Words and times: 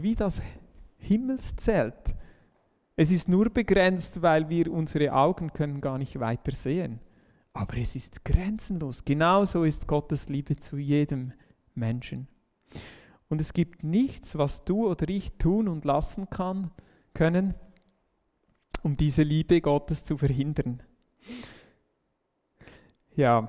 Wie 0.00 0.14
das 0.14 0.40
Himmelszelt. 0.98 2.14
Es 2.94 3.10
ist 3.10 3.28
nur 3.28 3.50
begrenzt, 3.50 4.22
weil 4.22 4.48
wir 4.48 4.72
unsere 4.72 5.12
Augen 5.12 5.52
können 5.52 5.80
gar 5.80 5.98
nicht 5.98 6.20
weiter 6.20 6.52
sehen. 6.52 7.00
Aber 7.52 7.76
es 7.76 7.96
ist 7.96 8.24
grenzenlos. 8.24 9.04
Genauso 9.04 9.64
ist 9.64 9.88
Gottes 9.88 10.28
Liebe 10.28 10.56
zu 10.56 10.76
jedem 10.78 11.32
Menschen. 11.74 12.28
Und 13.28 13.40
es 13.40 13.52
gibt 13.52 13.82
nichts, 13.82 14.38
was 14.38 14.64
du 14.64 14.88
oder 14.88 15.08
ich 15.08 15.32
tun 15.38 15.68
und 15.68 15.84
lassen 15.84 16.30
kann, 16.30 16.70
können, 17.14 17.54
um 18.82 18.94
diese 18.94 19.22
Liebe 19.22 19.60
Gottes 19.60 20.04
zu 20.04 20.18
verhindern. 20.18 20.82
Ja, 23.14 23.48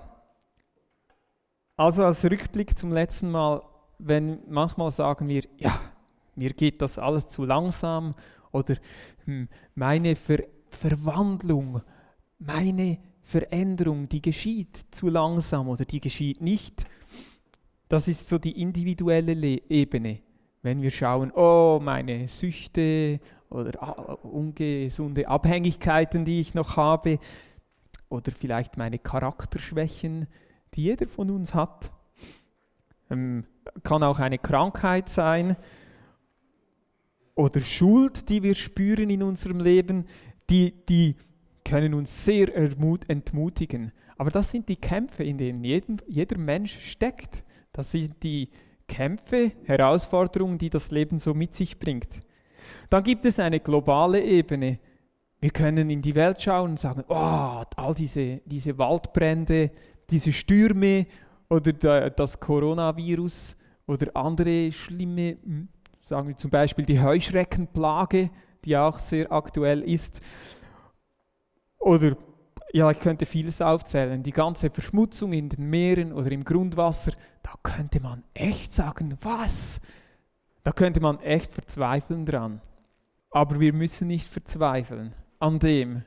also 1.75 2.05
als 2.05 2.23
Rückblick 2.23 2.77
zum 2.77 2.91
letzten 2.91 3.31
Mal, 3.31 3.61
wenn 3.99 4.39
manchmal 4.47 4.91
sagen 4.91 5.27
wir, 5.27 5.43
ja, 5.57 5.77
mir 6.35 6.51
geht 6.51 6.81
das 6.81 6.99
alles 6.99 7.27
zu 7.27 7.45
langsam 7.45 8.15
oder 8.51 8.75
hm, 9.25 9.47
meine 9.75 10.15
Ver 10.15 10.43
Verwandlung, 10.69 11.81
meine 12.39 12.97
Veränderung, 13.21 14.09
die 14.09 14.21
geschieht 14.21 14.85
zu 14.89 15.07
langsam 15.07 15.69
oder 15.69 15.85
die 15.85 15.99
geschieht 15.99 16.41
nicht. 16.41 16.85
Das 17.87 18.07
ist 18.07 18.27
so 18.27 18.39
die 18.39 18.59
individuelle 18.59 19.35
Le 19.35 19.61
Ebene. 19.69 20.19
Wenn 20.63 20.81
wir 20.81 20.89
schauen, 20.89 21.31
oh, 21.31 21.79
meine 21.81 22.27
Süchte 22.27 23.19
oder 23.49 23.83
ah, 23.83 24.17
ungesunde 24.23 25.27
Abhängigkeiten, 25.27 26.25
die 26.25 26.41
ich 26.41 26.55
noch 26.55 26.75
habe, 26.75 27.19
oder 28.09 28.31
vielleicht 28.31 28.77
meine 28.77 28.99
Charakterschwächen, 28.99 30.27
die 30.73 30.83
jeder 30.83 31.07
von 31.07 31.29
uns 31.29 31.53
hat. 31.53 31.91
Ähm, 33.09 33.45
kann 33.83 34.03
auch 34.03 34.19
eine 34.19 34.37
Krankheit 34.39 35.09
sein 35.09 35.55
oder 37.35 37.61
Schuld, 37.61 38.29
die 38.29 38.43
wir 38.43 38.55
spüren 38.55 39.09
in 39.09 39.23
unserem 39.23 39.59
Leben, 39.59 40.05
die, 40.49 40.73
die 40.87 41.15
können 41.63 41.93
uns 41.93 42.25
sehr 42.25 42.53
entmutigen. 42.55 43.91
Aber 44.17 44.29
das 44.29 44.51
sind 44.51 44.69
die 44.69 44.75
Kämpfe, 44.75 45.23
in 45.23 45.37
denen 45.37 45.63
jeden, 45.63 45.97
jeder 46.07 46.37
Mensch 46.37 46.77
steckt. 46.91 47.43
Das 47.71 47.91
sind 47.91 48.21
die 48.23 48.49
Kämpfe, 48.87 49.51
Herausforderungen, 49.63 50.57
die 50.57 50.69
das 50.69 50.91
Leben 50.91 51.17
so 51.17 51.33
mit 51.33 51.53
sich 51.53 51.79
bringt. 51.79 52.21
Dann 52.89 53.03
gibt 53.03 53.25
es 53.25 53.39
eine 53.39 53.59
globale 53.59 54.21
Ebene. 54.21 54.79
Wir 55.39 55.49
können 55.49 55.89
in 55.89 56.01
die 56.01 56.15
Welt 56.15 56.41
schauen 56.41 56.71
und 56.71 56.79
sagen, 56.79 57.03
oh, 57.07 57.63
all 57.75 57.93
diese, 57.97 58.41
diese 58.45 58.77
Waldbrände, 58.77 59.71
diese 60.09 60.31
Stürme 60.31 61.07
oder 61.49 62.09
das 62.09 62.39
Coronavirus 62.39 63.57
oder 63.87 64.15
andere 64.15 64.71
schlimme, 64.71 65.37
sagen 66.03 66.27
wir 66.27 66.37
zum 66.37 66.51
Beispiel 66.51 66.85
die 66.85 67.01
Heuschreckenplage, 67.01 68.29
die 68.65 68.77
auch 68.77 68.99
sehr 68.99 69.31
aktuell 69.31 69.81
ist. 69.81 70.21
Oder 71.79 72.17
ja, 72.73 72.91
ich 72.91 72.99
könnte 72.99 73.25
vieles 73.25 73.61
aufzählen. 73.61 74.21
Die 74.21 74.31
ganze 74.31 74.69
Verschmutzung 74.69 75.31
in 75.31 75.49
den 75.49 75.69
Meeren 75.69 76.11
oder 76.11 76.31
im 76.31 76.43
Grundwasser, 76.43 77.13
da 77.41 77.53
könnte 77.63 78.01
man 78.01 78.23
echt 78.33 78.73
sagen, 78.73 79.17
was? 79.21 79.79
Da 80.63 80.71
könnte 80.71 80.99
man 80.99 81.19
echt 81.19 81.51
verzweifeln 81.51 82.25
dran. 82.25 82.61
Aber 83.31 83.59
wir 83.59 83.73
müssen 83.73 84.07
nicht 84.07 84.27
verzweifeln 84.27 85.13
an 85.39 85.59
dem. 85.59 86.03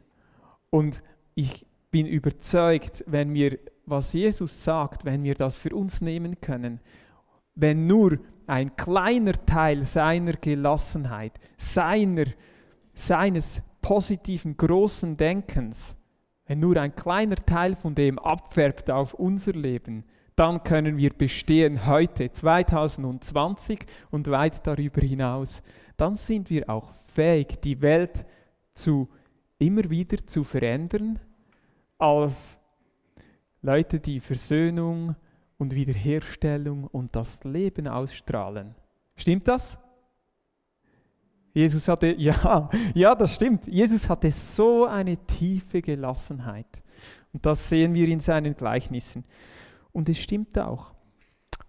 Und 0.70 1.02
ich 1.34 1.66
bin 1.90 2.06
überzeugt, 2.06 3.02
wenn 3.06 3.32
wir, 3.32 3.58
was 3.86 4.12
Jesus 4.12 4.62
sagt, 4.62 5.04
wenn 5.04 5.24
wir 5.24 5.34
das 5.34 5.56
für 5.56 5.74
uns 5.74 6.00
nehmen 6.00 6.40
können, 6.40 6.80
wenn 7.54 7.86
nur 7.86 8.18
ein 8.46 8.76
kleiner 8.76 9.32
Teil 9.44 9.82
seiner 9.82 10.32
Gelassenheit, 10.34 11.32
seiner, 11.56 12.26
seines 12.94 13.62
positiven, 13.80 14.56
großen 14.56 15.16
Denkens, 15.16 15.96
wenn 16.46 16.60
nur 16.60 16.76
ein 16.76 16.94
kleiner 16.94 17.36
Teil 17.36 17.74
von 17.74 17.94
dem 17.94 18.18
abfärbt 18.18 18.90
auf 18.90 19.14
unser 19.14 19.52
Leben, 19.52 20.04
dann 20.36 20.62
können 20.62 20.98
wir 20.98 21.10
bestehen 21.10 21.86
heute, 21.86 22.30
2020 22.30 23.86
und 24.10 24.30
weit 24.30 24.66
darüber 24.66 25.00
hinaus. 25.00 25.62
Dann 25.96 26.14
sind 26.14 26.50
wir 26.50 26.68
auch 26.68 26.92
fähig, 26.92 27.60
die 27.62 27.80
Welt 27.80 28.26
zu 28.74 29.08
immer 29.58 29.88
wieder 29.88 30.24
zu 30.26 30.44
verändern, 30.44 31.18
als 31.98 32.58
Leute, 33.62 33.98
die 33.98 34.20
Versöhnung 34.20 35.16
und 35.58 35.74
Wiederherstellung 35.74 36.84
und 36.84 37.14
das 37.16 37.44
Leben 37.44 37.88
ausstrahlen. 37.88 38.74
Stimmt 39.16 39.48
das? 39.48 39.78
Jesus 41.52 41.88
hatte, 41.88 42.14
ja, 42.18 42.68
ja, 42.94 43.14
das 43.14 43.34
stimmt. 43.34 43.66
Jesus 43.66 44.08
hatte 44.08 44.30
so 44.30 44.84
eine 44.84 45.16
tiefe 45.16 45.80
Gelassenheit. 45.80 46.66
Und 47.32 47.44
das 47.46 47.68
sehen 47.68 47.94
wir 47.94 48.08
in 48.08 48.20
seinen 48.20 48.54
Gleichnissen. 48.54 49.24
Und 49.92 50.08
es 50.08 50.18
stimmt 50.18 50.58
auch, 50.58 50.92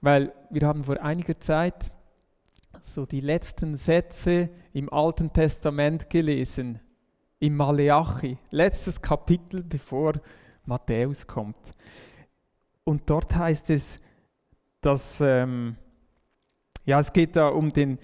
weil 0.02 0.34
wir 0.50 0.68
haben 0.68 0.84
vor 0.84 1.02
einiger 1.02 1.40
Zeit 1.40 1.92
so 2.84 3.06
die 3.06 3.22
letzten 3.22 3.76
Sätze 3.76 4.50
im 4.74 4.92
Alten 4.92 5.32
Testament 5.32 6.10
gelesen, 6.10 6.80
im 7.40 7.56
Maleachi, 7.56 8.38
letztes 8.50 9.02
Kapitel, 9.02 9.64
bevor 9.64 10.14
Matthäus 10.66 11.26
kommt. 11.26 11.76
Und 12.88 13.10
dort 13.10 13.36
heißt 13.36 13.70
es, 13.72 14.00
dass, 14.80 15.20
ähm, 15.20 15.76
ja, 16.86 17.02
es 17.02 17.12
geht 17.12 17.36
da 17.36 17.50
um 17.50 17.74
den, 17.74 18.00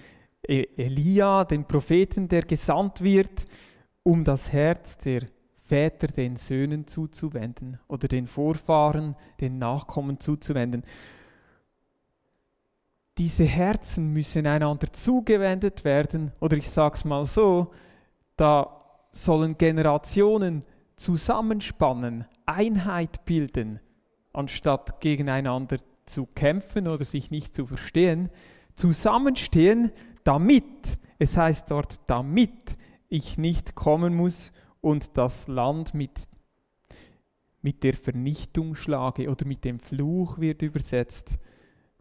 E-, 0.45 0.67
Elia, 0.75 1.45
den 1.45 1.63
Propheten, 1.65 2.27
der 2.27 2.41
gesandt 2.41 3.01
wird, 3.01 3.45
um 4.03 4.25
das 4.25 4.51
Herz 4.51 4.97
der 4.97 5.21
Väter 5.55 6.07
den 6.07 6.35
Söhnen 6.35 6.85
zuzuwenden 6.85 7.79
oder 7.87 8.09
den 8.09 8.27
Vorfahren, 8.27 9.15
den 9.39 9.57
Nachkommen 9.57 10.19
zuzuwenden. 10.19 10.83
Diese 13.17 13.45
Herzen 13.45 14.11
müssen 14.11 14.45
einander 14.45 14.91
zugewendet 14.91 15.85
werden, 15.85 16.33
oder 16.41 16.57
ich 16.57 16.69
sage 16.69 16.95
es 16.95 17.05
mal 17.05 17.23
so, 17.23 17.71
da 18.35 18.81
sollen 19.13 19.57
Generationen 19.57 20.65
zusammenspannen, 20.97 22.25
Einheit 22.45 23.23
bilden, 23.23 23.79
anstatt 24.33 24.99
gegeneinander 24.99 25.77
zu 26.05 26.25
kämpfen 26.25 26.87
oder 26.87 27.05
sich 27.05 27.31
nicht 27.31 27.55
zu 27.55 27.65
verstehen, 27.65 28.29
zusammenstehen, 28.75 29.91
damit, 30.23 30.97
es 31.19 31.37
heißt 31.37 31.71
dort, 31.71 31.99
damit 32.07 32.77
ich 33.09 33.37
nicht 33.37 33.75
kommen 33.75 34.15
muss 34.15 34.51
und 34.81 35.17
das 35.17 35.47
Land 35.47 35.93
mit, 35.93 36.27
mit 37.61 37.83
der 37.83 37.93
Vernichtung 37.93 38.75
schlage 38.75 39.29
oder 39.29 39.45
mit 39.45 39.63
dem 39.63 39.79
Fluch 39.79 40.39
wird 40.39 40.61
übersetzt. 40.61 41.37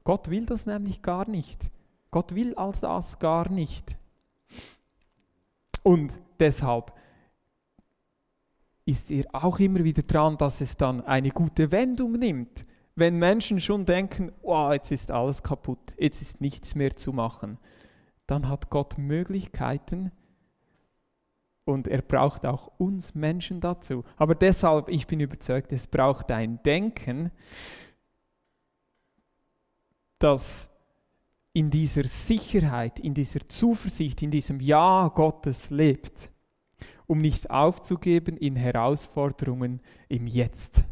Gott 0.05 0.31
will 0.31 0.47
das 0.47 0.67
nämlich 0.67 1.03
gar 1.03 1.29
nicht. 1.29 1.71
Gott 2.11 2.35
will 2.35 2.55
all 2.57 2.73
das 2.81 3.19
gar 3.19 3.51
nicht. 3.51 3.97
Und 5.83 6.19
deshalb 6.41 6.93
ist 8.85 9.11
er 9.11 9.25
auch 9.33 9.59
immer 9.59 9.85
wieder 9.85 10.03
dran, 10.03 10.37
dass 10.37 10.61
es 10.61 10.77
dann 10.77 11.01
eine 11.03 11.31
gute 11.31 11.71
Wendung 11.71 12.13
nimmt. 12.13 12.67
Wenn 12.95 13.19
Menschen 13.19 13.61
schon 13.61 13.87
denken, 13.87 14.33
oh, 14.43 14.71
jetzt 14.73 14.91
ist 14.91 15.11
alles 15.11 15.43
kaputt, 15.43 15.95
jetzt 15.99 16.21
ist 16.21 16.41
nichts 16.41 16.75
mehr 16.75 16.95
zu 16.95 17.13
machen, 17.13 17.59
dann 18.27 18.49
hat 18.49 18.71
Gott 18.71 18.99
Möglichkeiten 18.99 20.13
und 21.65 21.89
er 21.89 22.03
braucht 22.03 22.45
auch 22.45 22.71
uns 22.79 23.15
Menschen 23.15 23.61
dazu. 23.61 24.05
Aber 24.17 24.35
deshalb, 24.35 24.89
ich 24.89 25.07
bin 25.07 25.21
überzeugt, 25.21 25.73
es 25.73 25.87
braucht 25.87 26.31
ein 26.33 26.63
Denken, 26.63 27.31
das 30.19 30.71
in 31.53 31.71
dieser 31.71 32.05
Sicherheit, 32.05 32.99
in 32.99 33.15
dieser 33.15 33.47
Zuversicht, 33.47 34.23
in 34.23 34.31
diesem 34.31 34.61
Ja 34.61 35.09
Gottes 35.15 35.71
lebt, 35.71 36.32
um 37.13 37.19
nicht 37.19 37.51
aufzugeben 37.51 38.39
in 38.39 38.57
Herausforderungen 38.57 39.81
im 40.09 40.27
Jetzt. 40.27 40.83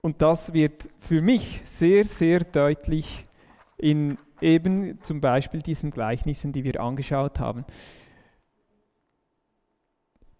Und 0.00 0.20
das 0.20 0.52
wird 0.52 0.88
für 0.98 1.22
mich 1.22 1.62
sehr, 1.66 2.04
sehr 2.04 2.40
deutlich 2.40 3.26
in 3.76 4.18
eben 4.40 5.00
zum 5.02 5.20
Beispiel 5.20 5.62
diesen 5.62 5.92
Gleichnissen, 5.92 6.50
die 6.50 6.64
wir 6.64 6.80
angeschaut 6.80 7.38
haben. 7.38 7.64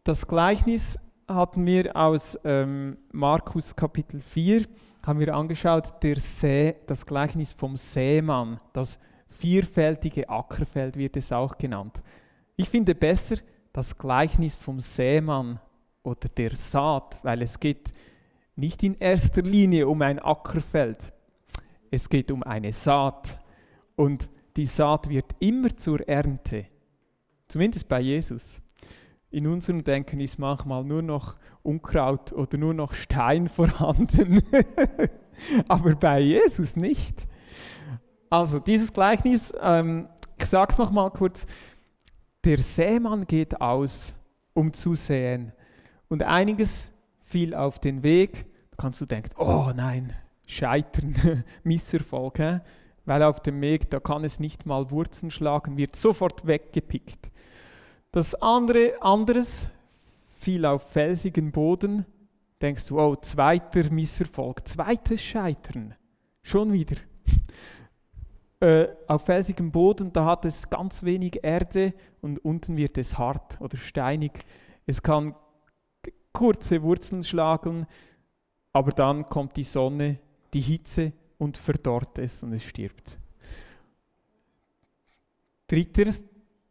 Das 0.03 0.27
Gleichnis 0.27 0.99
hatten 1.29 1.65
wir 1.67 1.95
aus 1.95 2.37
ähm, 2.43 2.99
Markus 3.13 3.77
Kapitel 3.77 4.19
4, 4.19 4.65
haben 5.07 5.21
wir 5.21 5.37
angeschaut, 5.37 6.03
der 6.03 6.19
See, 6.19 6.75
das 6.89 7.07
Gleichnis 7.07 7.53
vom 7.53 7.77
Sämann, 7.77 8.59
das 8.73 8.99
vierfältige 9.29 10.29
Ackerfeld 10.29 10.97
wird 10.97 11.17
es 11.17 11.31
auch 11.31 11.57
genannt. 11.57 12.03
Ich 12.57 12.69
finde 12.69 12.95
besser 12.95 13.37
das 13.73 13.97
Gleichnis 13.97 14.57
vom 14.57 14.81
Sämann 14.81 15.61
oder 16.03 16.29
der 16.29 16.55
Saat, 16.55 17.21
weil 17.23 17.43
es 17.43 17.61
geht 17.61 17.93
nicht 18.57 18.83
in 18.83 18.97
erster 18.99 19.43
Linie 19.43 19.89
um 19.89 20.03
ein 20.03 20.19
Ackerfeld, 20.19 21.13
es 21.91 22.09
geht 22.09 22.31
um 22.31 22.43
eine 22.43 22.73
Saat. 22.73 23.39
Und 23.97 24.31
die 24.57 24.67
Saat 24.67 25.09
wird 25.09 25.27
immer 25.41 25.77
zur 25.77 26.07
Ernte. 26.09 26.67
Zumindest 27.49 27.89
bei 27.89 28.01
Jesus. 28.01 28.63
In 29.31 29.47
unserem 29.47 29.85
Denken 29.85 30.21
ist 30.21 30.39
manchmal 30.39 30.85
nur 30.85 31.03
noch 31.03 31.37
Unkraut 31.63 32.33
oder 32.33 32.59
nur 32.59 32.75
noch 32.75 32.95
Stein 32.95 33.49
vorhanden. 33.49 34.43
Aber 35.69 35.95
bei 35.95 36.21
Jesus 36.21 36.77
nicht. 36.77 37.27
Also 38.29 38.59
dieses 38.59 38.93
Gleichnis, 38.93 39.53
ähm, 39.61 40.09
ich 40.39 40.47
sage 40.47 40.73
es 40.73 40.79
nochmal 40.79 41.11
kurz, 41.11 41.47
der 42.45 42.59
Sämann 42.59 43.27
geht 43.27 43.61
aus, 43.61 44.15
um 44.55 44.73
zu 44.73 44.95
säen. 44.95 45.53
Und 46.09 46.23
einiges 46.23 46.93
fiel 47.21 47.55
auf 47.55 47.79
den 47.79 48.03
Weg. 48.03 48.47
Da 48.71 48.77
kannst 48.79 49.01
du 49.01 49.07
denken, 49.07 49.31
oh 49.39 49.71
nein, 49.75 50.13
Scheitern, 50.47 51.45
Misserfolg. 51.63 52.39
He? 52.39 52.59
Weil 53.05 53.23
auf 53.23 53.41
dem 53.41 53.61
Weg, 53.61 53.91
da 53.91 54.01
kann 54.01 54.25
es 54.25 54.41
nicht 54.41 54.67
mal 54.67 54.91
Wurzeln 54.91 55.31
schlagen, 55.31 55.77
wird 55.77 55.97
sofort 55.97 56.47
weggepickt. 56.47 57.31
Das 58.13 58.35
andere, 58.35 59.01
anderes 59.01 59.69
fiel 60.39 60.65
auf 60.67 60.91
felsigen 60.91 61.53
Boden. 61.53 62.05
Denkst 62.61 62.87
du, 62.89 63.01
oh, 63.01 63.17
zweiter 63.17 63.91
Misserfolg, 63.91 64.69
zweites 64.69 65.23
Scheitern. 65.23 65.95
Schon 66.43 66.73
wieder. 66.73 66.97
Äh, 68.61 68.89
auf 69.07 69.25
felsigem 69.25 69.71
Boden, 69.73 70.13
da 70.13 70.27
hat 70.27 70.45
es 70.45 70.69
ganz 70.69 71.03
wenig 71.03 71.41
Erde 71.43 71.95
und 72.21 72.45
unten 72.45 72.77
wird 72.77 72.99
es 72.99 73.17
hart 73.17 73.61
oder 73.61 73.79
steinig. 73.79 74.33
Es 74.87 75.03
kann 75.03 75.35
kurze 76.33 76.83
Wurzeln 76.83 77.25
schlagen, 77.25 77.87
aber 78.73 78.93
dann 78.93 79.27
kommt 79.27 79.57
die 79.57 79.63
Sonne, 79.63 80.19
die 80.53 80.61
Hitze 80.61 81.13
und 81.39 81.57
verdorrt 81.57 82.19
es 82.19 82.43
und 82.43 82.53
es 82.53 82.63
stirbt. 82.63 83.19
Dritter, 85.67 86.13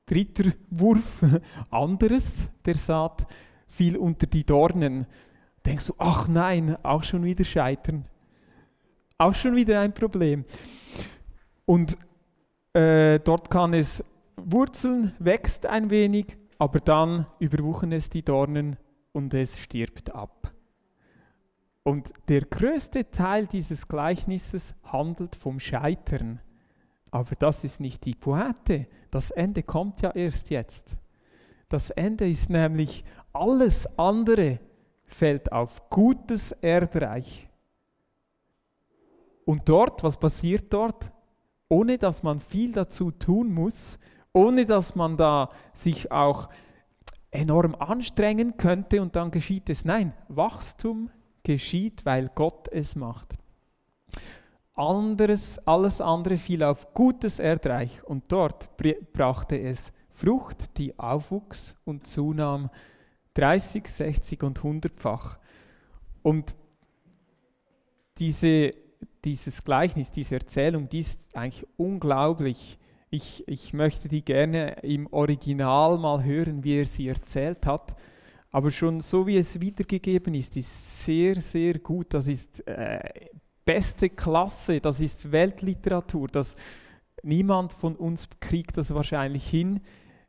dritter 0.05 0.51
Wurf, 0.69 1.23
anderes 1.71 2.49
der 2.65 2.75
Saat, 2.75 3.25
fiel 3.65 3.97
unter 3.97 4.27
die 4.27 4.45
Dornen. 4.45 5.07
Denkst 5.65 5.87
du, 5.87 5.93
ach 5.97 6.27
nein, 6.27 6.77
auch 6.83 7.03
schon 7.03 7.23
wieder 7.23 7.45
scheitern. 7.45 8.05
Auch 9.17 9.35
schon 9.35 9.55
wieder 9.55 9.81
ein 9.81 9.93
Problem. 9.93 10.45
Und 11.69 11.99
äh, 12.73 13.19
dort 13.19 13.51
kann 13.51 13.75
es 13.75 14.03
wurzeln, 14.37 15.13
wächst 15.19 15.67
ein 15.67 15.91
wenig, 15.91 16.35
aber 16.57 16.79
dann 16.79 17.27
überwuchern 17.37 17.91
es 17.91 18.09
die 18.09 18.25
Dornen 18.25 18.75
und 19.11 19.35
es 19.35 19.59
stirbt 19.59 20.15
ab. 20.15 20.51
Und 21.83 22.11
der 22.27 22.41
größte 22.41 23.11
Teil 23.11 23.45
dieses 23.45 23.87
Gleichnisses 23.87 24.73
handelt 24.81 25.35
vom 25.35 25.59
Scheitern. 25.59 26.41
Aber 27.11 27.35
das 27.35 27.63
ist 27.63 27.79
nicht 27.79 28.03
die 28.03 28.15
Poete. 28.15 28.87
Das 29.11 29.29
Ende 29.29 29.61
kommt 29.61 30.01
ja 30.01 30.09
erst 30.09 30.49
jetzt. 30.49 30.97
Das 31.67 31.91
Ende 31.91 32.27
ist 32.27 32.49
nämlich, 32.49 33.05
alles 33.31 33.85
andere 33.95 34.59
fällt 35.05 35.51
auf 35.51 35.87
gutes 35.91 36.51
Erdreich. 36.51 37.47
Und 39.45 39.69
dort, 39.69 40.01
was 40.01 40.19
passiert 40.19 40.73
dort? 40.73 41.11
Ohne 41.69 41.97
dass 41.97 42.23
man 42.23 42.39
viel 42.39 42.73
dazu 42.73 43.11
tun 43.11 43.53
muss, 43.53 43.99
ohne 44.33 44.65
dass 44.65 44.95
man 44.95 45.17
da 45.17 45.49
sich 45.73 46.11
auch 46.11 46.49
enorm 47.31 47.75
anstrengen 47.75 48.57
könnte 48.57 49.01
und 49.01 49.15
dann 49.15 49.31
geschieht 49.31 49.69
es. 49.69 49.85
Nein, 49.85 50.13
Wachstum 50.27 51.11
geschieht, 51.43 52.05
weil 52.05 52.29
Gott 52.33 52.67
es 52.71 52.95
macht. 52.95 53.35
Anderes, 54.73 55.59
alles 55.67 56.01
andere 56.01 56.37
fiel 56.37 56.63
auf 56.63 56.93
gutes 56.93 57.39
Erdreich 57.39 58.03
und 58.03 58.31
dort 58.31 58.69
brachte 59.13 59.59
es 59.59 59.91
Frucht, 60.09 60.77
die 60.77 60.97
aufwuchs 60.97 61.75
und 61.85 62.07
zunahm 62.07 62.69
30, 63.35 63.87
60 63.87 64.43
und 64.43 64.59
100-fach. 64.59 65.37
Und 66.23 66.55
diese, 68.17 68.71
dieses 69.25 69.63
Gleichnis, 69.63 70.11
diese 70.11 70.35
Erzählung, 70.35 70.89
die 70.89 70.99
ist 70.99 71.35
eigentlich 71.35 71.67
unglaublich 71.77 72.79
ich, 73.11 73.47
ich 73.47 73.73
möchte 73.73 74.07
die 74.07 74.23
gerne 74.23 74.81
im 74.83 75.07
Original 75.11 75.97
mal 75.97 76.23
hören, 76.23 76.63
wie 76.63 76.79
er 76.79 76.85
sie 76.85 77.07
erzählt 77.07 77.65
hat. 77.65 77.95
Aber 78.51 78.71
schon 78.71 79.01
so 79.01 79.25
wie 79.27 79.37
es 79.37 79.59
wiedergegeben 79.61 80.33
ist, 80.33 80.57
ist 80.57 81.05
sehr, 81.05 81.39
sehr 81.39 81.79
gut. 81.79 82.13
Das 82.13 82.27
ist 82.27 82.65
äh, 82.67 82.99
beste 83.65 84.09
Klasse, 84.09 84.79
das 84.79 84.99
ist 84.99 85.31
Weltliteratur. 85.31 86.27
Das, 86.27 86.55
niemand 87.23 87.73
von 87.73 87.95
uns 87.95 88.27
kriegt 88.39 88.77
das 88.77 88.93
wahrscheinlich 88.93 89.47
hin, 89.47 89.81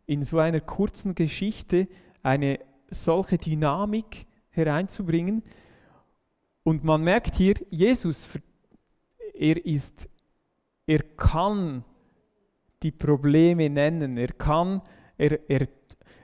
in 0.06 0.22
so 0.22 0.38
einer 0.38 0.60
kurzen 0.60 1.14
Geschichte 1.14 1.87
eine 2.22 2.60
solche 2.88 3.38
Dynamik 3.38 4.26
hereinzubringen. 4.50 5.42
Und 6.62 6.84
man 6.84 7.02
merkt 7.02 7.37
hier, 7.37 7.54
Jesus, 7.70 8.28
er 9.40 9.64
ist, 9.64 10.06
er 10.87 11.02
kann 11.16 11.82
die 12.82 12.90
Probleme 12.92 13.70
nennen. 13.70 14.19
Er 14.19 14.28
kann, 14.34 14.82
er, 15.16 15.40
er, 15.48 15.66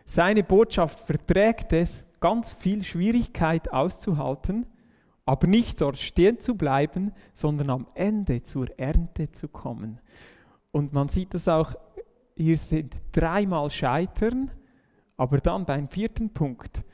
seine 0.05 0.45
Botschaft 0.45 1.01
verträgt 1.07 1.73
es, 1.73 2.05
ganz 2.21 2.53
viel 2.53 2.85
Schwierigkeit 2.85 3.73
auszuhalten, 3.73 4.67
aber 5.25 5.47
nicht 5.47 5.81
dort 5.81 5.97
stehen 5.97 6.41
zu 6.41 6.57
bleiben, 6.57 7.13
sondern 7.33 7.71
am 7.71 7.87
Ende 7.95 8.43
zur 8.43 8.67
Ernte 8.79 9.33
zu 9.33 9.49
kommen. 9.49 10.01
Und 10.71 10.93
man 10.93 11.09
sieht 11.09 11.33
das 11.33 11.49
auch, 11.49 11.75
hier 12.37 12.59
sind 12.59 12.97
dreimal 13.13 13.71
Scheitern, 13.71 14.51
aber 15.17 15.39
dann 15.39 15.65
beim 15.65 15.89
vierten 15.89 16.35
Punkt 16.35 16.85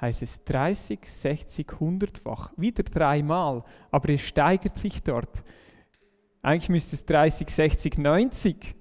heißt 0.00 0.22
es 0.22 0.44
30, 0.44 1.00
60, 1.04 1.66
100-fach. 1.68 2.52
Wieder 2.56 2.82
dreimal, 2.82 3.64
aber 3.90 4.10
es 4.10 4.22
steigert 4.22 4.78
sich 4.78 5.02
dort. 5.02 5.44
Eigentlich 6.42 6.70
müsste 6.70 6.96
es 6.96 7.04
30, 7.04 7.50
60, 7.50 7.98
90 7.98 8.76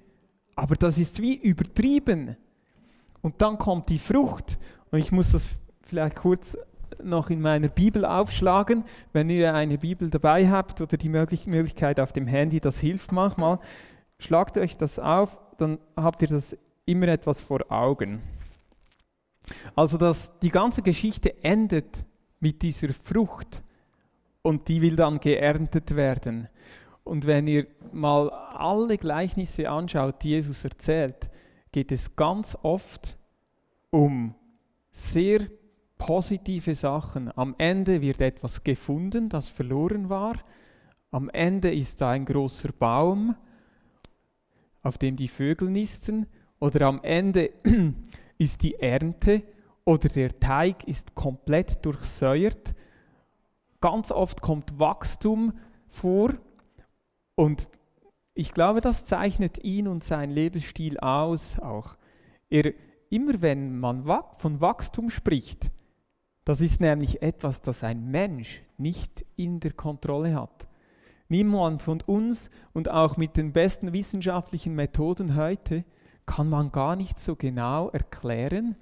aber 0.59 0.75
das 0.75 0.97
ist 0.97 1.21
wie 1.21 1.35
übertrieben. 1.35 2.35
Und 3.21 3.41
dann 3.41 3.57
kommt 3.57 3.89
die 3.89 3.97
Frucht. 3.97 4.59
Und 4.91 4.99
ich 4.99 5.11
muss 5.13 5.31
das 5.31 5.57
vielleicht 5.83 6.17
kurz 6.17 6.57
noch 7.01 7.29
in 7.29 7.39
meiner 7.39 7.69
Bibel 7.69 8.03
aufschlagen. 8.03 8.83
Wenn 9.13 9.29
ihr 9.29 9.53
eine 9.53 9.77
Bibel 9.77 10.09
dabei 10.09 10.49
habt 10.49 10.81
oder 10.81 10.97
die 10.97 11.07
Möglichkeit 11.07 12.01
auf 12.01 12.11
dem 12.11 12.27
Handy, 12.27 12.59
das 12.59 12.79
hilft 12.79 13.13
manchmal. 13.13 13.59
Schlagt 14.17 14.57
euch 14.57 14.75
das 14.75 14.99
auf, 14.99 15.39
dann 15.57 15.79
habt 15.95 16.21
ihr 16.23 16.27
das 16.27 16.57
immer 16.85 17.07
etwas 17.07 17.39
vor 17.39 17.71
Augen. 17.71 18.21
Also 19.75 19.97
dass 19.97 20.37
die 20.39 20.49
ganze 20.49 20.81
Geschichte 20.81 21.43
endet 21.43 22.05
mit 22.39 22.61
dieser 22.61 22.89
Frucht 22.89 23.63
und 24.41 24.67
die 24.67 24.81
will 24.81 24.95
dann 24.95 25.19
geerntet 25.19 25.95
werden. 25.95 26.47
Und 27.03 27.25
wenn 27.25 27.47
ihr 27.47 27.67
mal 27.91 28.29
alle 28.29 28.97
Gleichnisse 28.97 29.69
anschaut, 29.69 30.23
die 30.23 30.29
Jesus 30.29 30.63
erzählt, 30.63 31.29
geht 31.71 31.91
es 31.91 32.15
ganz 32.15 32.57
oft 32.61 33.17
um 33.89 34.35
sehr 34.91 35.47
positive 35.97 36.73
Sachen. 36.75 37.35
Am 37.35 37.55
Ende 37.57 38.01
wird 38.01 38.21
etwas 38.21 38.63
gefunden, 38.63 39.29
das 39.29 39.49
verloren 39.49 40.09
war. 40.09 40.33
Am 41.11 41.29
Ende 41.29 41.73
ist 41.73 42.01
da 42.01 42.11
ein 42.11 42.25
großer 42.25 42.69
Baum, 42.71 43.35
auf 44.81 44.97
dem 44.97 45.15
die 45.15 45.27
Vögel 45.27 45.69
nisten. 45.69 46.27
Oder 46.59 46.87
am 46.87 47.01
Ende 47.03 47.51
ist 48.39 48.63
die 48.63 48.75
Ernte 48.75 49.43
oder 49.85 50.09
der 50.09 50.33
Teig 50.39 50.85
ist 50.85 51.13
komplett 51.13 51.85
durchsäuert. 51.85 52.73
Ganz 53.81 54.11
oft 54.11 54.41
kommt 54.41 54.79
Wachstum 54.79 55.53
vor 55.87 56.33
und 57.35 57.69
ich 58.33 58.53
glaube, 58.53 58.81
das 58.81 59.05
zeichnet 59.05 59.63
ihn 59.63 59.87
und 59.87 60.03
seinen 60.03 60.31
Lebensstil 60.31 60.97
aus 60.99 61.59
auch. 61.59 61.97
Er, 62.49 62.73
immer 63.09 63.41
wenn 63.41 63.77
man 63.77 64.05
von 64.33 64.61
Wachstum 64.61 65.09
spricht, 65.09 65.71
das 66.45 66.61
ist 66.61 66.81
nämlich 66.81 67.21
etwas, 67.21 67.61
das 67.61 67.83
ein 67.83 68.09
Mensch 68.09 68.63
nicht 68.77 69.25
in 69.35 69.59
der 69.59 69.73
Kontrolle 69.73 70.35
hat. 70.35 70.67
Niemand 71.27 71.81
von 71.81 72.01
uns 72.01 72.49
und 72.73 72.89
auch 72.89 73.17
mit 73.17 73.37
den 73.37 73.53
besten 73.53 73.93
wissenschaftlichen 73.93 74.73
Methoden 74.73 75.35
heute 75.35 75.83
kann 76.29 76.49
man 76.49 76.71
gar 76.71 76.95
nicht 76.95 77.19
so 77.19 77.35
genau 77.35 77.89
erklären, 77.89 78.75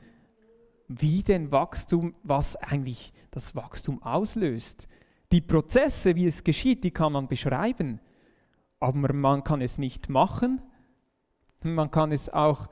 wie 0.88 1.24
denn 1.24 1.52
Wachstum, 1.52 2.14
was 2.24 2.56
eigentlich 2.58 3.14
das 3.32 3.56
Wachstum 3.56 4.04
auslöst. 4.04 4.88
Die 5.32 5.42
Prozesse, 5.42 6.16
wie 6.16 6.28
es 6.28 6.44
geschieht, 6.44 6.84
die 6.84 6.92
kann 6.92 7.14
man 7.14 7.28
beschreiben 7.28 8.00
aber 8.80 9.14
man 9.14 9.44
kann 9.44 9.62
es 9.62 9.78
nicht 9.78 10.10
machen. 10.10 10.62
Man 11.64 11.90
kann 11.92 12.12
es 12.12 12.30
auch 12.30 12.68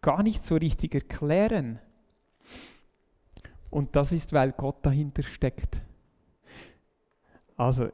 gar 0.00 0.22
nicht 0.22 0.44
so 0.44 0.56
richtig 0.56 0.94
erklären. 0.94 1.78
Und 3.70 3.94
das 3.96 4.12
ist, 4.12 4.32
weil 4.32 4.52
Gott 4.52 4.84
dahinter 4.84 5.22
steckt. 5.22 5.80
Also, 7.56 7.90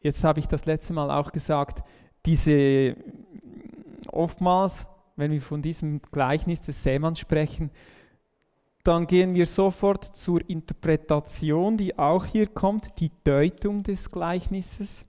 jetzt 0.00 0.24
habe 0.24 0.40
ich 0.40 0.48
das 0.48 0.66
letzte 0.66 0.92
Mal 0.92 1.10
auch 1.10 1.30
gesagt, 1.30 1.86
diese 2.26 2.96
oftmals, 4.12 4.86
wenn 5.16 5.30
wir 5.30 5.40
von 5.40 5.62
diesem 5.62 6.00
Gleichnis 6.10 6.60
des 6.60 6.82
Sämanns 6.82 7.18
sprechen, 7.18 7.70
dann 8.82 9.06
gehen 9.06 9.34
wir 9.34 9.46
sofort 9.46 10.04
zur 10.04 10.48
Interpretation, 10.48 11.76
die 11.76 11.98
auch 11.98 12.24
hier 12.24 12.46
kommt, 12.46 12.98
die 13.00 13.10
Deutung 13.24 13.82
des 13.82 14.10
Gleichnisses. 14.10 15.06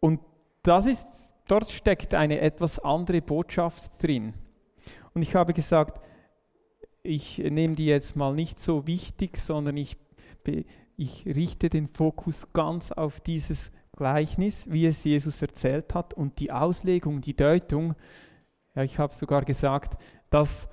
Und 0.00 0.20
das 0.62 0.86
ist, 0.86 1.06
dort 1.46 1.70
steckt 1.70 2.14
eine 2.14 2.40
etwas 2.40 2.78
andere 2.80 3.22
Botschaft 3.22 4.02
drin. 4.02 4.34
Und 5.14 5.22
ich 5.22 5.34
habe 5.34 5.52
gesagt, 5.52 6.00
ich 7.02 7.38
nehme 7.38 7.74
die 7.74 7.86
jetzt 7.86 8.16
mal 8.16 8.34
nicht 8.34 8.58
so 8.58 8.86
wichtig, 8.86 9.36
sondern 9.38 9.76
ich, 9.76 9.96
ich 10.96 11.26
richte 11.26 11.68
den 11.68 11.86
Fokus 11.86 12.52
ganz 12.52 12.90
auf 12.92 13.20
dieses 13.20 13.70
Gleichnis, 13.96 14.70
wie 14.70 14.86
es 14.86 15.04
Jesus 15.04 15.42
erzählt 15.42 15.94
hat 15.94 16.14
und 16.14 16.40
die 16.40 16.50
Auslegung, 16.50 17.20
die 17.20 17.36
Deutung. 17.36 17.94
Ja, 18.74 18.82
ich 18.82 18.98
habe 18.98 19.14
sogar 19.14 19.44
gesagt, 19.44 20.02
dass 20.30 20.68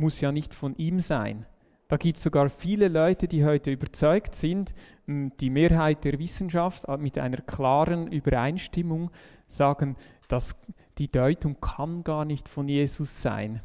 muss 0.00 0.20
ja 0.20 0.32
nicht 0.32 0.54
von 0.54 0.74
ihm 0.76 0.98
sein. 0.98 1.46
Da 1.88 1.96
gibt 1.96 2.18
es 2.18 2.24
sogar 2.24 2.48
viele 2.48 2.88
Leute, 2.88 3.28
die 3.28 3.44
heute 3.44 3.70
überzeugt 3.70 4.34
sind, 4.34 4.74
die 5.06 5.50
Mehrheit 5.50 6.04
der 6.04 6.18
Wissenschaft 6.18 6.88
mit 6.98 7.18
einer 7.18 7.38
klaren 7.38 8.10
Übereinstimmung 8.10 9.10
sagen, 9.46 9.96
dass 10.28 10.56
die 10.98 11.10
Deutung 11.10 11.60
kann 11.60 12.02
gar 12.02 12.24
nicht 12.24 12.48
von 12.48 12.68
Jesus 12.68 13.20
sein. 13.20 13.60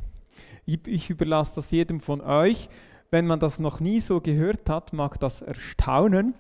Ich 0.65 1.09
überlasse 1.09 1.55
das 1.55 1.71
jedem 1.71 2.01
von 2.01 2.19
euch. 2.19 2.67
Wenn 3.11 3.27
man 3.27 3.39
das 3.39 3.59
noch 3.59 3.79
nie 3.79 3.99
so 3.99 4.19
gehört 4.19 4.69
hat, 4.69 4.91
mag 4.91 5.19
das 5.19 5.41
erstaunen. 5.41 6.33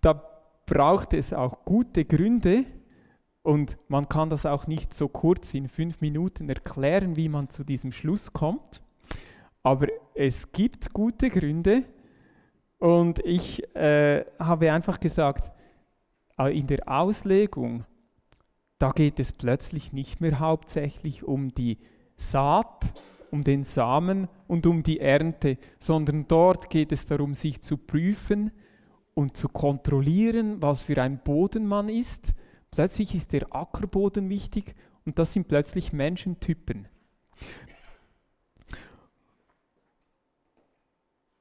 Da 0.00 0.29
braucht 0.70 1.14
es 1.14 1.32
auch 1.32 1.64
gute 1.64 2.04
Gründe 2.04 2.64
und 3.42 3.76
man 3.88 4.08
kann 4.08 4.30
das 4.30 4.46
auch 4.46 4.68
nicht 4.68 4.94
so 4.94 5.08
kurz 5.08 5.52
in 5.52 5.66
fünf 5.66 6.00
Minuten 6.00 6.48
erklären, 6.48 7.16
wie 7.16 7.28
man 7.28 7.50
zu 7.50 7.64
diesem 7.64 7.90
Schluss 7.90 8.32
kommt. 8.32 8.80
Aber 9.64 9.88
es 10.14 10.52
gibt 10.52 10.92
gute 10.92 11.28
Gründe 11.28 11.82
und 12.78 13.18
ich 13.24 13.64
äh, 13.74 14.24
habe 14.38 14.70
einfach 14.70 15.00
gesagt, 15.00 15.50
äh, 16.38 16.56
in 16.56 16.68
der 16.68 16.88
Auslegung, 16.88 17.84
da 18.78 18.90
geht 18.90 19.18
es 19.18 19.32
plötzlich 19.32 19.92
nicht 19.92 20.20
mehr 20.20 20.38
hauptsächlich 20.38 21.24
um 21.24 21.52
die 21.52 21.78
Saat, 22.16 22.94
um 23.32 23.42
den 23.42 23.64
Samen 23.64 24.28
und 24.46 24.66
um 24.66 24.84
die 24.84 25.00
Ernte, 25.00 25.58
sondern 25.80 26.28
dort 26.28 26.70
geht 26.70 26.92
es 26.92 27.06
darum, 27.06 27.34
sich 27.34 27.60
zu 27.60 27.76
prüfen 27.76 28.52
und 29.20 29.36
zu 29.36 29.50
kontrollieren, 29.50 30.62
was 30.62 30.82
für 30.82 31.00
ein 31.02 31.18
Boden 31.22 31.66
man 31.66 31.90
ist. 31.90 32.32
Plötzlich 32.70 33.14
ist 33.14 33.34
der 33.34 33.54
Ackerboden 33.54 34.30
wichtig 34.30 34.74
und 35.04 35.18
das 35.18 35.34
sind 35.34 35.46
plötzlich 35.46 35.92
Menschentypen. 35.92 36.88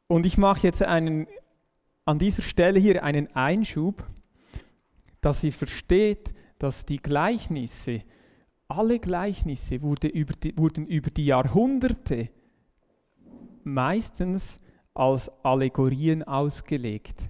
Und 0.07 0.25
ich 0.25 0.37
mache 0.37 0.67
jetzt 0.67 0.83
einen, 0.83 1.27
an 2.03 2.19
dieser 2.19 2.41
Stelle 2.41 2.79
hier 2.81 3.01
einen 3.01 3.31
Einschub, 3.33 4.05
dass 5.21 5.41
ihr 5.45 5.53
versteht, 5.53 6.33
dass 6.57 6.85
die 6.85 7.01
Gleichnisse, 7.01 8.01
alle 8.67 8.99
Gleichnisse 8.99 9.81
wurde 9.81 10.09
über 10.09 10.33
die, 10.33 10.57
wurden 10.57 10.85
über 10.85 11.11
die 11.11 11.27
Jahrhunderte 11.27 12.29
meistens 13.63 14.57
als 14.93 15.31
Allegorien 15.45 16.23
ausgelegt. 16.23 17.29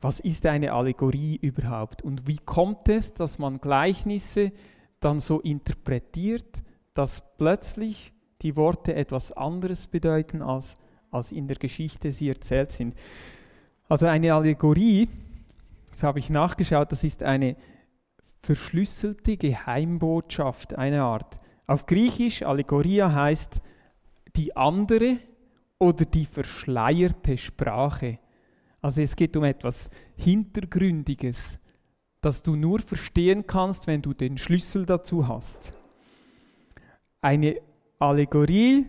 Was 0.00 0.20
ist 0.20 0.46
eine 0.46 0.72
Allegorie 0.72 1.36
überhaupt? 1.36 2.02
Und 2.02 2.26
wie 2.26 2.38
kommt 2.38 2.88
es, 2.88 3.14
dass 3.14 3.38
man 3.38 3.60
Gleichnisse 3.60 4.52
dann 5.00 5.20
so 5.20 5.40
interpretiert, 5.40 6.62
dass 6.94 7.22
plötzlich 7.36 8.12
die 8.42 8.56
Worte 8.56 8.94
etwas 8.94 9.32
anderes 9.32 9.86
bedeuten 9.86 10.42
als 10.42 10.76
als 11.10 11.32
in 11.32 11.46
der 11.48 11.56
Geschichte 11.56 12.10
sie 12.10 12.28
erzählt 12.28 12.72
sind. 12.72 12.94
Also 13.88 14.06
eine 14.06 14.34
Allegorie, 14.34 15.08
das 15.90 16.02
habe 16.02 16.18
ich 16.18 16.30
nachgeschaut, 16.30 16.92
das 16.92 17.04
ist 17.04 17.22
eine 17.22 17.56
verschlüsselte 18.42 19.36
Geheimbotschaft, 19.36 20.74
eine 20.74 21.02
Art. 21.02 21.40
Auf 21.66 21.86
Griechisch 21.86 22.42
Allegoria 22.42 23.12
heißt 23.12 23.60
die 24.36 24.56
andere 24.56 25.18
oder 25.78 26.04
die 26.04 26.24
verschleierte 26.24 27.36
Sprache. 27.36 28.18
Also 28.82 29.02
es 29.02 29.16
geht 29.16 29.36
um 29.36 29.44
etwas 29.44 29.90
Hintergründiges, 30.16 31.58
das 32.20 32.42
du 32.42 32.56
nur 32.56 32.80
verstehen 32.80 33.46
kannst, 33.46 33.86
wenn 33.86 34.02
du 34.02 34.14
den 34.14 34.38
Schlüssel 34.38 34.86
dazu 34.86 35.28
hast. 35.28 35.72
Eine 37.20 37.60
Allegorie 37.98 38.86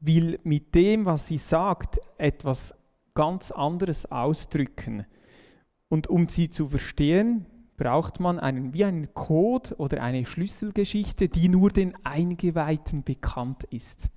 will 0.00 0.38
mit 0.44 0.74
dem, 0.74 1.04
was 1.04 1.28
sie 1.28 1.38
sagt, 1.38 1.98
etwas 2.18 2.74
ganz 3.14 3.50
anderes 3.50 4.10
ausdrücken. 4.10 5.06
Und 5.88 6.08
um 6.08 6.28
sie 6.28 6.50
zu 6.50 6.68
verstehen, 6.68 7.46
braucht 7.76 8.20
man 8.20 8.38
einen, 8.38 8.72
wie 8.74 8.84
einen 8.84 9.12
Code 9.14 9.76
oder 9.76 10.02
eine 10.02 10.24
Schlüsselgeschichte, 10.24 11.28
die 11.28 11.48
nur 11.48 11.70
den 11.70 11.94
Eingeweihten 12.04 13.02
bekannt 13.02 13.64
ist. 13.64 14.08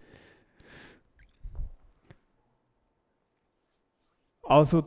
Also, 4.48 4.84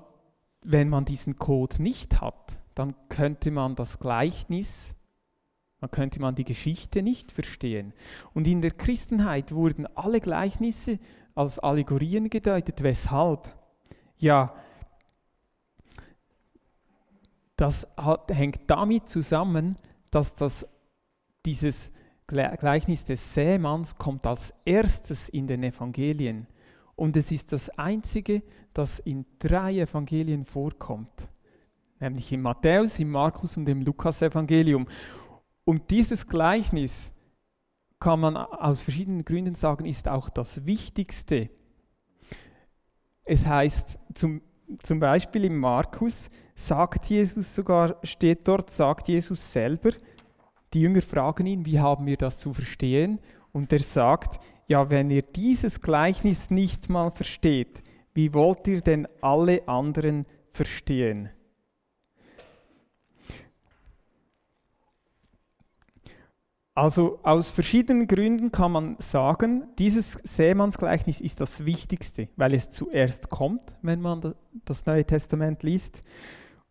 wenn 0.62 0.88
man 0.88 1.04
diesen 1.04 1.36
Code 1.36 1.82
nicht 1.82 2.20
hat, 2.20 2.58
dann 2.74 2.94
könnte 3.08 3.50
man 3.50 3.74
das 3.74 3.98
Gleichnis 3.98 4.94
dann 5.80 5.90
könnte 5.90 6.20
man 6.20 6.34
die 6.34 6.44
Geschichte 6.44 7.02
nicht 7.02 7.32
verstehen. 7.32 7.94
Und 8.34 8.46
in 8.46 8.60
der 8.60 8.70
Christenheit 8.70 9.52
wurden 9.52 9.86
alle 9.96 10.20
Gleichnisse 10.20 10.98
als 11.34 11.58
Allegorien 11.58 12.28
gedeutet. 12.28 12.82
Weshalb? 12.82 13.54
Ja, 14.18 14.54
das 17.56 17.86
hat, 17.96 18.30
hängt 18.30 18.60
damit 18.66 19.08
zusammen, 19.08 19.76
dass 20.10 20.34
das, 20.34 20.66
dieses 21.46 21.92
Gleichnis 22.26 23.04
des 23.04 23.34
Sämanns 23.34 23.96
kommt 23.96 24.26
als 24.26 24.54
erstes 24.64 25.30
in 25.30 25.46
den 25.46 25.62
Evangelien. 25.62 26.46
Und 27.00 27.16
es 27.16 27.32
ist 27.32 27.50
das 27.54 27.70
einzige, 27.78 28.42
das 28.74 28.98
in 28.98 29.24
drei 29.38 29.78
Evangelien 29.78 30.44
vorkommt. 30.44 31.30
Nämlich 31.98 32.30
im 32.30 32.42
Matthäus, 32.42 32.98
im 32.98 33.10
Markus 33.10 33.56
und 33.56 33.66
im 33.70 33.80
Lukas-Evangelium. 33.80 34.86
Und 35.64 35.90
dieses 35.90 36.26
Gleichnis 36.26 37.14
kann 37.98 38.20
man 38.20 38.36
aus 38.36 38.82
verschiedenen 38.82 39.24
Gründen 39.24 39.54
sagen, 39.54 39.86
ist 39.86 40.08
auch 40.08 40.28
das 40.28 40.66
Wichtigste. 40.66 41.48
Es 43.24 43.46
heißt 43.46 43.98
zum, 44.12 44.42
zum 44.82 45.00
Beispiel 45.00 45.46
im 45.46 45.56
Markus, 45.56 46.28
sagt 46.54 47.06
Jesus 47.06 47.54
sogar, 47.54 47.96
steht 48.02 48.46
dort, 48.46 48.68
sagt 48.68 49.08
Jesus 49.08 49.54
selber, 49.54 49.92
die 50.74 50.82
Jünger 50.82 51.00
fragen 51.00 51.46
ihn, 51.46 51.64
wie 51.64 51.80
haben 51.80 52.04
wir 52.04 52.18
das 52.18 52.40
zu 52.40 52.52
verstehen? 52.52 53.20
Und 53.52 53.72
er 53.72 53.80
sagt, 53.80 54.38
ja, 54.70 54.88
wenn 54.88 55.10
ihr 55.10 55.22
dieses 55.22 55.80
Gleichnis 55.80 56.48
nicht 56.48 56.88
mal 56.88 57.10
versteht, 57.10 57.82
wie 58.14 58.32
wollt 58.32 58.68
ihr 58.68 58.80
denn 58.82 59.08
alle 59.20 59.66
anderen 59.66 60.26
verstehen? 60.52 61.28
Also 66.72 67.18
aus 67.24 67.50
verschiedenen 67.50 68.06
Gründen 68.06 68.52
kann 68.52 68.70
man 68.70 68.96
sagen, 69.00 69.64
dieses 69.76 70.12
Seemannsgleichnis 70.22 71.20
ist 71.20 71.40
das 71.40 71.64
Wichtigste, 71.64 72.28
weil 72.36 72.54
es 72.54 72.70
zuerst 72.70 73.28
kommt, 73.28 73.76
wenn 73.82 74.00
man 74.00 74.36
das 74.66 74.86
Neue 74.86 75.04
Testament 75.04 75.64
liest. 75.64 76.04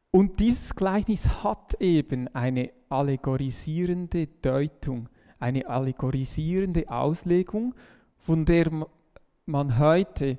Und 0.09 0.39
dieses 0.39 0.73
Gleichnis 0.73 1.43
hat 1.43 1.75
eben 1.81 2.29
eine 2.29 2.71
allegorisierende 2.87 4.27
Deutung, 4.27 5.09
eine 5.39 5.67
allegorisierende 5.67 6.89
Auslegung, 6.89 7.73
von 8.17 8.45
der 8.45 8.69
man 9.45 9.79
heute 9.79 10.37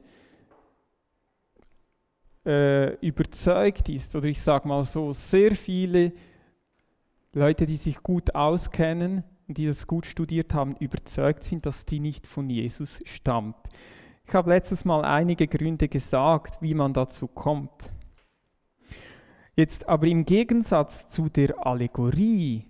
äh, 2.47 2.95
überzeugt 3.07 3.88
ist, 3.88 4.14
oder 4.16 4.26
ich 4.26 4.40
sage 4.40 4.69
mal 4.69 4.85
so, 4.85 5.12
sehr 5.12 5.52
viele 5.52 6.12
Leute, 7.33 7.66
die 7.66 7.76
sich 7.76 8.02
gut 8.02 8.35
auskennen, 8.35 9.25
die 9.47 9.66
das 9.66 9.87
gut 9.87 10.07
studiert 10.07 10.54
haben, 10.54 10.76
überzeugt 10.76 11.45
sind, 11.45 11.66
dass 11.66 11.85
die 11.85 12.00
nicht 12.00 12.26
von 12.26 12.49
Jesus 12.49 13.02
stammt. 13.04 13.57
Ich 14.26 14.35
habe 14.35 14.50
letztes 14.50 14.85
Mal 14.85 15.04
einige 15.04 15.49
Gründe 15.49 15.88
gesagt, 15.88 16.62
wie 16.62 16.75
man 16.75 16.92
dazu 16.92 17.26
kommt. 17.26 17.92
Jetzt 19.57 19.88
aber 19.88 20.07
im 20.07 20.25
Gegensatz 20.25 21.09
zu 21.09 21.28
der 21.28 21.66
Allegorie, 21.66 22.70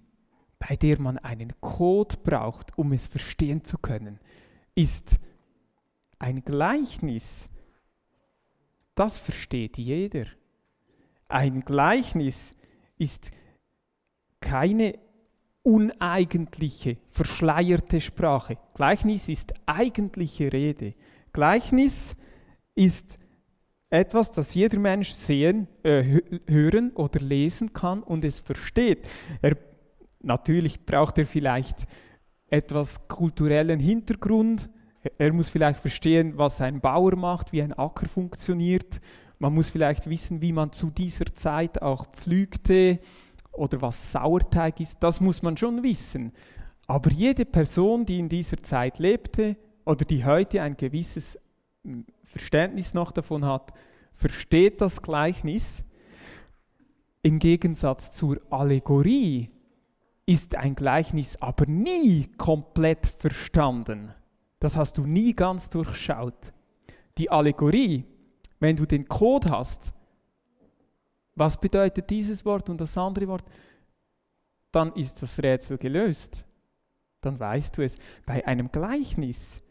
bei 0.61 0.77
der 0.77 1.01
man 1.01 1.19
einen 1.19 1.53
Code 1.61 2.17
braucht, 2.23 2.79
um 2.79 2.93
es 2.93 3.09
verstehen 3.09 3.65
zu 3.65 3.79
können, 3.79 4.21
ist 4.77 5.19
ein 6.21 6.45
Gleichnis, 6.45 7.49
das 8.95 9.19
versteht 9.19 9.79
jeder. 9.79 10.27
Ein 11.29 11.65
Gleichnis 11.65 12.55
ist 12.99 13.31
keine 14.41 14.99
uneigentliche, 15.63 16.99
verschleierte 17.09 18.01
Sprache. 18.01 18.59
Gleichnis 18.75 19.29
ist 19.29 19.55
eigentliche 19.65 20.53
Rede. 20.53 20.95
Gleichnis 21.33 22.17
ist 22.75 23.19
etwas, 23.89 24.31
das 24.31 24.55
jeder 24.55 24.79
Mensch 24.79 25.13
sehen, 25.13 25.69
äh, 25.83 26.21
hören 26.47 26.93
oder 26.93 27.21
lesen 27.21 27.73
kann 27.73 28.03
und 28.03 28.25
es 28.25 28.41
versteht. 28.41 29.09
Er, 29.41 29.57
natürlich 30.21 30.85
braucht 30.85 31.19
er 31.19 31.27
vielleicht 31.27 31.87
etwas 32.49 33.09
kulturellen 33.09 33.81
Hintergrund. 33.81 34.71
Er 35.19 35.33
muss 35.33 35.51
vielleicht 35.51 35.81
verstehen, 35.81 36.37
was 36.37 36.61
ein 36.61 36.81
Bauer 36.81 37.17
macht, 37.17 37.53
wie 37.53 37.63
ein 37.63 37.73
Acker 37.73 38.07
funktioniert. 38.07 39.01
Man 39.39 39.55
muss 39.55 39.71
vielleicht 39.71 40.11
wissen, 40.11 40.43
wie 40.43 40.53
man 40.53 40.73
zu 40.73 40.91
dieser 40.91 41.27
Zeit 41.35 41.81
auch 41.81 42.07
pflügte 42.13 42.99
oder 43.53 43.81
was 43.81 44.13
Sauerteig 44.13 44.81
ist. 44.81 45.03
Das 45.03 45.21
muss 45.21 45.43
man 45.43 45.57
schon 45.57 45.83
wissen. 45.83 46.33
Aber 46.87 47.11
jede 47.11 47.45
Person, 47.45 48.05
die 48.05 48.19
in 48.19 48.29
dieser 48.29 48.63
Zeit 48.63 48.99
lebte 48.99 49.57
oder 49.85 50.05
die 50.05 50.25
heute 50.25 50.61
ein 50.61 50.77
gewisses 50.77 51.39
Verständnis 52.25 52.95
noch 52.95 53.13
davon 53.13 53.45
hat, 53.45 53.73
versteht 54.13 54.81
das 54.81 55.01
Gleichnis. 55.01 55.85
Im 57.23 57.39
Gegensatz 57.39 58.13
zur 58.13 58.41
Allegorie 58.51 59.51
ist 60.31 60.55
ein 60.55 60.77
Gleichnis 60.77 61.37
aber 61.43 61.67
nie 61.67 62.29
komplett 62.39 63.05
verstanden. 63.07 64.15
Das 64.61 64.77
hast 64.77 64.97
du 64.99 65.05
nie 65.05 65.33
ganz 65.33 65.69
durchschaut. 65.71 66.53
Die 67.19 67.31
Allegorie, 67.31 68.05
wenn 68.61 68.77
du 68.77 68.87
den 68.87 69.09
Code 69.09 69.51
hast, 69.51 69.93
was 71.35 71.59
bedeutet 71.59 72.11
dieses 72.11 72.45
Wort 72.45 72.71
und 72.71 72.81
das 72.81 72.97
andere 72.97 73.27
Wort, 73.27 73.45
dann 74.71 74.93
ist 74.93 75.21
das 75.21 75.43
Rätsel 75.43 75.79
gelöst. 75.79 76.47
Dann 77.23 77.41
weißt 77.41 77.77
du 77.77 77.83
es. 77.83 77.97
Bei 78.25 78.47
einem 78.47 78.71
Gleichnis 78.71 79.63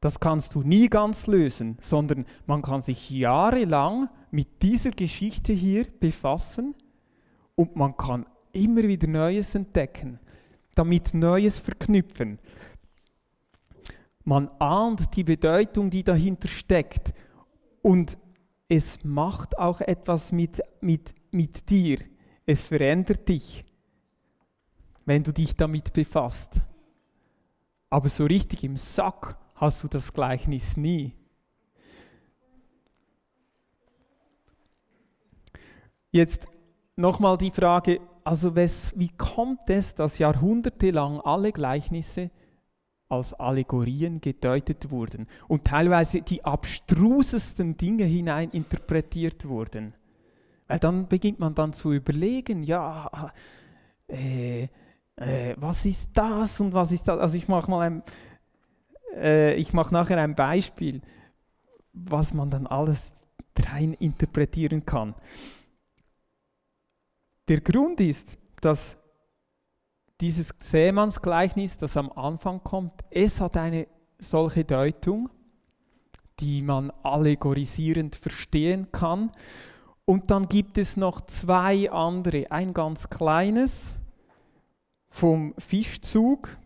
das 0.00 0.20
kannst 0.20 0.54
du 0.54 0.62
nie 0.62 0.88
ganz 0.88 1.26
lösen, 1.26 1.78
sondern 1.80 2.26
man 2.46 2.62
kann 2.62 2.82
sich 2.82 3.10
jahrelang 3.10 4.08
mit 4.30 4.62
dieser 4.62 4.90
Geschichte 4.90 5.52
hier 5.52 5.86
befassen 5.98 6.74
und 7.54 7.76
man 7.76 7.96
kann 7.96 8.26
immer 8.56 8.82
wieder 8.82 9.06
Neues 9.06 9.54
entdecken, 9.54 10.18
damit 10.74 11.14
Neues 11.14 11.60
verknüpfen. 11.60 12.38
Man 14.24 14.48
ahnt 14.58 15.16
die 15.16 15.24
Bedeutung, 15.24 15.90
die 15.90 16.02
dahinter 16.02 16.48
steckt 16.48 17.14
und 17.82 18.18
es 18.68 19.04
macht 19.04 19.56
auch 19.58 19.80
etwas 19.80 20.32
mit, 20.32 20.60
mit, 20.80 21.14
mit 21.30 21.70
dir. 21.70 21.98
Es 22.44 22.64
verändert 22.64 23.28
dich, 23.28 23.64
wenn 25.04 25.22
du 25.22 25.32
dich 25.32 25.54
damit 25.54 25.92
befasst. 25.92 26.60
Aber 27.88 28.08
so 28.08 28.24
richtig 28.24 28.64
im 28.64 28.76
Sack 28.76 29.38
hast 29.54 29.84
du 29.84 29.88
das 29.88 30.12
Gleichnis 30.12 30.76
nie. 30.76 31.12
Jetzt 36.10 36.48
nochmal 36.96 37.36
die 37.38 37.50
Frage, 37.50 38.00
also 38.26 38.56
wes, 38.56 38.92
wie 38.96 39.10
kommt 39.16 39.70
es, 39.70 39.94
dass 39.94 40.18
jahrhundertelang 40.18 41.20
alle 41.20 41.52
Gleichnisse 41.52 42.30
als 43.08 43.32
Allegorien 43.34 44.20
gedeutet 44.20 44.90
wurden 44.90 45.28
und 45.46 45.64
teilweise 45.64 46.22
die 46.22 46.44
abstrusesten 46.44 47.76
Dinge 47.76 48.04
hinein 48.04 48.50
interpretiert 48.50 49.46
wurden? 49.46 49.94
Weil 50.66 50.80
dann 50.80 51.06
beginnt 51.06 51.38
man 51.38 51.54
dann 51.54 51.72
zu 51.72 51.92
überlegen, 51.92 52.64
ja, 52.64 53.32
äh, 54.08 54.64
äh, 55.14 55.54
was 55.56 55.86
ist 55.86 56.10
das 56.14 56.58
und 56.58 56.74
was 56.74 56.90
ist 56.90 57.06
das? 57.06 57.20
Also 57.20 57.36
ich 57.36 57.46
mache 57.46 57.70
mal 57.70 57.86
ein, 57.86 58.02
äh, 59.14 59.54
ich 59.54 59.72
mache 59.72 59.94
nachher 59.94 60.18
ein 60.18 60.34
Beispiel, 60.34 61.00
was 61.92 62.34
man 62.34 62.50
dann 62.50 62.66
alles 62.66 63.12
rein 63.56 63.94
interpretieren 63.94 64.84
kann. 64.84 65.14
Der 67.48 67.60
Grund 67.60 68.00
ist, 68.00 68.38
dass 68.60 68.96
dieses 70.20 70.54
Seemannsgleichnis, 70.58 71.76
das 71.76 71.96
am 71.96 72.10
Anfang 72.12 72.62
kommt, 72.62 72.92
es 73.10 73.40
hat 73.40 73.56
eine 73.56 73.86
solche 74.18 74.64
Deutung, 74.64 75.28
die 76.40 76.62
man 76.62 76.90
allegorisierend 77.02 78.16
verstehen 78.16 78.90
kann. 78.92 79.30
Und 80.04 80.30
dann 80.30 80.48
gibt 80.48 80.78
es 80.78 80.96
noch 80.96 81.20
zwei 81.22 81.90
andere. 81.90 82.50
Ein 82.50 82.72
ganz 82.74 83.08
kleines 83.10 83.96
vom 85.08 85.54
Fischzug 85.58 86.56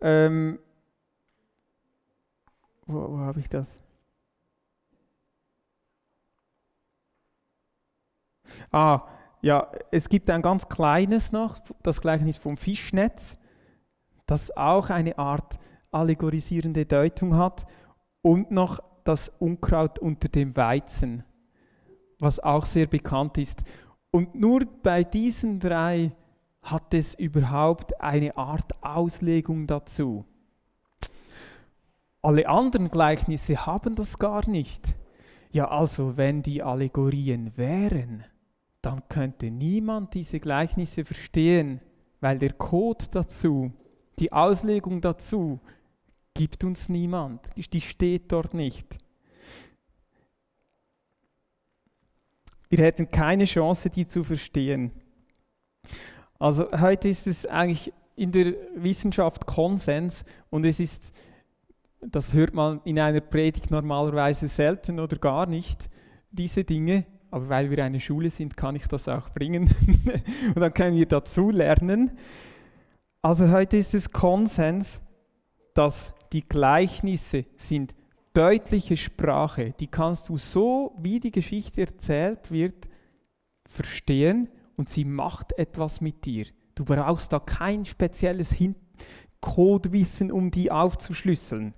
ähm, 0.00 0.58
wo, 2.86 3.12
wo 3.12 3.18
habe 3.18 3.40
ich 3.40 3.48
das? 3.48 3.80
Ah, 8.70 9.02
ja, 9.40 9.70
es 9.90 10.08
gibt 10.08 10.28
ein 10.30 10.42
ganz 10.42 10.68
kleines 10.68 11.32
noch, 11.32 11.58
das 11.82 12.00
Gleichnis 12.00 12.36
vom 12.36 12.56
Fischnetz, 12.56 13.38
das 14.26 14.56
auch 14.56 14.90
eine 14.90 15.18
Art 15.18 15.58
allegorisierende 15.90 16.86
Deutung 16.86 17.36
hat. 17.36 17.66
Und 18.20 18.50
noch 18.50 18.80
das 19.04 19.30
Unkraut 19.38 19.98
unter 19.98 20.28
dem 20.28 20.56
Weizen, 20.56 21.24
was 22.18 22.40
auch 22.40 22.66
sehr 22.66 22.86
bekannt 22.86 23.38
ist. 23.38 23.62
Und 24.10 24.34
nur 24.34 24.66
bei 24.82 25.04
diesen 25.04 25.60
drei 25.60 26.12
hat 26.62 26.92
es 26.92 27.14
überhaupt 27.14 28.00
eine 28.00 28.36
Art 28.36 28.72
Auslegung 28.82 29.66
dazu? 29.66 30.24
Alle 32.20 32.48
anderen 32.48 32.90
Gleichnisse 32.90 33.64
haben 33.64 33.94
das 33.94 34.18
gar 34.18 34.48
nicht. 34.48 34.94
Ja, 35.50 35.68
also 35.68 36.16
wenn 36.16 36.42
die 36.42 36.62
Allegorien 36.62 37.56
wären, 37.56 38.24
dann 38.88 39.06
könnte 39.10 39.50
niemand 39.50 40.14
diese 40.14 40.40
Gleichnisse 40.40 41.04
verstehen, 41.04 41.80
weil 42.20 42.38
der 42.38 42.54
Code 42.54 43.04
dazu, 43.10 43.70
die 44.18 44.32
Auslegung 44.32 45.02
dazu, 45.02 45.60
gibt 46.32 46.64
uns 46.64 46.88
niemand. 46.88 47.42
Die 47.54 47.82
steht 47.82 48.32
dort 48.32 48.54
nicht. 48.54 48.86
Wir 52.70 52.78
hätten 52.78 53.10
keine 53.10 53.44
Chance, 53.44 53.90
die 53.90 54.06
zu 54.06 54.24
verstehen. 54.24 54.90
Also 56.38 56.70
heute 56.80 57.08
ist 57.08 57.26
es 57.26 57.44
eigentlich 57.44 57.92
in 58.16 58.32
der 58.32 58.54
Wissenschaft 58.74 59.44
Konsens 59.44 60.24
und 60.48 60.64
es 60.64 60.80
ist, 60.80 61.12
das 62.00 62.32
hört 62.32 62.54
man 62.54 62.80
in 62.84 62.98
einer 62.98 63.20
Predigt 63.20 63.70
normalerweise 63.70 64.48
selten 64.48 64.98
oder 64.98 65.18
gar 65.18 65.44
nicht, 65.44 65.90
diese 66.30 66.64
Dinge, 66.64 67.04
aber 67.30 67.48
weil 67.48 67.70
wir 67.70 67.84
eine 67.84 68.00
Schule 68.00 68.30
sind, 68.30 68.56
kann 68.56 68.76
ich 68.76 68.86
das 68.86 69.08
auch 69.08 69.30
bringen 69.30 69.70
und 70.54 70.60
dann 70.60 70.72
können 70.72 70.96
wir 70.96 71.06
dazu 71.06 71.50
lernen. 71.50 72.12
Also 73.22 73.50
heute 73.50 73.76
ist 73.76 73.94
es 73.94 74.10
Konsens, 74.10 75.00
dass 75.74 76.14
die 76.32 76.46
Gleichnisse 76.46 77.44
sind 77.56 77.94
deutliche 78.32 78.96
Sprache, 78.96 79.74
die 79.80 79.88
kannst 79.88 80.28
du 80.28 80.36
so, 80.36 80.94
wie 80.98 81.18
die 81.18 81.32
Geschichte 81.32 81.80
erzählt 81.80 82.50
wird, 82.50 82.88
verstehen 83.66 84.48
und 84.76 84.88
sie 84.88 85.04
macht 85.04 85.58
etwas 85.58 86.00
mit 86.00 86.24
dir. 86.24 86.46
Du 86.74 86.84
brauchst 86.84 87.32
da 87.32 87.40
kein 87.40 87.84
spezielles 87.84 88.52
Hin 88.52 88.76
Codewissen, 89.40 90.32
um 90.32 90.50
die 90.50 90.70
aufzuschlüsseln. 90.70 91.74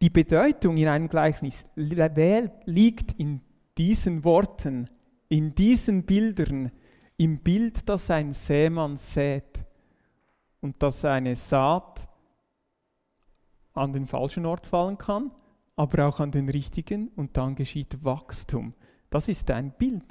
Die 0.00 0.10
Bedeutung 0.10 0.76
in 0.76 0.88
einem 0.88 1.08
Gleichnis 1.08 1.66
liegt 1.76 3.12
in 3.18 3.40
diesen 3.78 4.24
Worten, 4.24 4.88
in 5.28 5.54
diesen 5.54 6.04
Bildern, 6.04 6.70
im 7.16 7.38
Bild, 7.38 7.88
das 7.88 8.10
ein 8.10 8.32
Sämann 8.32 8.96
sät 8.96 9.64
und 10.60 10.82
dass 10.82 11.04
eine 11.04 11.36
Saat 11.36 12.08
an 13.72 13.92
den 13.92 14.06
falschen 14.06 14.46
Ort 14.46 14.66
fallen 14.66 14.98
kann, 14.98 15.30
aber 15.76 16.06
auch 16.06 16.20
an 16.20 16.30
den 16.30 16.48
richtigen 16.48 17.08
und 17.16 17.36
dann 17.36 17.54
geschieht 17.54 18.04
Wachstum. 18.04 18.74
Das 19.10 19.28
ist 19.28 19.50
ein 19.50 19.72
Bild. 19.72 20.04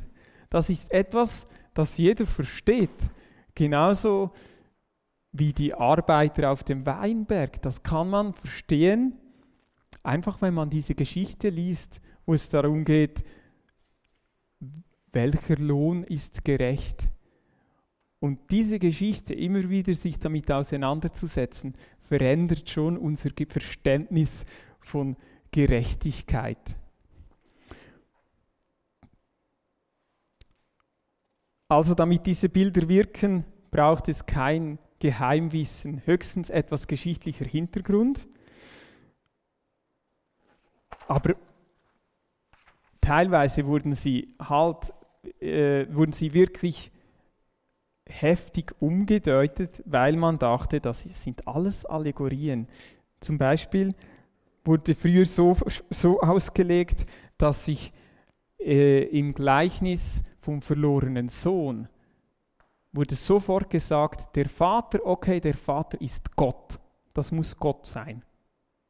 Das 0.49 0.69
ist 0.69 0.91
etwas, 0.91 1.47
das 1.73 1.97
jeder 1.97 2.26
versteht. 2.26 3.12
Genauso 3.56 4.32
wie 5.32 5.52
die 5.52 5.73
Arbeiter 5.73 6.52
auf 6.52 6.63
dem 6.63 6.86
Weinberg. 6.86 7.62
Das 7.62 7.82
kann 7.84 8.10
man 8.10 8.34
verstehen, 8.34 9.17
einfach 10.04 10.41
wenn 10.41 10.54
man 10.54 10.69
diese 10.69 10.95
Geschichte 10.95 11.49
liest, 11.49 12.02
wo 12.26 12.34
es 12.34 12.49
darum 12.49 12.86
geht, 12.86 13.23
welcher 15.13 15.58
Lohn 15.58 16.04
ist 16.04 16.43
gerecht. 16.43 17.10
Und 18.19 18.39
diese 18.52 18.80
Geschichte 18.80 19.34
immer 19.34 19.69
wieder 19.69 19.93
sich 19.93 20.17
damit 20.19 20.52
auseinanderzusetzen, 20.52 21.76
verändert 22.02 22.69
schon 22.69 22.97
unser 22.97 23.30
Verständnis 23.49 24.45
von 24.80 25.15
Gerechtigkeit. 25.52 26.78
Also 31.67 31.95
damit 31.95 32.26
diese 32.26 32.49
Bilder 32.49 32.88
wirken, 32.88 33.45
braucht 33.71 34.08
es 34.08 34.26
kein 34.26 34.78
Geheimwissen, 34.99 36.02
höchstens 36.06 36.49
etwas 36.49 36.88
geschichtlicher 36.88 37.45
Hintergrund. 37.45 38.28
Aber 41.08 41.36
teilweise 43.02 43.65
wurden 43.65 43.95
sie 43.95 44.34
halt, 44.39 44.93
äh, 45.40 45.86
wurden 45.90 46.14
sie 46.14 46.34
wirklich 46.34 46.92
heftig 48.06 48.74
umgedeutet, 48.80 49.82
weil 49.86 50.16
man 50.18 50.38
dachte, 50.38 50.80
das 50.80 51.04
sind 51.04 51.48
alles 51.48 51.86
Allegorien. 51.86 52.68
Zum 53.20 53.38
Beispiel 53.38 53.94
wurde 54.66 54.96
früher 54.96 55.26
so, 55.26 55.56
so 55.90 56.20
ausgelegt, 56.20 57.06
dass 57.38 57.66
sich 57.66 57.94
äh, 58.60 59.04
im 59.18 59.34
Gleichnis 59.34 60.24
vom 60.40 60.62
verlorenen 60.62 61.30
Sohn 61.30 61.88
wurde 62.94 63.16
sofort 63.16 63.70
gesagt, 63.70 64.36
der 64.36 64.48
Vater, 64.48 65.00
okay, 65.04 65.40
der 65.40 65.56
Vater 65.56 66.00
ist 66.00 66.36
Gott. 66.36 66.80
Das 67.14 67.32
muss 67.32 67.58
Gott 67.58 67.86
sein. 67.86 68.24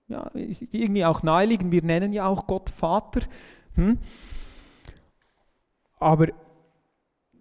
Ja, 0.07 0.27
ist 0.33 0.73
irgendwie 0.73 1.05
auch 1.05 1.23
naheliegend, 1.23 1.71
wir 1.71 1.83
nennen 1.83 2.11
ja 2.13 2.27
auch 2.27 2.45
Gott 2.45 2.69
Vater. 2.69 3.21
Hm? 3.75 3.97
Aber 6.03 6.27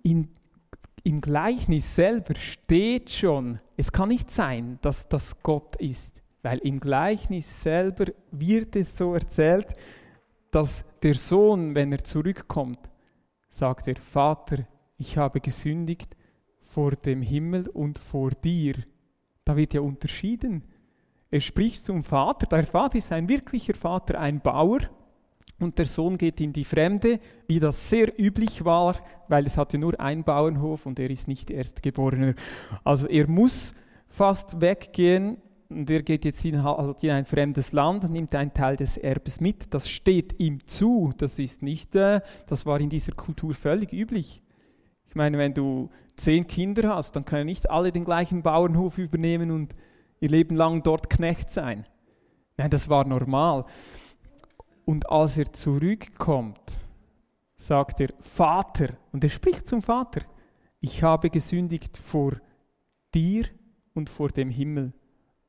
in, 0.05 0.29
im 1.03 1.21
Gleichnis 1.21 1.97
selber 1.97 2.35
steht 2.37 3.11
schon, 3.11 3.59
es 3.77 3.91
kann 3.91 4.09
nicht 4.09 4.31
sein, 4.31 4.79
dass 4.83 5.09
das 5.09 5.43
Gott 5.43 5.75
ist, 5.77 6.23
weil 6.43 6.59
im 6.59 6.79
Gleichnis 6.79 7.63
selber 7.63 8.13
wird 8.31 8.77
es 8.77 8.97
so 8.97 9.15
erzählt, 9.15 9.67
dass 10.53 10.85
der 11.03 11.15
Sohn, 11.15 11.75
wenn 11.75 11.91
er 11.91 12.05
zurückkommt, 12.05 12.79
sagt 13.51 13.89
er, 13.89 13.97
Vater, 13.97 14.65
ich 14.97 15.19
habe 15.19 15.41
gesündigt 15.41 16.17
vor 16.61 16.93
dem 16.93 17.21
Himmel 17.21 17.69
und 17.69 17.99
vor 17.99 18.31
dir. 18.31 18.77
Da 19.45 19.57
wird 19.57 19.75
ja 19.75 19.81
unterschieden. 19.81 20.63
Er 21.33 21.41
spricht 21.41 21.85
zum 21.85 22.05
Vater, 22.05 22.47
der 22.47 22.65
Vater 22.65 22.99
ist 22.99 23.11
ein 23.11 23.29
wirklicher 23.29 23.75
Vater, 23.75 24.21
ein 24.21 24.41
Bauer, 24.41 24.79
und 25.59 25.79
der 25.79 25.87
Sohn 25.87 26.19
geht 26.19 26.41
in 26.41 26.53
die 26.53 26.65
Fremde, 26.65 27.21
wie 27.47 27.61
das 27.61 27.89
sehr 27.89 28.19
üblich 28.21 28.65
war, 28.65 28.97
weil 29.29 29.47
es 29.47 29.57
hatte 29.57 29.79
nur 29.79 29.99
einen 30.01 30.25
Bauernhof 30.25 30.87
und 30.87 30.99
er 30.99 31.11
ist 31.11 31.29
nicht 31.29 31.51
Erstgeborener. 31.51 32.35
Also 32.85 33.07
er 33.07 33.29
muss 33.29 33.75
fast 34.09 34.61
weggehen 34.61 35.39
und 35.69 35.89
er 35.89 36.03
geht 36.03 36.25
jetzt 36.25 36.45
in, 36.45 36.57
also 36.57 36.95
in 37.01 37.11
ein 37.11 37.25
fremdes 37.25 37.73
Land, 37.73 38.11
nimmt 38.11 38.35
einen 38.35 38.53
Teil 38.53 38.77
des 38.77 38.97
Erbes 38.97 39.41
mit. 39.41 39.73
Das 39.73 39.89
steht 39.89 40.39
ihm 40.39 40.67
zu. 40.67 41.13
Das 41.17 41.39
ist 41.39 41.63
nicht, 41.63 41.95
äh, 41.97 42.21
das 42.47 42.67
war 42.67 42.81
in 42.81 42.91
dieser 42.91 43.13
Kultur 43.13 43.55
völlig 43.55 43.93
üblich. 43.93 44.43
Ich 45.09 45.15
meine, 45.15 45.39
wenn 45.39 45.55
du 45.55 45.91
zehn 46.17 46.47
Kinder 46.47 46.95
hast, 46.95 47.17
dann 47.17 47.25
können 47.25 47.47
nicht 47.47 47.71
alle 47.71 47.93
den 47.93 48.05
gleichen 48.05 48.43
Bauernhof 48.43 48.99
übernehmen 48.99 49.51
und 49.51 49.75
ihr 50.21 50.29
Leben 50.29 50.57
lang 50.57 50.83
dort 50.83 51.11
Knecht 51.11 51.51
sein. 51.51 51.87
Nein, 52.57 52.71
das 52.71 52.89
war 52.89 53.07
normal. 53.07 53.65
Und 54.85 55.09
als 55.11 55.37
er 55.39 55.53
zurückkommt, 55.53 56.79
sagt 57.55 58.01
er, 58.01 58.09
Vater, 58.21 58.95
und 59.13 59.23
er 59.23 59.31
spricht 59.31 59.67
zum 59.67 59.83
Vater, 59.83 60.23
ich 60.81 61.03
habe 61.03 61.31
gesündigt 61.31 61.97
vor 61.97 62.33
dir 63.15 63.47
und 63.95 64.11
vor 64.11 64.29
dem 64.29 64.51
Himmel. 64.51 64.93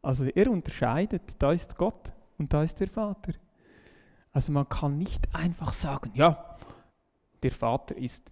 Also 0.02 0.26
er 0.26 0.52
unterscheidet, 0.52 1.24
da 1.40 1.52
ist 1.52 1.76
Gott 1.78 2.14
und 2.38 2.54
da 2.54 2.62
ist 2.64 2.80
der 2.80 2.88
Vater. 2.88 3.34
Also 4.32 4.52
man 4.52 4.68
kann 4.70 4.98
nicht 4.98 5.34
einfach 5.34 5.74
sagen, 5.74 6.12
ja, 6.14 6.58
der 7.42 7.52
Vater 7.52 7.98
ist 7.98 8.32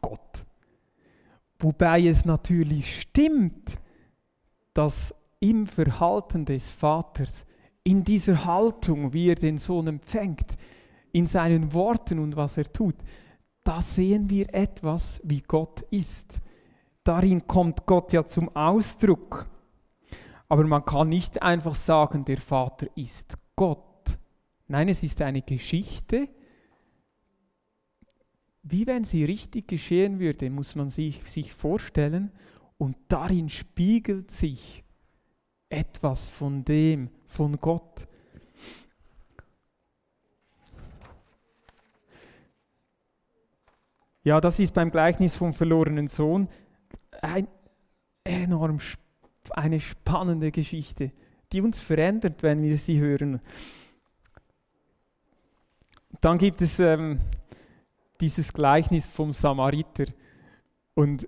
Gott. 0.00 0.46
Wobei 1.58 2.06
es 2.06 2.24
natürlich 2.24 3.02
stimmt, 3.02 3.78
dass 4.72 5.14
im 5.40 5.66
Verhalten 5.66 6.44
des 6.44 6.70
Vaters 6.70 7.46
in 7.84 8.04
dieser 8.04 8.44
Haltung, 8.44 9.12
wie 9.12 9.28
er 9.28 9.34
den 9.34 9.58
Sohn 9.58 9.86
empfängt, 9.86 10.56
in 11.12 11.26
seinen 11.26 11.72
Worten 11.72 12.18
und 12.18 12.36
was 12.36 12.56
er 12.56 12.72
tut, 12.72 12.96
da 13.64 13.80
sehen 13.80 14.30
wir 14.30 14.54
etwas, 14.54 15.20
wie 15.24 15.40
Gott 15.40 15.82
ist. 15.90 16.40
Darin 17.04 17.46
kommt 17.46 17.86
Gott 17.86 18.12
ja 18.12 18.24
zum 18.24 18.54
Ausdruck. 18.54 19.46
Aber 20.48 20.64
man 20.66 20.84
kann 20.84 21.08
nicht 21.08 21.42
einfach 21.42 21.74
sagen, 21.74 22.24
der 22.24 22.38
Vater 22.38 22.86
ist 22.96 23.36
Gott. 23.56 24.18
Nein, 24.66 24.88
es 24.88 25.02
ist 25.02 25.22
eine 25.22 25.42
Geschichte. 25.42 26.28
Wie 28.62 28.86
wenn 28.86 29.04
sie 29.04 29.24
richtig 29.24 29.68
geschehen 29.68 30.18
würde, 30.18 30.50
muss 30.50 30.74
man 30.74 30.90
sich, 30.90 31.22
sich 31.30 31.52
vorstellen. 31.52 32.32
Und 32.78 32.96
darin 33.08 33.48
spiegelt 33.48 34.30
sich 34.30 34.84
etwas 35.70 36.28
von 36.28 36.64
dem, 36.64 37.08
von 37.26 37.56
Gott. 37.56 38.06
Ja, 44.22 44.40
das 44.40 44.58
ist 44.58 44.74
beim 44.74 44.90
Gleichnis 44.90 45.34
vom 45.34 45.54
verlorenen 45.54 46.08
Sohn 46.08 46.48
ein 47.22 47.48
enorm 48.24 48.78
eine 49.52 49.80
spannende 49.80 50.50
Geschichte, 50.50 51.12
die 51.52 51.62
uns 51.62 51.80
verändert, 51.80 52.42
wenn 52.42 52.62
wir 52.62 52.76
sie 52.76 53.00
hören. 53.00 53.40
Dann 56.20 56.36
gibt 56.36 56.60
es 56.60 56.78
ähm, 56.78 57.20
dieses 58.20 58.52
Gleichnis 58.52 59.06
vom 59.06 59.32
Samariter 59.32 60.04
und 60.94 61.26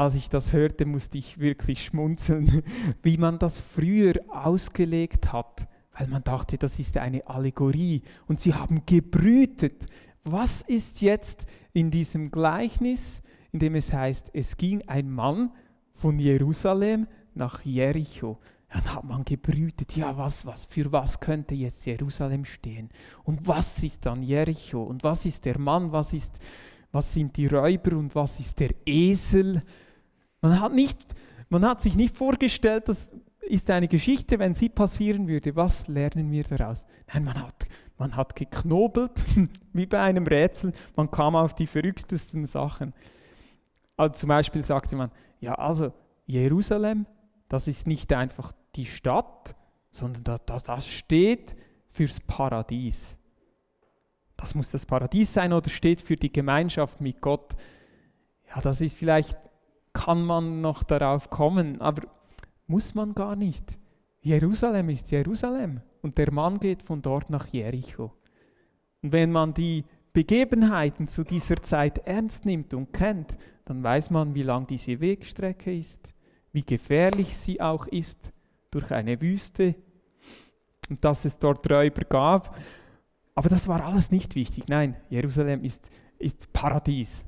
als 0.00 0.14
ich 0.14 0.30
das 0.30 0.54
hörte, 0.54 0.86
musste 0.86 1.18
ich 1.18 1.38
wirklich 1.38 1.84
schmunzeln, 1.84 2.62
wie 3.02 3.18
man 3.18 3.38
das 3.38 3.60
früher 3.60 4.14
ausgelegt 4.28 5.30
hat, 5.30 5.68
weil 5.92 6.08
man 6.08 6.24
dachte, 6.24 6.56
das 6.56 6.78
ist 6.78 6.96
eine 6.96 7.26
Allegorie. 7.26 8.00
Und 8.26 8.40
sie 8.40 8.54
haben 8.54 8.86
gebrütet. 8.86 9.86
Was 10.24 10.62
ist 10.62 11.02
jetzt 11.02 11.44
in 11.74 11.90
diesem 11.90 12.30
Gleichnis, 12.30 13.20
in 13.52 13.58
dem 13.58 13.74
es 13.74 13.92
heißt, 13.92 14.30
es 14.32 14.56
ging 14.56 14.82
ein 14.86 15.10
Mann 15.10 15.52
von 15.92 16.18
Jerusalem 16.18 17.06
nach 17.34 17.62
Jericho. 17.62 18.38
Dann 18.72 18.94
hat 18.94 19.04
man 19.04 19.22
gebrütet, 19.24 19.96
ja, 19.96 20.16
was, 20.16 20.46
was, 20.46 20.64
für 20.64 20.90
was 20.92 21.20
könnte 21.20 21.54
jetzt 21.54 21.84
Jerusalem 21.84 22.46
stehen? 22.46 22.88
Und 23.24 23.46
was 23.46 23.82
ist 23.82 24.06
dann 24.06 24.22
Jericho? 24.22 24.82
Und 24.82 25.04
was 25.04 25.26
ist 25.26 25.44
der 25.44 25.58
Mann? 25.58 25.92
Was 25.92 26.14
ist 26.14 26.40
was 26.92 27.12
sind 27.12 27.36
die 27.36 27.46
Räuber 27.46 27.96
und 27.96 28.14
was 28.14 28.40
ist 28.40 28.58
der 28.58 28.70
Esel. 28.84 29.62
Man 30.40 30.60
hat, 30.60 30.72
nicht, 30.72 30.98
man 31.48 31.64
hat 31.64 31.80
sich 31.80 31.96
nicht 31.96 32.16
vorgestellt, 32.16 32.88
das 32.88 33.14
ist 33.42 33.70
eine 33.70 33.88
Geschichte, 33.88 34.38
wenn 34.38 34.54
sie 34.54 34.68
passieren 34.68 35.28
würde. 35.28 35.56
Was 35.56 35.88
lernen 35.88 36.30
wir 36.30 36.44
daraus? 36.44 36.86
Nein, 37.12 37.24
man 37.24 37.42
hat, 37.42 37.66
man 37.98 38.16
hat 38.16 38.36
geknobelt, 38.36 39.24
wie 39.72 39.86
bei 39.86 40.00
einem 40.00 40.26
Rätsel. 40.26 40.72
Man 40.96 41.10
kam 41.10 41.36
auf 41.36 41.54
die 41.54 41.66
verrücktesten 41.66 42.46
Sachen. 42.46 42.94
Also 43.96 44.14
zum 44.14 44.28
Beispiel 44.28 44.62
sagte 44.62 44.96
man, 44.96 45.10
ja, 45.40 45.54
also 45.54 45.92
Jerusalem, 46.26 47.06
das 47.48 47.66
ist 47.68 47.86
nicht 47.86 48.12
einfach 48.12 48.52
die 48.76 48.86
Stadt, 48.86 49.56
sondern 49.90 50.40
das, 50.46 50.62
das 50.62 50.86
steht 50.86 51.56
fürs 51.88 52.20
Paradies. 52.20 53.18
Das 54.36 54.54
muss 54.54 54.70
das 54.70 54.86
Paradies 54.86 55.34
sein 55.34 55.52
oder 55.52 55.68
steht 55.68 56.00
für 56.00 56.16
die 56.16 56.32
Gemeinschaft 56.32 57.00
mit 57.00 57.20
Gott. 57.20 57.54
Ja, 58.48 58.62
das 58.62 58.80
ist 58.80 58.96
vielleicht, 58.96 59.36
kann 60.04 60.24
man 60.24 60.60
noch 60.60 60.82
darauf 60.82 61.30
kommen, 61.30 61.80
aber 61.80 62.06
muss 62.66 62.94
man 62.94 63.14
gar 63.14 63.36
nicht. 63.36 63.78
Jerusalem 64.22 64.88
ist 64.90 65.10
Jerusalem 65.10 65.80
und 66.02 66.18
der 66.18 66.32
Mann 66.32 66.58
geht 66.58 66.82
von 66.82 67.02
dort 67.02 67.30
nach 67.30 67.46
Jericho. 67.48 68.12
Und 69.02 69.12
wenn 69.12 69.32
man 69.32 69.54
die 69.54 69.84
Begebenheiten 70.12 71.08
zu 71.08 71.24
dieser 71.24 71.62
Zeit 71.62 71.98
ernst 72.06 72.44
nimmt 72.44 72.74
und 72.74 72.92
kennt, 72.92 73.36
dann 73.64 73.82
weiß 73.82 74.10
man, 74.10 74.34
wie 74.34 74.42
lang 74.42 74.66
diese 74.66 75.00
Wegstrecke 75.00 75.74
ist, 75.74 76.14
wie 76.52 76.64
gefährlich 76.64 77.36
sie 77.36 77.60
auch 77.60 77.86
ist 77.86 78.32
durch 78.70 78.90
eine 78.90 79.20
Wüste 79.20 79.74
und 80.88 81.04
dass 81.04 81.24
es 81.24 81.38
dort 81.38 81.70
Räuber 81.70 82.02
gab 82.04 82.54
aber 83.40 83.48
das 83.48 83.68
war 83.68 83.82
alles 83.84 84.10
nicht 84.10 84.34
wichtig. 84.34 84.64
Nein, 84.68 84.96
Jerusalem 85.08 85.64
ist, 85.64 85.90
ist 86.18 86.52
Paradies. 86.52 87.24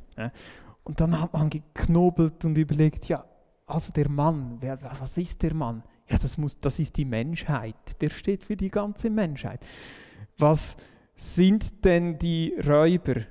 Und 0.84 1.00
dann 1.00 1.20
hat 1.20 1.32
man 1.32 1.50
geknobelt 1.50 2.44
und 2.44 2.58
überlegt, 2.58 3.06
ja, 3.08 3.24
also 3.66 3.92
der 3.92 4.08
Mann, 4.08 4.56
wer, 4.60 4.78
was 5.00 5.16
ist 5.18 5.42
der 5.42 5.54
Mann? 5.54 5.82
Ja, 6.08 6.18
das, 6.18 6.36
muss, 6.36 6.58
das 6.58 6.78
ist 6.78 6.96
die 6.96 7.04
Menschheit. 7.04 7.76
Der 8.00 8.10
steht 8.10 8.44
für 8.44 8.56
die 8.56 8.70
ganze 8.70 9.08
Menschheit. 9.08 9.64
Was 10.38 10.76
sind 11.14 11.84
denn 11.84 12.18
die 12.18 12.54
Räuber? 12.66 13.22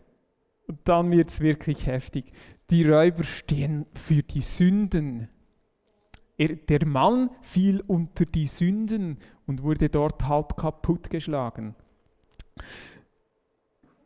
Und 0.67 0.79
dann 0.85 1.11
wird 1.11 1.29
es 1.29 1.41
wirklich 1.41 1.85
heftig. 1.85 2.31
Die 2.69 2.89
Räuber 2.89 3.23
stehen 3.23 3.85
für 3.93 4.23
die 4.23 4.41
Sünden. 4.41 5.27
Er, 6.37 6.55
der 6.55 6.87
Mann 6.87 7.29
fiel 7.41 7.83
unter 7.85 8.25
die 8.25 8.47
Sünden 8.47 9.17
und 9.45 9.61
wurde 9.61 9.89
dort 9.89 10.27
halb 10.27 10.55
kaputt 10.55 11.09
geschlagen. 11.09 11.75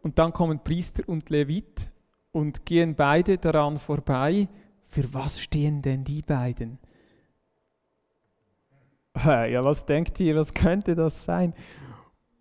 Und 0.02 0.20
dann 0.20 0.34
kommen 0.34 0.60
Priester 0.64 1.04
und 1.08 1.30
Levit 1.30 1.92
und 2.36 2.66
gehen 2.66 2.96
beide 2.96 3.38
daran 3.38 3.78
vorbei. 3.78 4.50
Für 4.84 5.14
was 5.14 5.40
stehen 5.40 5.82
denn 5.82 6.04
die 6.04 6.22
beiden? 6.22 6.78
Ja, 9.24 9.64
was 9.64 9.86
denkt 9.86 10.20
ihr, 10.20 10.36
was 10.36 10.54
könnte 10.54 10.96
das 10.96 11.24
sein? 11.24 11.54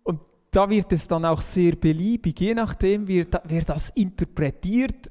Und 0.03 0.19
da 0.51 0.69
wird 0.69 0.91
es 0.91 1.07
dann 1.07 1.23
auch 1.23 1.39
sehr 1.39 1.77
beliebig, 1.77 2.37
je 2.41 2.53
nachdem, 2.53 3.07
wer, 3.07 3.23
das 3.65 3.91
interpretiert, 3.91 5.09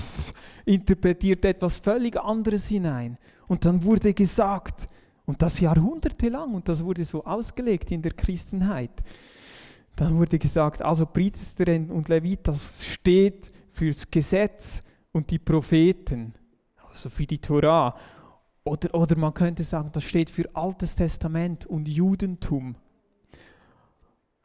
pff, 0.00 0.32
interpretiert 0.64 1.44
etwas 1.44 1.76
völlig 1.76 2.18
anderes 2.18 2.66
hinein. 2.68 3.18
Und 3.46 3.66
dann 3.66 3.84
wurde 3.84 4.14
gesagt, 4.14 4.88
und 5.26 5.42
das 5.42 5.60
jahrhundertelang, 5.60 6.54
und 6.54 6.66
das 6.66 6.82
wurde 6.82 7.04
so 7.04 7.22
ausgelegt 7.26 7.90
in 7.90 8.00
der 8.00 8.12
Christenheit, 8.12 9.04
dann 9.96 10.16
wurde 10.16 10.38
gesagt, 10.38 10.80
also 10.80 11.04
Priester 11.04 11.66
und 11.90 12.08
Levit, 12.08 12.48
das 12.48 12.86
steht 12.86 13.52
fürs 13.72 14.08
Gesetz 14.10 14.82
und 15.12 15.30
die 15.30 15.38
Propheten, 15.38 16.34
also 16.90 17.08
für 17.08 17.26
die 17.26 17.38
Torah. 17.38 17.96
Oder, 18.64 18.94
oder 18.94 19.16
man 19.16 19.34
könnte 19.34 19.64
sagen, 19.64 19.90
das 19.92 20.04
steht 20.04 20.30
für 20.30 20.48
Altes 20.54 20.94
Testament 20.94 21.66
und 21.66 21.88
Judentum. 21.88 22.76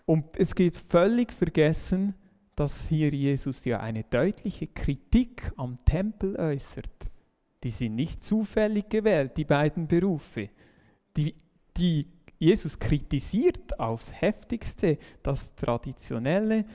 Und 0.05 0.25
es 0.37 0.55
geht 0.55 0.75
völlig 0.75 1.31
vergessen, 1.31 2.15
dass 2.55 2.87
hier 2.87 3.13
Jesus 3.13 3.65
ja 3.65 3.81
eine 3.81 4.03
deutliche 4.03 4.67
Kritik 4.67 5.51
am 5.57 5.75
Tempel 5.85 6.35
äußert. 6.37 6.89
Die 7.63 7.69
sind 7.69 7.95
nicht 7.95 8.23
zufällig 8.23 8.89
gewählt, 8.89 9.37
die 9.37 9.45
beiden 9.45 9.87
Berufe. 9.87 10.49
Die, 11.15 11.35
die 11.75 12.07
Jesus 12.39 12.79
kritisiert 12.79 13.79
aufs 13.79 14.13
heftigste 14.13 14.97
das 15.21 15.55
traditionelle 15.55 16.65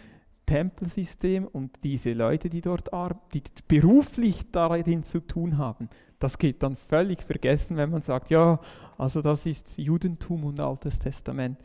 Tempelsystem 0.53 1.47
und 1.47 1.83
diese 1.83 2.13
Leute, 2.13 2.51
die 2.51 2.61
dort 2.61 2.91
die 3.33 3.43
beruflich 3.69 4.51
darin 4.53 5.03
zu 5.03 5.21
tun 5.21 5.57
haben. 5.57 5.89
Das 6.19 6.37
geht 6.37 6.63
dann 6.63 6.77
völlig 6.77 7.23
vergessen, 7.23 7.79
wenn 7.79 7.89
man 7.89 8.03
sagt, 8.03 8.29
ja, 8.29 8.61
also 8.99 9.23
das 9.23 9.47
ist 9.47 9.79
Judentum 9.79 10.45
und 10.45 10.61
Altes 10.61 10.99
Testament. 10.99 11.59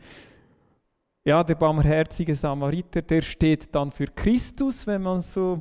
Ja, 1.26 1.44
der 1.44 1.56
barmherzige 1.56 2.34
Samariter, 2.34 3.02
der 3.02 3.20
steht 3.20 3.74
dann 3.74 3.90
für 3.90 4.06
Christus, 4.06 4.86
wenn 4.86 5.02
man 5.02 5.20
so 5.20 5.60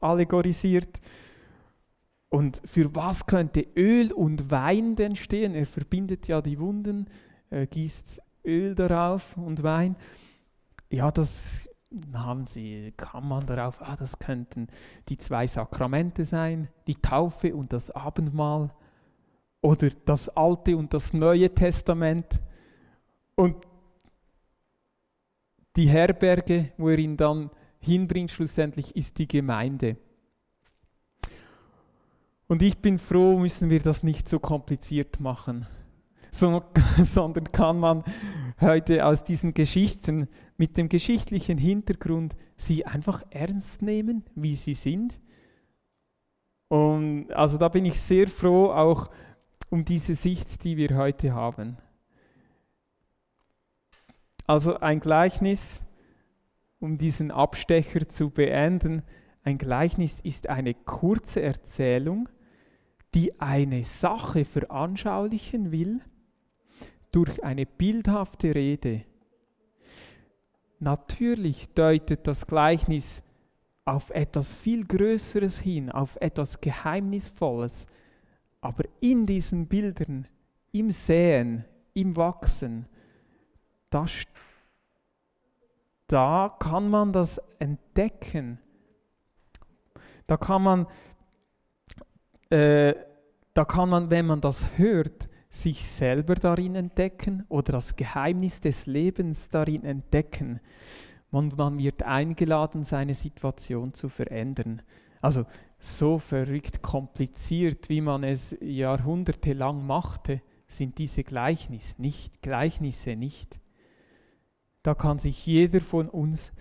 allegorisiert. 0.00 0.98
Und 2.30 2.62
für 2.64 2.94
was 2.94 3.26
könnte 3.26 3.66
Öl 3.76 4.12
und 4.12 4.50
Wein 4.50 4.96
denn 4.96 5.14
stehen? 5.14 5.54
Er 5.54 5.66
verbindet 5.66 6.26
ja 6.26 6.40
die 6.40 6.58
Wunden, 6.58 7.10
gießt 7.50 8.22
Öl 8.46 8.74
darauf 8.74 9.36
und 9.36 9.62
Wein. 9.62 9.94
Ja, 10.88 11.10
das 11.10 11.68
haben 12.12 12.46
sie, 12.46 12.92
kam 12.96 13.28
man 13.28 13.46
darauf, 13.46 13.80
ah, 13.80 13.96
das 13.96 14.18
könnten 14.18 14.68
die 15.08 15.18
zwei 15.18 15.46
Sakramente 15.46 16.24
sein, 16.24 16.68
die 16.86 16.96
Taufe 16.96 17.54
und 17.54 17.72
das 17.72 17.90
Abendmahl 17.90 18.70
oder 19.60 19.90
das 20.04 20.28
Alte 20.30 20.76
und 20.76 20.92
das 20.94 21.12
Neue 21.12 21.54
Testament. 21.54 22.26
Und 23.34 23.56
die 25.76 25.88
Herberge, 25.88 26.72
wo 26.76 26.88
er 26.88 26.98
ihn 26.98 27.16
dann 27.16 27.50
hinbringt, 27.78 28.30
schlussendlich 28.30 28.96
ist 28.96 29.18
die 29.18 29.28
Gemeinde. 29.28 29.96
Und 32.48 32.62
ich 32.62 32.78
bin 32.78 32.98
froh, 32.98 33.38
müssen 33.38 33.70
wir 33.70 33.80
das 33.80 34.02
nicht 34.02 34.28
so 34.28 34.38
kompliziert 34.38 35.20
machen, 35.20 35.66
sondern 36.30 37.52
kann 37.52 37.78
man 37.78 38.04
heute 38.60 39.04
aus 39.04 39.24
diesen 39.24 39.52
Geschichten 39.52 40.28
mit 40.56 40.76
dem 40.76 40.88
geschichtlichen 40.88 41.58
Hintergrund 41.58 42.36
sie 42.56 42.86
einfach 42.86 43.22
ernst 43.30 43.82
nehmen, 43.82 44.24
wie 44.34 44.54
sie 44.54 44.74
sind. 44.74 45.20
Und 46.68 47.32
also 47.32 47.58
da 47.58 47.68
bin 47.68 47.84
ich 47.84 48.00
sehr 48.00 48.28
froh 48.28 48.70
auch 48.70 49.10
um 49.70 49.84
diese 49.84 50.14
Sicht, 50.14 50.64
die 50.64 50.76
wir 50.76 50.96
heute 50.96 51.34
haben. 51.34 51.76
Also 54.46 54.78
ein 54.78 55.00
Gleichnis, 55.00 55.82
um 56.78 56.96
diesen 56.96 57.30
Abstecher 57.30 58.08
zu 58.08 58.30
beenden, 58.30 59.02
ein 59.42 59.58
Gleichnis 59.58 60.20
ist 60.20 60.48
eine 60.48 60.74
kurze 60.74 61.42
Erzählung, 61.42 62.28
die 63.14 63.40
eine 63.40 63.84
Sache 63.84 64.44
veranschaulichen 64.44 65.72
will 65.72 66.00
durch 67.12 67.42
eine 67.44 67.64
bildhafte 67.64 68.54
Rede. 68.54 69.04
Natürlich 70.78 71.72
deutet 71.74 72.26
das 72.26 72.46
Gleichnis 72.46 73.22
auf 73.84 74.10
etwas 74.10 74.48
viel 74.48 74.84
Größeres 74.84 75.60
hin, 75.60 75.90
auf 75.90 76.16
etwas 76.20 76.60
Geheimnisvolles, 76.60 77.86
aber 78.60 78.84
in 79.00 79.26
diesen 79.26 79.68
Bildern, 79.68 80.26
im 80.72 80.90
Säen, 80.90 81.64
im 81.94 82.16
Wachsen, 82.16 82.86
da, 83.90 84.04
da 86.08 86.54
kann 86.58 86.90
man 86.90 87.12
das 87.12 87.40
entdecken. 87.58 88.58
Da 90.26 90.36
kann 90.36 90.62
man, 90.62 90.86
äh, 92.50 92.94
da 93.54 93.64
kann 93.64 93.88
man, 93.88 94.10
wenn 94.10 94.26
man 94.26 94.40
das 94.40 94.76
hört, 94.76 95.28
sich 95.62 95.84
selber 95.84 96.34
darin 96.34 96.74
entdecken 96.74 97.44
oder 97.48 97.72
das 97.72 97.96
Geheimnis 97.96 98.60
des 98.60 98.86
Lebens 98.86 99.48
darin 99.48 99.84
entdecken. 99.84 100.60
Und 101.30 101.56
man 101.56 101.78
wird 101.78 102.02
eingeladen, 102.02 102.84
seine 102.84 103.14
Situation 103.14 103.94
zu 103.94 104.08
verändern. 104.08 104.82
Also 105.20 105.44
so 105.78 106.18
verrückt 106.18 106.82
kompliziert, 106.82 107.88
wie 107.88 108.00
man 108.00 108.22
es 108.22 108.56
jahrhundertelang 108.60 109.86
machte, 109.86 110.40
sind 110.66 110.98
diese 110.98 111.24
Gleichnis 111.24 111.98
nicht, 111.98 112.42
Gleichnisse 112.42 113.16
nicht. 113.16 113.60
Da 114.82 114.94
kann 114.94 115.18
sich 115.18 115.46
jeder 115.46 115.80
von 115.80 116.08
uns 116.08 116.52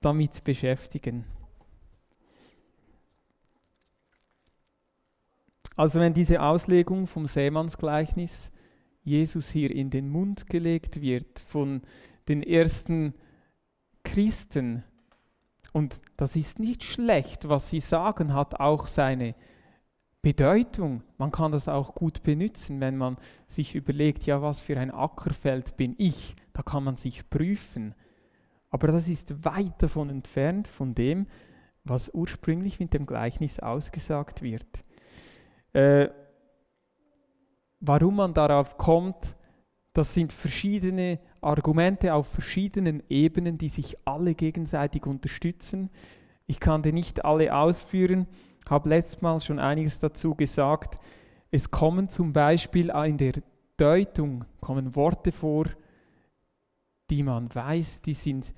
damit 0.00 0.44
beschäftigen. 0.44 1.24
Also 5.76 6.00
wenn 6.00 6.14
diese 6.14 6.42
Auslegung 6.42 7.06
vom 7.06 7.26
Seemannsgleichnis 7.26 8.50
Jesus 9.02 9.50
hier 9.50 9.70
in 9.70 9.90
den 9.90 10.08
Mund 10.08 10.48
gelegt 10.48 11.00
wird 11.00 11.38
von 11.38 11.82
den 12.28 12.42
ersten 12.42 13.14
Christen, 14.02 14.82
und 15.72 16.00
das 16.16 16.36
ist 16.36 16.58
nicht 16.58 16.82
schlecht, 16.82 17.50
was 17.50 17.68
sie 17.68 17.80
sagen, 17.80 18.32
hat 18.32 18.58
auch 18.58 18.86
seine 18.86 19.34
Bedeutung. 20.22 21.02
Man 21.18 21.30
kann 21.30 21.52
das 21.52 21.68
auch 21.68 21.94
gut 21.94 22.22
benutzen, 22.22 22.80
wenn 22.80 22.96
man 22.96 23.18
sich 23.46 23.74
überlegt, 23.74 24.24
ja, 24.24 24.40
was 24.40 24.60
für 24.60 24.78
ein 24.78 24.90
Ackerfeld 24.90 25.76
bin 25.76 25.94
ich? 25.98 26.34
Da 26.54 26.62
kann 26.62 26.82
man 26.82 26.96
sich 26.96 27.28
prüfen. 27.28 27.94
Aber 28.70 28.88
das 28.88 29.08
ist 29.08 29.44
weit 29.44 29.82
davon 29.82 30.08
entfernt 30.08 30.66
von 30.66 30.94
dem, 30.94 31.26
was 31.84 32.08
ursprünglich 32.14 32.80
mit 32.80 32.94
dem 32.94 33.04
Gleichnis 33.04 33.60
ausgesagt 33.60 34.40
wird. 34.40 34.85
Äh, 35.76 36.08
warum 37.80 38.16
man 38.16 38.32
darauf 38.32 38.78
kommt, 38.78 39.36
das 39.92 40.14
sind 40.14 40.32
verschiedene 40.32 41.18
Argumente 41.42 42.14
auf 42.14 42.28
verschiedenen 42.28 43.02
Ebenen, 43.10 43.58
die 43.58 43.68
sich 43.68 43.98
alle 44.06 44.34
gegenseitig 44.34 45.04
unterstützen. 45.04 45.90
Ich 46.46 46.60
kann 46.60 46.82
die 46.82 46.92
nicht 46.92 47.26
alle 47.26 47.54
ausführen, 47.54 48.26
habe 48.66 48.88
letztes 48.88 49.20
Mal 49.20 49.38
schon 49.40 49.58
einiges 49.58 49.98
dazu 49.98 50.34
gesagt. 50.34 50.98
Es 51.50 51.70
kommen 51.70 52.08
zum 52.08 52.32
Beispiel 52.32 52.88
in 52.88 53.18
der 53.18 53.34
Deutung 53.76 54.46
kommen 54.62 54.96
Worte 54.96 55.30
vor, 55.30 55.66
die 57.10 57.22
man 57.22 57.54
weiß, 57.54 58.00
die 58.00 58.14
sind 58.14 58.54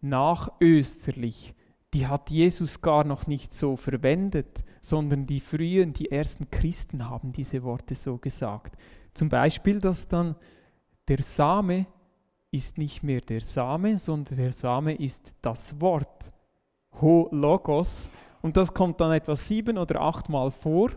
nachösterlich 0.00 1.54
die 1.94 2.06
hat 2.06 2.30
Jesus 2.30 2.80
gar 2.80 3.04
noch 3.04 3.26
nicht 3.26 3.54
so 3.54 3.76
verwendet, 3.76 4.64
sondern 4.80 5.26
die 5.26 5.40
frühen, 5.40 5.92
die 5.92 6.10
ersten 6.10 6.50
Christen 6.50 7.08
haben 7.08 7.32
diese 7.32 7.62
Worte 7.62 7.94
so 7.94 8.18
gesagt. 8.18 8.76
Zum 9.14 9.28
Beispiel, 9.28 9.80
dass 9.80 10.08
dann 10.08 10.36
der 11.08 11.22
Same 11.22 11.86
ist 12.50 12.78
nicht 12.78 13.02
mehr 13.02 13.20
der 13.20 13.40
Same, 13.40 13.98
sondern 13.98 14.36
der 14.36 14.52
Same 14.52 14.94
ist 14.94 15.34
das 15.42 15.80
Wort. 15.80 16.32
Ho 17.00 17.28
Logos. 17.30 18.10
Und 18.42 18.56
das 18.56 18.72
kommt 18.72 19.00
dann 19.00 19.12
etwa 19.12 19.36
sieben 19.36 19.78
oder 19.78 20.00
achtmal 20.00 20.50
vor. 20.50 20.90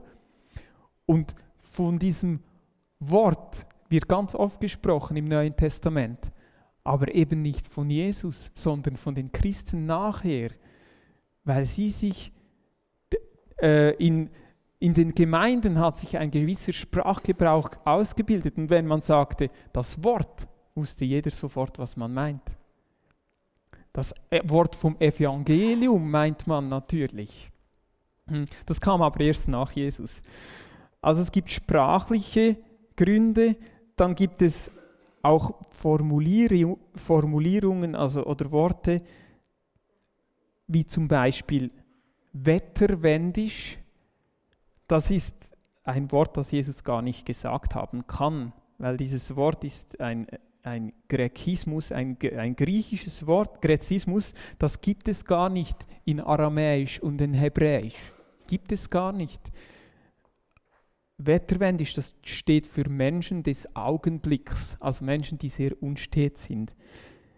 Und 1.06 1.36
von 1.58 2.00
diesem 2.00 2.42
Wort 3.00 3.66
wird 3.90 4.08
ganz 4.08 4.36
oft 4.36 4.60
gesprochen 4.60 5.18
im 5.18 5.26
Neuen 5.26 5.56
Testament. 5.56 6.32
Aber 6.84 7.14
eben 7.14 7.42
nicht 7.42 7.68
von 7.68 7.90
Jesus, 7.90 8.52
sondern 8.54 8.96
von 8.96 9.16
den 9.16 9.32
Christen 9.32 9.86
nachher 9.86 10.52
weil 11.44 11.66
sie 11.66 11.90
sich 11.90 12.32
äh, 13.62 13.96
in, 13.96 14.30
in 14.80 14.94
den 14.94 15.14
Gemeinden 15.14 15.80
hat 15.80 15.98
sich 15.98 16.18
ein 16.18 16.32
gewisser 16.32 16.74
Sprachgebrauch 16.74 17.72
ausgebildet 17.86 18.58
und 18.58 18.70
wenn 18.70 18.88
man 18.88 19.02
sagte, 19.02 19.50
das 19.74 20.04
Wort, 20.04 20.48
wusste 20.76 21.06
jeder 21.06 21.32
sofort, 21.32 21.78
was 21.80 21.98
man 21.98 22.14
meint. 22.14 22.44
Das 23.92 24.14
äh, 24.30 24.42
Wort 24.46 24.76
vom 24.76 24.96
Evangelium 25.00 26.10
meint 26.10 26.48
man 26.48 26.70
natürlich. 26.70 27.52
Hm, 28.28 28.46
das 28.66 28.80
kam 28.80 29.02
aber 29.02 29.20
erst 29.20 29.48
nach 29.48 29.72
Jesus. 29.72 30.22
Also 31.02 31.22
es 31.22 31.32
gibt 31.32 31.52
sprachliche 31.52 32.58
Gründe, 32.96 33.56
dann 33.96 34.16
gibt 34.16 34.42
es 34.42 34.72
auch 35.22 35.54
Formulierungen 35.72 37.96
also, 37.96 38.26
oder 38.26 38.52
Worte, 38.52 39.02
wie 40.70 40.86
zum 40.86 41.08
Beispiel 41.08 41.72
wetterwendisch. 42.32 43.80
Das 44.88 45.12
ist 45.12 45.52
ein 45.84 46.12
Wort, 46.12 46.38
das 46.38 46.52
Jesus 46.52 46.84
gar 46.84 47.02
nicht 47.02 47.26
gesagt 47.26 47.76
haben 47.76 48.06
kann, 48.08 48.54
weil 48.78 48.96
dieses 48.96 49.36
Wort 49.36 49.64
ist 49.64 50.00
ein, 50.00 50.28
ein 50.62 50.94
Grekismus, 51.08 51.92
ein, 51.92 52.18
ein 52.38 52.56
griechisches 52.56 53.26
Wort, 53.26 53.62
Gräzismus, 53.62 54.34
das 54.60 54.80
gibt 54.80 55.08
es 55.08 55.26
gar 55.26 55.50
nicht 55.50 55.88
in 56.06 56.20
Aramäisch 56.20 57.00
und 57.02 57.20
in 57.20 57.34
Hebräisch. 57.34 58.14
Gibt 58.48 58.72
es 58.72 58.90
gar 58.90 59.12
nicht. 59.12 59.52
Wetterwendisch, 61.18 61.96
das 61.96 62.14
steht 62.24 62.68
für 62.68 62.88
Menschen 62.88 63.42
des 63.42 63.76
Augenblicks, 63.76 64.78
also 64.80 65.04
Menschen, 65.04 65.38
die 65.40 65.50
sehr 65.50 65.82
unstet 65.82 66.38
sind. 66.38 66.74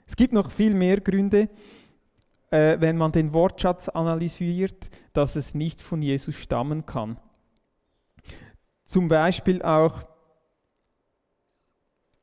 Es 0.05 0.17
gibt 0.17 0.33
noch 0.33 0.51
viel 0.51 0.73
mehr 0.73 0.99
Gründe, 0.99 1.49
äh, 2.51 2.79
wenn 2.79 2.97
man 2.97 3.11
den 3.11 3.33
Wortschatz 3.33 3.89
analysiert, 3.89 4.89
dass 5.13 5.35
es 5.35 5.55
nicht 5.55 5.81
von 5.81 6.01
Jesus 6.01 6.35
stammen 6.35 6.85
kann. 6.85 7.17
Zum 8.85 9.07
Beispiel 9.07 9.61
auch 9.61 10.03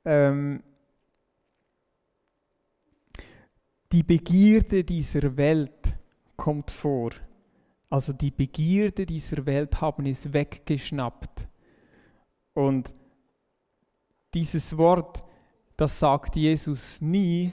ähm, 0.04 0.62
die 3.90 4.02
Begierde 4.02 4.84
dieser 4.84 5.36
Welt 5.36 5.96
kommt 6.36 6.70
vor. 6.70 7.10
Also 7.90 8.12
die 8.12 8.30
Begierde 8.30 9.06
dieser 9.06 9.46
Welt 9.46 9.80
haben 9.80 10.04
es 10.04 10.32
weggeschnappt. 10.32 11.48
Und 12.52 12.94
dieses 14.34 14.76
Wort, 14.76 15.24
das 15.76 15.98
sagt 15.98 16.36
Jesus 16.36 17.00
nie, 17.00 17.52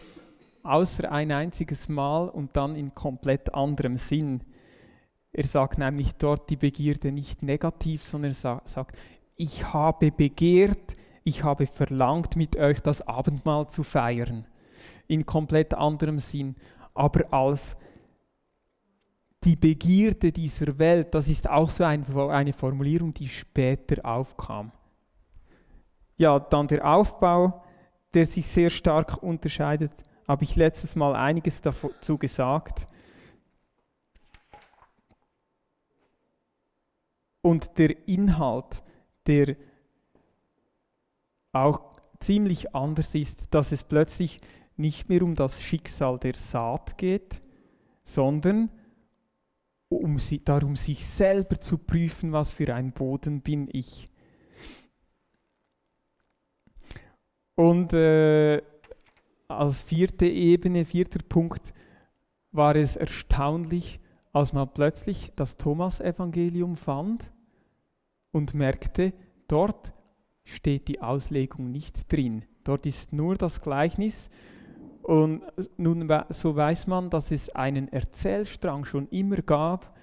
außer 0.65 1.11
ein 1.11 1.31
einziges 1.31 1.89
Mal 1.89 2.29
und 2.29 2.55
dann 2.57 2.75
in 2.75 2.93
komplett 2.93 3.53
anderem 3.53 3.97
Sinn. 3.97 4.41
Er 5.31 5.45
sagt 5.45 5.77
nämlich 5.77 6.15
dort 6.15 6.49
die 6.49 6.55
Begierde 6.55 7.11
nicht 7.11 7.43
negativ, 7.43 8.03
sondern 8.03 8.31
er 8.31 8.61
sagt, 8.63 8.97
ich 9.35 9.73
habe 9.73 10.11
begehrt, 10.11 10.95
ich 11.23 11.43
habe 11.43 11.67
verlangt, 11.67 12.35
mit 12.35 12.55
euch 12.55 12.79
das 12.81 13.01
Abendmahl 13.05 13.67
zu 13.67 13.83
feiern. 13.83 14.45
In 15.07 15.25
komplett 15.25 15.73
anderem 15.73 16.19
Sinn, 16.19 16.55
aber 16.93 17.33
als 17.33 17.75
die 19.43 19.55
Begierde 19.55 20.31
dieser 20.31 20.77
Welt, 20.79 21.13
das 21.13 21.27
ist 21.27 21.49
auch 21.49 21.69
so 21.69 21.83
ein, 21.83 22.03
eine 22.15 22.53
Formulierung, 22.53 23.13
die 23.13 23.27
später 23.27 24.03
aufkam. 24.05 24.71
Ja, 26.17 26.39
dann 26.39 26.67
der 26.67 26.85
Aufbau, 26.85 27.63
der 28.13 28.25
sich 28.25 28.47
sehr 28.47 28.69
stark 28.69 29.21
unterscheidet, 29.21 29.91
habe 30.27 30.43
ich 30.43 30.55
letztes 30.55 30.95
Mal 30.95 31.15
einiges 31.15 31.61
dazu 31.61 32.17
gesagt. 32.17 32.87
Und 37.41 37.77
der 37.77 38.07
Inhalt, 38.07 38.83
der 39.27 39.55
auch 41.51 41.93
ziemlich 42.19 42.75
anders 42.75 43.13
ist, 43.13 43.53
dass 43.53 43.71
es 43.71 43.83
plötzlich 43.83 44.41
nicht 44.77 45.09
mehr 45.09 45.21
um 45.21 45.35
das 45.35 45.61
Schicksal 45.61 46.17
der 46.17 46.33
Saat 46.33 46.97
geht, 46.97 47.41
sondern 48.03 48.69
um 49.89 50.19
sie, 50.19 50.43
darum, 50.43 50.75
sich 50.75 51.05
selber 51.05 51.59
zu 51.59 51.77
prüfen, 51.77 52.31
was 52.31 52.51
für 52.51 52.73
ein 52.73 52.91
Boden 52.91 53.41
bin 53.41 53.69
ich. 53.71 54.09
Und 57.55 57.93
äh, 57.93 58.61
als 59.47 59.81
vierte 59.81 60.25
Ebene, 60.25 60.85
vierter 60.85 61.19
Punkt, 61.27 61.73
war 62.51 62.75
es 62.75 62.95
erstaunlich, 62.95 63.99
als 64.33 64.53
man 64.53 64.71
plötzlich 64.73 65.31
das 65.35 65.57
Thomas-Evangelium 65.57 66.75
fand 66.75 67.31
und 68.31 68.53
merkte, 68.53 69.13
dort 69.47 69.93
steht 70.43 70.87
die 70.87 71.01
Auslegung 71.01 71.71
nicht 71.71 72.11
drin. 72.11 72.45
Dort 72.63 72.85
ist 72.85 73.13
nur 73.13 73.35
das 73.35 73.61
Gleichnis 73.61 74.29
und 75.03 75.43
nun 75.77 76.11
so 76.29 76.55
weiß 76.55 76.87
man, 76.87 77.09
dass 77.09 77.31
es 77.31 77.49
einen 77.49 77.87
Erzählstrang 77.89 78.85
schon 78.85 79.07
immer 79.09 79.37
gab, 79.37 79.95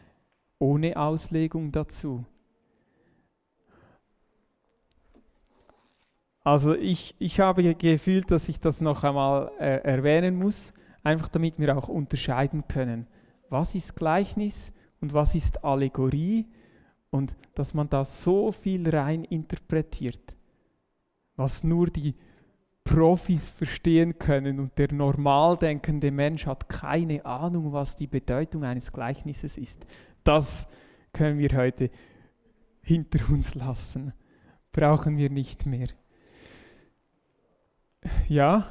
ohne 0.59 0.96
Auslegung 0.96 1.72
dazu. 1.72 2.24
Also 6.44 6.74
ich, 6.74 7.14
ich 7.18 7.38
habe 7.38 7.74
gefühlt, 7.74 8.31
dass 8.31 8.48
ich 8.48 8.59
das 8.59 8.81
noch 8.81 9.05
einmal 9.05 9.52
äh, 9.61 9.83
erwähnen 9.85 10.37
muss, 10.37 10.74
einfach 11.05 11.28
damit 11.28 11.59
wir 11.59 11.76
auch 11.76 11.88
unterscheiden 11.88 12.66
können, 12.66 13.07
was 13.48 13.74
ist 13.74 13.94
Gleichnis 13.94 14.72
und 15.00 15.14
was 15.14 15.35
ist 15.35 15.64
Allegorie 15.64 16.46
und 17.11 17.37
dass 17.55 17.74
man 17.74 17.88
da 17.88 18.05
so 18.05 18.50
viel 18.50 18.88
rein 18.88 19.24
interpretiert, 19.24 20.37
was 21.37 21.62
nur 21.62 21.87
die 21.87 22.14
Profis 22.83 23.50
verstehen 23.50 24.18
können 24.18 24.59
und 24.59 24.76
der 24.78 24.92
normal 24.92 25.57
denkende 25.57 26.11
Mensch 26.11 26.46
hat 26.46 26.68
keine 26.68 27.24
Ahnung, 27.24 27.72
was 27.72 27.94
die 27.94 28.09
Bedeutung 28.09 28.64
eines 28.64 28.92
Gleichnisses 28.92 29.57
ist. 29.57 29.87
Das 30.24 30.66
können 31.12 31.38
wir 31.38 31.50
heute 31.57 31.90
hinter 32.81 33.33
uns 33.33 33.55
lassen. 33.55 34.12
Brauchen 34.72 35.16
wir 35.16 35.31
nicht 35.31 35.66
mehr. 35.66 35.88
Ja? 38.28 38.66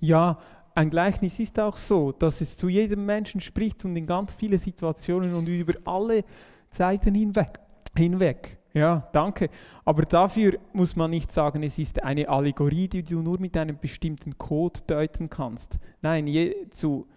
Ja, 0.00 0.38
ein 0.74 0.90
Gleichnis 0.90 1.40
ist 1.40 1.58
auch 1.58 1.76
so, 1.76 2.12
dass 2.12 2.40
es 2.40 2.56
zu 2.56 2.68
jedem 2.68 3.04
Menschen 3.04 3.40
spricht 3.40 3.84
und 3.84 3.96
in 3.96 4.06
ganz 4.06 4.34
viele 4.34 4.58
Situationen 4.58 5.34
und 5.34 5.48
über 5.48 5.74
alle 5.84 6.24
Zeiten 6.70 7.14
hinweg. 7.14 7.58
hinweg. 7.96 8.58
Ja, 8.74 9.08
danke. 9.12 9.48
Aber 9.84 10.02
dafür 10.02 10.58
muss 10.72 10.94
man 10.94 11.10
nicht 11.10 11.32
sagen, 11.32 11.62
es 11.64 11.78
ist 11.78 12.04
eine 12.04 12.28
Allegorie, 12.28 12.86
die 12.86 13.02
du 13.02 13.22
nur 13.22 13.40
mit 13.40 13.56
einem 13.56 13.78
bestimmten 13.78 14.38
Code 14.38 14.80
deuten 14.86 15.28
kannst. 15.28 15.78
Nein, 16.00 16.26
je, 16.28 16.68
zu, 16.70 17.08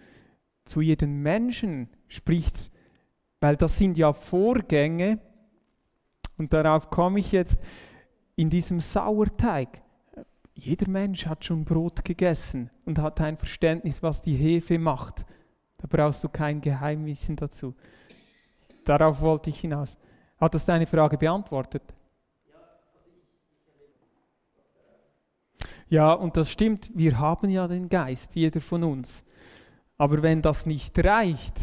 zu 0.65 0.81
jedem 0.81 1.21
Menschen 1.21 1.89
spricht, 2.07 2.71
weil 3.41 3.57
das 3.57 3.77
sind 3.77 3.97
ja 3.97 4.11
Vorgänge, 4.11 5.19
und 6.37 6.51
darauf 6.53 6.89
komme 6.89 7.19
ich 7.19 7.31
jetzt, 7.31 7.59
in 8.35 8.49
diesem 8.49 8.79
Sauerteig. 8.79 9.81
Jeder 10.53 10.89
Mensch 10.89 11.25
hat 11.25 11.45
schon 11.45 11.65
Brot 11.65 12.03
gegessen 12.05 12.69
und 12.85 12.99
hat 12.99 13.19
ein 13.21 13.37
Verständnis, 13.37 14.03
was 14.03 14.21
die 14.21 14.35
Hefe 14.35 14.77
macht. 14.77 15.25
Da 15.77 15.87
brauchst 15.89 16.23
du 16.23 16.29
kein 16.29 16.61
Geheimwissen 16.61 17.35
dazu. 17.35 17.73
Darauf 18.83 19.21
wollte 19.21 19.49
ich 19.49 19.59
hinaus. 19.59 19.97
Hat 20.37 20.53
das 20.53 20.65
deine 20.65 20.87
Frage 20.87 21.17
beantwortet? 21.17 21.83
Ja, 25.91 26.13
und 26.13 26.37
das 26.37 26.49
stimmt, 26.49 26.89
wir 26.95 27.19
haben 27.19 27.49
ja 27.49 27.67
den 27.67 27.89
Geist, 27.89 28.35
jeder 28.35 28.61
von 28.61 28.83
uns. 28.83 29.25
Aber 29.97 30.23
wenn 30.23 30.41
das 30.41 30.65
nicht 30.65 30.97
reicht 31.03 31.55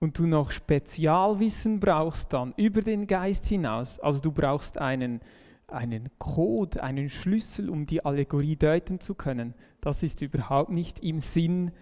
und 0.00 0.18
du 0.18 0.26
noch 0.26 0.50
Spezialwissen 0.50 1.78
brauchst 1.78 2.32
dann 2.32 2.54
über 2.56 2.82
den 2.82 3.06
Geist 3.06 3.46
hinaus, 3.46 4.00
also 4.00 4.20
du 4.20 4.32
brauchst 4.32 4.78
einen, 4.78 5.20
einen 5.72 6.08
Code, 6.18 6.82
einen 6.82 7.08
Schlüssel, 7.08 7.70
um 7.70 7.86
die 7.86 8.04
Allegorie 8.04 8.56
deuten 8.56 9.00
zu 9.00 9.14
können, 9.14 9.54
das 9.80 10.02
ist 10.02 10.22
überhaupt 10.22 10.70
nicht 10.70 11.00
im 11.00 11.20
Sinn 11.20 11.72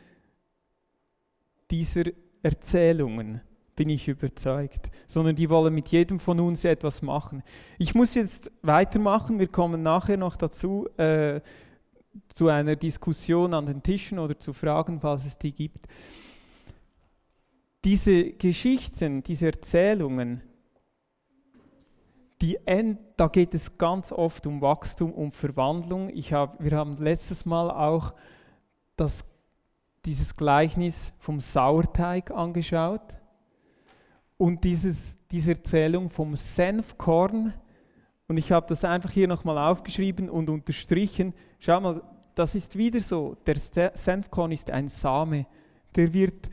dieser 1.70 2.04
Erzählungen 2.42 3.40
bin 3.76 3.88
ich 3.88 4.08
überzeugt, 4.08 4.90
sondern 5.06 5.36
die 5.36 5.48
wollen 5.48 5.72
mit 5.72 5.88
jedem 5.88 6.18
von 6.18 6.38
uns 6.40 6.64
etwas 6.64 7.00
machen. 7.00 7.42
Ich 7.78 7.94
muss 7.94 8.14
jetzt 8.14 8.52
weitermachen, 8.60 9.38
wir 9.38 9.48
kommen 9.48 9.82
nachher 9.82 10.18
noch 10.18 10.36
dazu, 10.36 10.86
äh, 10.98 11.40
zu 12.34 12.48
einer 12.48 12.76
Diskussion 12.76 13.54
an 13.54 13.66
den 13.66 13.82
Tischen 13.82 14.18
oder 14.18 14.38
zu 14.38 14.52
Fragen, 14.52 15.00
falls 15.00 15.24
es 15.24 15.38
die 15.38 15.52
gibt. 15.52 15.86
Diese 17.84 18.32
Geschichten, 18.32 19.22
diese 19.22 19.46
Erzählungen, 19.46 20.42
die 22.42 22.58
End, 22.66 22.98
da 23.16 23.28
geht 23.28 23.54
es 23.54 23.76
ganz 23.76 24.12
oft 24.12 24.46
um 24.46 24.60
Wachstum, 24.60 25.12
um 25.12 25.30
Verwandlung. 25.30 26.10
Ich 26.10 26.32
hab, 26.32 26.62
wir 26.62 26.72
haben 26.72 26.96
letztes 26.96 27.44
Mal 27.44 27.70
auch 27.70 28.14
das, 28.96 29.24
dieses 30.04 30.36
Gleichnis 30.36 31.12
vom 31.18 31.40
Sauerteig 31.40 32.30
angeschaut 32.30 33.18
und 34.38 34.64
dieses, 34.64 35.18
diese 35.30 35.52
Erzählung 35.52 36.08
vom 36.08 36.34
Senfkorn. 36.34 37.52
Und 38.26 38.36
ich 38.38 38.52
habe 38.52 38.66
das 38.66 38.84
einfach 38.84 39.10
hier 39.10 39.28
nochmal 39.28 39.58
aufgeschrieben 39.58 40.30
und 40.30 40.48
unterstrichen. 40.48 41.34
Schau 41.58 41.80
mal, 41.80 42.02
das 42.34 42.54
ist 42.54 42.78
wieder 42.78 43.00
so. 43.00 43.36
Der 43.46 43.56
Senfkorn 43.94 44.52
ist 44.52 44.70
ein 44.70 44.88
Same, 44.88 45.46
der 45.94 46.14
wird 46.14 46.48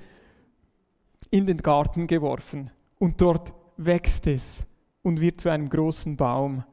in 1.29 1.45
den 1.45 1.57
Garten 1.57 2.07
geworfen 2.07 2.71
und 2.99 3.21
dort 3.21 3.53
wächst 3.77 4.27
es 4.27 4.65
und 5.07 5.21
wird 5.21 5.39
zu 5.39 5.47
einem 5.47 5.69
großen 5.69 6.17
Baum. 6.17 6.65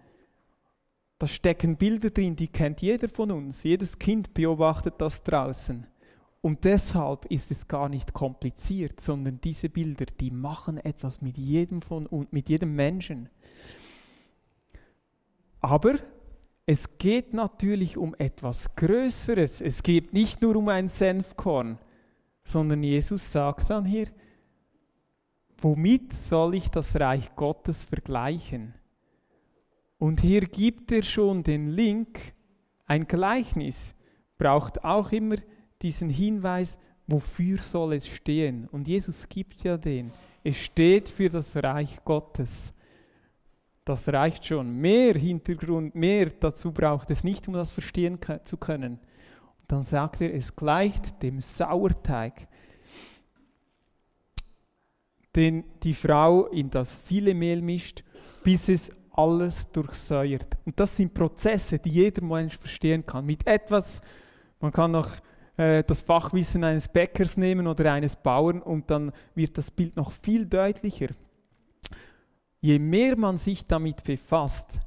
Da 1.18 1.28
stecken 1.28 1.76
Bilder 1.76 2.10
drin, 2.10 2.34
die 2.34 2.48
kennt 2.48 2.82
jeder 2.82 3.08
von 3.08 3.30
uns. 3.30 3.62
Jedes 3.62 3.96
Kind 3.96 4.34
beobachtet 4.34 4.94
das 4.98 5.22
draußen. 5.22 5.86
Und 6.40 6.64
deshalb 6.64 7.26
ist 7.26 7.52
es 7.52 7.68
gar 7.68 7.88
nicht 7.88 8.12
kompliziert, 8.12 9.00
sondern 9.00 9.40
diese 9.40 9.68
Bilder, 9.68 10.06
die 10.18 10.32
machen 10.32 10.78
etwas 10.78 11.22
mit 11.22 11.38
jedem 11.38 11.80
von 11.80 12.06
uns, 12.06 12.26
mit 12.32 12.48
jedem 12.48 12.74
Menschen. 12.74 13.28
Aber 15.60 15.94
es 16.66 16.98
geht 16.98 17.34
natürlich 17.34 17.96
um 17.96 18.16
etwas 18.18 18.74
Größeres. 18.74 19.60
Es 19.60 19.80
geht 19.80 20.12
nicht 20.12 20.42
nur 20.42 20.56
um 20.56 20.68
ein 20.70 20.88
Senfkorn, 20.88 21.78
sondern 22.42 22.82
Jesus 22.82 23.30
sagt 23.30 23.70
dann 23.70 23.84
hier, 23.84 24.08
womit 25.64 26.12
soll 26.12 26.56
ich 26.56 26.70
das 26.70 26.94
Reich 27.00 27.34
Gottes 27.36 27.84
vergleichen? 27.84 28.74
Und 29.98 30.20
hier 30.20 30.42
gibt 30.42 30.92
er 30.92 31.02
schon 31.02 31.42
den 31.42 31.68
Link, 31.68 32.34
ein 32.84 33.06
Gleichnis 33.06 33.96
braucht 34.36 34.84
auch 34.84 35.10
immer 35.10 35.36
diesen 35.80 36.10
Hinweis, 36.10 36.78
wofür 37.06 37.56
soll 37.58 37.94
es 37.94 38.06
stehen? 38.06 38.68
Und 38.72 38.86
Jesus 38.86 39.26
gibt 39.26 39.64
ja 39.64 39.78
den. 39.78 40.12
Es 40.42 40.58
steht 40.58 41.08
für 41.08 41.30
das 41.30 41.56
Reich 41.56 42.04
Gottes. 42.04 42.74
Das 43.86 44.06
reicht 44.08 44.44
schon. 44.44 44.70
Mehr 44.70 45.14
Hintergrund, 45.14 45.94
mehr 45.94 46.26
dazu 46.26 46.72
braucht 46.72 47.10
es 47.10 47.24
nicht, 47.24 47.48
um 47.48 47.54
das 47.54 47.72
verstehen 47.72 48.18
zu 48.44 48.58
können. 48.58 48.98
Und 49.60 49.72
dann 49.72 49.82
sagt 49.82 50.20
er, 50.20 50.34
es 50.34 50.54
gleicht 50.54 51.22
dem 51.22 51.40
Sauerteig, 51.40 52.48
den 55.36 55.64
die 55.82 55.94
Frau 55.94 56.46
in 56.46 56.70
das 56.70 56.96
viele 56.96 57.34
Mehl 57.34 57.62
mischt, 57.62 58.04
bis 58.42 58.68
es 58.68 58.90
alles 59.12 59.70
durchsäuert. 59.70 60.56
Und 60.64 60.78
das 60.78 60.96
sind 60.96 61.14
Prozesse, 61.14 61.78
die 61.78 61.90
jeder 61.90 62.24
Mensch 62.24 62.56
verstehen 62.56 63.04
kann. 63.04 63.26
Mit 63.26 63.46
etwas, 63.46 64.00
man 64.60 64.72
kann 64.72 64.92
noch 64.92 65.08
äh, 65.56 65.84
das 65.84 66.00
Fachwissen 66.00 66.64
eines 66.64 66.88
Bäckers 66.88 67.36
nehmen 67.36 67.66
oder 67.66 67.92
eines 67.92 68.16
Bauern 68.16 68.60
und 68.60 68.90
dann 68.90 69.12
wird 69.34 69.56
das 69.56 69.70
Bild 69.70 69.96
noch 69.96 70.10
viel 70.10 70.46
deutlicher. 70.46 71.08
Je 72.60 72.78
mehr 72.78 73.16
man 73.16 73.38
sich 73.38 73.66
damit 73.66 74.02
befasst, 74.04 74.80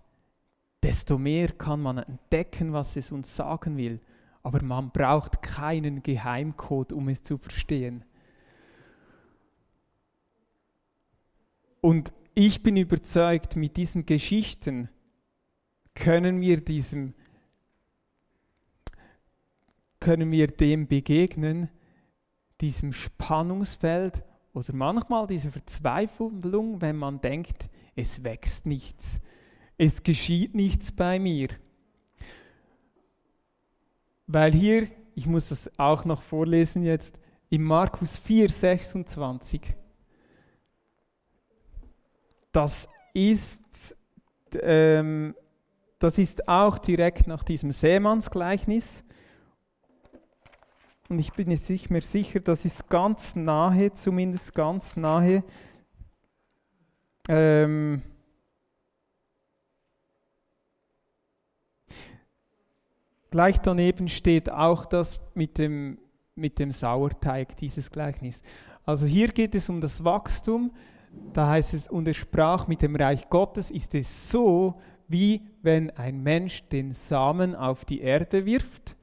desto 0.81 1.17
mehr 1.17 1.49
kann 1.49 1.81
man 1.81 1.99
entdecken, 1.99 2.73
was 2.73 2.95
es 2.95 3.11
uns 3.11 3.35
sagen 3.35 3.77
will. 3.77 3.99
Aber 4.43 4.63
man 4.63 4.91
braucht 4.91 5.41
keinen 5.41 6.01
Geheimcode, 6.01 6.93
um 6.93 7.09
es 7.09 7.23
zu 7.23 7.37
verstehen. 7.37 8.03
Und 11.87 12.11
ich 12.35 12.63
bin 12.63 12.75
überzeugt, 12.75 13.55
mit 13.55 13.77
diesen 13.77 14.05
Geschichten 14.05 14.89
können 15.95 16.41
wir 16.41 16.59
diesem 16.59 17.13
können 20.01 20.29
wir 20.29 20.47
dem 20.47 20.89
begegnen, 20.89 21.69
diesem 22.59 22.91
Spannungsfeld 22.91 24.21
oder 24.53 24.73
manchmal 24.73 25.27
dieser 25.27 25.53
Verzweiflung, 25.53 26.81
wenn 26.81 26.97
man 26.97 27.21
denkt, 27.21 27.69
es 27.95 28.21
wächst 28.21 28.65
nichts, 28.65 29.21
es 29.77 30.03
geschieht 30.03 30.55
nichts 30.55 30.91
bei 30.91 31.19
mir. 31.19 31.47
Weil 34.25 34.51
hier, 34.51 34.89
ich 35.15 35.25
muss 35.25 35.47
das 35.47 35.71
auch 35.79 36.03
noch 36.03 36.21
vorlesen 36.21 36.83
jetzt, 36.83 37.17
in 37.49 37.63
Markus 37.63 38.17
4, 38.17 38.49
26, 38.49 39.73
das 42.51 42.87
ist, 43.13 43.95
ähm, 44.61 45.35
das 45.99 46.17
ist 46.17 46.47
auch 46.47 46.77
direkt 46.77 47.27
nach 47.27 47.43
diesem 47.43 47.71
Seemannsgleichnis. 47.71 49.03
Und 51.09 51.19
ich 51.19 51.31
bin 51.31 51.49
jetzt 51.49 51.69
nicht 51.69 51.89
mehr 51.89 52.01
sicher, 52.01 52.39
das 52.39 52.65
ist 52.65 52.89
ganz 52.89 53.35
nahe, 53.35 53.93
zumindest 53.93 54.53
ganz 54.53 54.97
nahe. 54.97 55.43
Ähm, 57.29 58.01
gleich 63.31 63.57
daneben 63.59 64.09
steht 64.09 64.49
auch 64.49 64.85
das 64.85 65.21
mit 65.33 65.57
dem, 65.57 65.97
mit 66.35 66.59
dem 66.59 66.71
Sauerteig, 66.71 67.55
dieses 67.57 67.89
Gleichnis. 67.89 68.43
Also 68.85 69.05
hier 69.05 69.29
geht 69.29 69.55
es 69.55 69.69
um 69.69 69.81
das 69.81 70.03
Wachstum 70.03 70.71
da 71.33 71.47
heißt 71.47 71.73
es, 71.73 71.87
und 71.87 72.07
er 72.07 72.13
sprach 72.13 72.67
mit 72.67 72.81
dem 72.81 72.95
Reich 72.95 73.29
Gottes, 73.29 73.71
ist 73.71 73.95
es 73.95 74.31
so, 74.31 74.75
wie 75.07 75.41
wenn 75.61 75.89
ein 75.91 76.21
Mensch 76.21 76.67
den 76.69 76.93
Samen 76.93 77.55
auf 77.55 77.85
die 77.85 78.01
Erde 78.01 78.45
wirft 78.45 78.97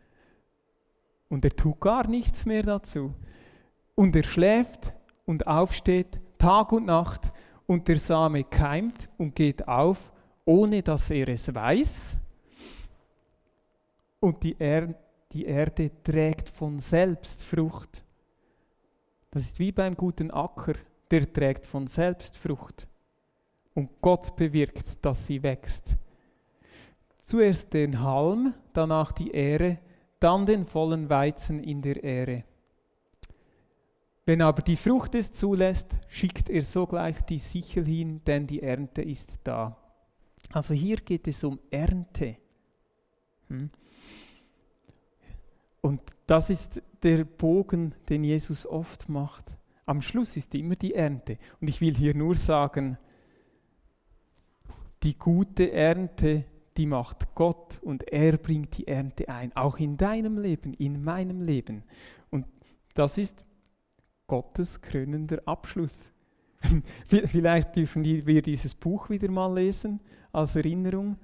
und 1.28 1.44
er 1.44 1.54
tut 1.56 1.80
gar 1.80 2.06
nichts 2.06 2.46
mehr 2.46 2.62
dazu. 2.62 3.14
Und 3.94 4.14
er 4.14 4.24
schläft 4.24 4.94
und 5.24 5.46
aufsteht 5.46 6.20
Tag 6.38 6.72
und 6.72 6.86
Nacht 6.86 7.32
und 7.66 7.88
der 7.88 7.98
Same 7.98 8.44
keimt 8.44 9.08
und 9.18 9.34
geht 9.34 9.66
auf, 9.66 10.12
ohne 10.44 10.82
dass 10.82 11.10
er 11.10 11.28
es 11.28 11.54
weiß. 11.54 12.18
Und 14.20 14.42
die, 14.42 14.56
er 14.58 14.94
die 15.32 15.44
Erde 15.46 15.90
trägt 16.02 16.48
von 16.48 16.78
selbst 16.78 17.44
Frucht. 17.44 18.04
Das 19.30 19.42
ist 19.42 19.58
wie 19.58 19.72
beim 19.72 19.96
guten 19.96 20.30
Acker 20.30 20.74
der 21.10 21.32
trägt 21.32 21.66
von 21.66 21.86
selbst 21.86 22.38
Frucht. 22.38 22.88
Und 23.74 23.90
Gott 24.00 24.36
bewirkt, 24.36 25.04
dass 25.04 25.26
sie 25.26 25.42
wächst. 25.42 25.96
Zuerst 27.24 27.72
den 27.74 28.00
Halm, 28.00 28.54
danach 28.72 29.12
die 29.12 29.32
Ähre, 29.32 29.78
dann 30.20 30.46
den 30.46 30.64
vollen 30.64 31.10
Weizen 31.10 31.62
in 31.62 31.82
der 31.82 32.02
Ähre. 32.04 32.44
Wenn 34.26 34.40
aber 34.40 34.62
die 34.62 34.76
Frucht 34.76 35.14
es 35.14 35.32
zulässt, 35.32 35.98
schickt 36.08 36.48
er 36.48 36.62
sogleich 36.62 37.20
die 37.22 37.38
Sichel 37.38 37.84
hin, 37.86 38.22
denn 38.26 38.46
die 38.46 38.62
Ernte 38.62 39.02
ist 39.02 39.40
da. 39.44 39.76
Also 40.52 40.72
hier 40.72 40.96
geht 40.96 41.28
es 41.28 41.44
um 41.44 41.58
Ernte. 41.70 42.36
Hm? 43.48 43.70
Und 45.82 46.00
das 46.26 46.48
ist 46.48 46.82
der 47.02 47.24
Bogen, 47.24 47.94
den 48.08 48.24
Jesus 48.24 48.66
oft 48.66 49.08
macht. 49.10 49.58
Am 49.86 50.00
Schluss 50.00 50.36
ist 50.36 50.54
immer 50.54 50.76
die 50.76 50.94
Ernte. 50.94 51.38
Und 51.60 51.68
ich 51.68 51.80
will 51.80 51.94
hier 51.94 52.14
nur 52.14 52.34
sagen, 52.34 52.98
die 55.02 55.18
gute 55.18 55.70
Ernte, 55.72 56.44
die 56.76 56.86
macht 56.86 57.34
Gott 57.34 57.78
und 57.82 58.10
er 58.10 58.38
bringt 58.38 58.78
die 58.78 58.88
Ernte 58.88 59.28
ein, 59.28 59.54
auch 59.54 59.78
in 59.78 59.96
deinem 59.96 60.38
Leben, 60.38 60.74
in 60.74 61.04
meinem 61.04 61.40
Leben. 61.42 61.84
Und 62.30 62.46
das 62.94 63.18
ist 63.18 63.44
Gottes 64.26 64.80
krönender 64.80 65.42
Abschluss. 65.44 66.12
Vielleicht 67.06 67.76
dürfen 67.76 68.04
wir 68.04 68.42
dieses 68.42 68.74
Buch 68.74 69.10
wieder 69.10 69.30
mal 69.30 69.54
lesen 69.54 70.00
als 70.32 70.56
Erinnerung, 70.56 71.18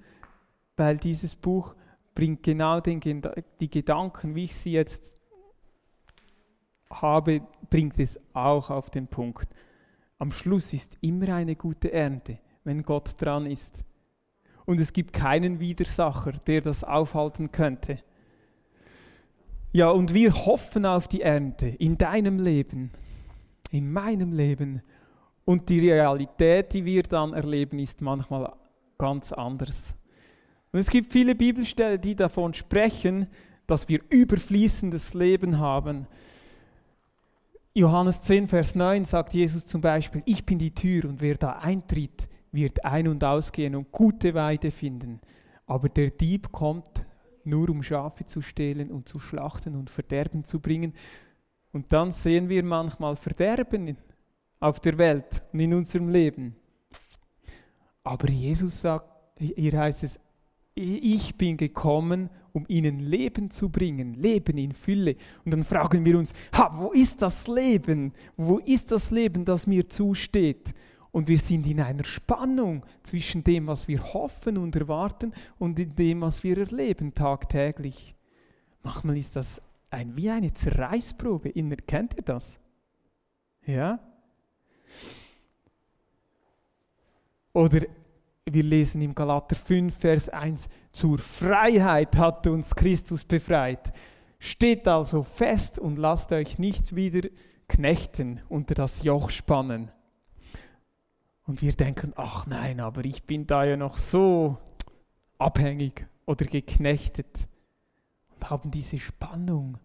weil 0.77 0.99
dieses 0.99 1.35
Buch 1.35 1.75
bringt 2.15 2.43
genau 2.43 2.81
den, 2.81 3.01
die 3.61 3.71
Gedanken, 3.71 4.35
wie 4.35 4.45
ich 4.45 4.55
sie 4.55 4.73
jetzt 4.73 5.20
habe, 6.91 7.43
bringt 7.68 7.99
es 7.99 8.18
auch 8.32 8.70
auf 8.70 8.91
den 8.91 9.07
Punkt. 9.07 9.49
Am 10.18 10.32
Schluss 10.32 10.72
ist 10.72 10.99
immer 11.01 11.34
eine 11.34 11.57
gute 11.57 11.93
Ernte, 11.93 12.38
wenn 12.64 12.82
Gott 12.82 13.14
dran 13.18 13.47
ist. 13.47 13.84
Und 14.66 14.80
es 14.80 14.93
gibt 14.93 15.12
keinen 15.12 15.61
Widersacher, 15.61 16.32
der 16.32 16.61
das 16.61 16.84
aufhalten 16.84 17.51
könnte. 17.51 17.99
Ja, 19.72 19.91
und 19.91 20.14
wir 20.14 20.34
hoffen 20.47 20.84
auf 20.84 21.09
die 21.09 21.22
Ernte 21.22 21.68
in 21.68 21.97
deinem 21.97 22.38
Leben, 22.38 22.91
in 23.70 23.93
meinem 23.93 24.32
Leben. 24.32 24.82
Und 25.45 25.68
die 25.68 25.88
Realität, 25.88 26.74
die 26.74 26.84
wir 26.84 27.03
dann 27.05 27.32
erleben, 27.32 27.78
ist 27.78 28.03
manchmal 28.03 28.53
ganz 28.99 29.32
anders. 29.32 29.95
Und 30.72 30.80
es 30.80 30.91
gibt 30.91 31.11
viele 31.11 31.34
Bibelstellen, 31.34 32.01
die 32.01 32.14
davon 32.14 32.53
sprechen, 32.55 33.26
dass 33.66 33.88
wir 33.88 34.01
überfließendes 34.11 35.14
Leben 35.14 35.59
haben, 35.59 36.07
Johannes 37.81 38.20
10, 38.20 38.47
Vers 38.47 38.74
9 38.74 39.07
sagt 39.07 39.33
Jesus 39.33 39.66
zum 39.66 39.81
Beispiel, 39.81 40.20
ich 40.26 40.45
bin 40.45 40.59
die 40.59 40.74
Tür 40.74 41.07
und 41.07 41.22
wer 41.22 41.37
da 41.37 41.53
eintritt, 41.53 42.28
wird 42.53 42.85
ein- 42.85 43.09
und 43.09 43.24
ausgehen 43.24 43.74
und 43.74 43.91
gute 43.91 44.35
Weide 44.35 44.70
finden. 44.70 45.18
Aber 45.64 45.89
der 45.89 46.11
Dieb 46.11 46.53
kommt 46.53 47.07
nur, 47.43 47.70
um 47.70 47.83
Schafe 47.83 48.26
zu 48.26 48.43
stehlen 48.43 48.91
und 48.91 49.09
zu 49.09 49.18
schlachten 49.18 49.76
und 49.76 49.89
Verderben 49.89 50.45
zu 50.45 50.61
bringen. 50.61 50.93
Und 51.72 51.91
dann 51.95 52.12
sehen 52.12 52.51
wir 52.51 52.62
manchmal 52.64 53.16
Verderben 53.16 53.97
auf 54.59 54.81
der 54.81 54.99
Welt 54.99 55.43
und 55.55 55.61
in 55.61 55.72
unserem 55.72 56.11
Leben. 56.11 56.57
Aber 58.05 58.28
Jesus 58.28 58.83
sagt, 58.83 59.09
hier 59.39 59.78
heißt 59.78 60.03
es, 60.03 60.20
ich 60.81 61.37
bin 61.37 61.57
gekommen, 61.57 62.31
um 62.53 62.64
ihnen 62.68 63.01
Leben 63.01 63.51
zu 63.51 63.68
bringen, 63.68 64.14
Leben 64.14 64.59
in 64.59 64.72
Fülle. 64.72 65.16
Und 65.45 65.53
dann 65.53 65.64
fragen 65.64 66.05
wir 66.05 66.18
uns, 66.18 66.33
ha, 66.55 66.70
wo 66.74 66.93
ist 66.93 67.22
das 67.22 67.47
Leben? 67.47 68.12
Wo 68.37 68.59
ist 68.59 68.91
das 68.91 69.11
Leben, 69.11 69.45
das 69.45 69.66
mir 69.66 69.89
zusteht? 69.89 70.74
Und 71.12 71.28
wir 71.28 71.39
sind 71.39 71.66
in 71.66 71.81
einer 71.81 72.05
Spannung 72.05 72.87
zwischen 73.03 73.43
dem, 73.43 73.66
was 73.66 73.89
wir 73.89 74.03
hoffen 74.14 74.57
und 74.57 74.76
erwarten 74.76 75.33
und 75.59 75.78
in 75.78 75.95
dem, 75.97 76.20
was 76.20 76.45
wir 76.45 76.59
erleben 76.59 77.14
tagtäglich. 77.14 78.14
Manchmal 78.83 79.16
ist 79.16 79.37
das 79.37 79.61
ein, 79.91 80.16
wie 80.16 80.31
eine 80.31 80.55
Zerreißprobe. 80.55 81.49
Inner, 81.51 81.76
kennt 81.76 82.16
ihr 82.16 82.22
das? 82.22 82.59
Ja? 83.66 83.99
Oder 87.53 87.87
wir 88.47 88.62
lesen 88.62 89.03
im 89.03 89.14
Galater 89.14 89.57
5, 89.57 89.97
Vers 89.97 90.28
1, 90.28 90.68
zur 90.93 91.18
Freiheit 91.18 92.16
hat 92.16 92.47
uns 92.47 92.74
Christus 92.74 93.24
befreit. 93.24 93.93
Steht 94.38 94.88
also 94.88 95.22
fest 95.22 95.78
und 95.78 95.99
lasst 95.99 96.32
euch 96.32 96.59
nicht 96.59 96.97
wieder 96.97 97.28
knechten, 97.68 98.41
unter 98.49 98.74
das 98.74 99.03
Joch 99.03 99.30
spannen. 99.30 99.91
Und 101.47 101.62
wir 101.62 101.72
denken, 101.72 102.12
ach 102.16 102.47
nein, 102.47 102.80
aber 102.80 103.05
ich 103.05 103.24
bin 103.24 103.47
da 103.47 103.64
ja 103.64 103.76
noch 103.76 103.97
so 103.97 104.59
abhängig 105.38 106.07
oder 106.26 106.47
geknechtet 106.47 107.49
und 108.28 108.51
haben 108.51 108.70
diese 108.70 108.99
Spannung 108.99 109.78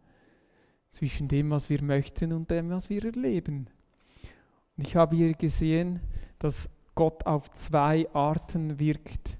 zwischen 0.92 1.28
dem, 1.28 1.50
was 1.50 1.70
wir 1.70 1.82
möchten 1.84 2.34
und 2.34 2.52
dem, 2.52 2.70
was 2.70 2.90
wir 2.90 3.04
erleben. 3.04 3.68
Und 4.78 4.88
ich 4.88 4.96
habe 4.96 5.16
hier 5.16 5.34
gesehen, 5.34 6.00
dass 6.40 6.70
Gott 6.96 7.26
auf 7.26 7.52
zwei 7.52 8.08
Arten 8.14 8.80
wirkt. 8.80 9.38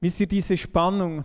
Wisst 0.00 0.20
ihr, 0.20 0.26
diese 0.26 0.56
Spannung, 0.56 1.24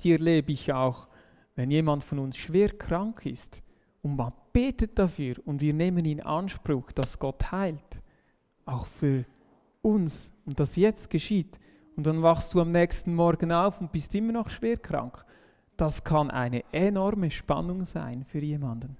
die 0.00 0.12
erlebe 0.12 0.52
ich 0.52 0.72
auch, 0.72 1.08
wenn 1.54 1.70
jemand 1.70 2.04
von 2.04 2.18
uns 2.18 2.36
schwer 2.36 2.68
krank 2.68 3.24
ist 3.26 3.62
und 4.02 4.16
man 4.16 4.32
betet 4.52 4.98
dafür 4.98 5.36
und 5.44 5.60
wir 5.60 5.72
nehmen 5.72 6.04
in 6.04 6.20
Anspruch, 6.20 6.92
dass 6.92 7.18
Gott 7.18 7.50
heilt, 7.50 8.02
auch 8.64 8.86
für 8.86 9.24
uns 9.82 10.32
und 10.44 10.60
das 10.60 10.76
jetzt 10.76 11.10
geschieht. 11.10 11.58
Und 11.96 12.06
dann 12.06 12.22
wachst 12.22 12.52
du 12.52 12.60
am 12.60 12.72
nächsten 12.72 13.14
Morgen 13.14 13.52
auf 13.52 13.80
und 13.80 13.92
bist 13.92 14.14
immer 14.14 14.32
noch 14.32 14.50
schwer 14.50 14.76
krank. 14.76 15.24
Das 15.76 16.04
kann 16.04 16.30
eine 16.30 16.62
enorme 16.72 17.30
Spannung 17.30 17.84
sein 17.84 18.24
für 18.24 18.38
jemanden. 18.38 18.96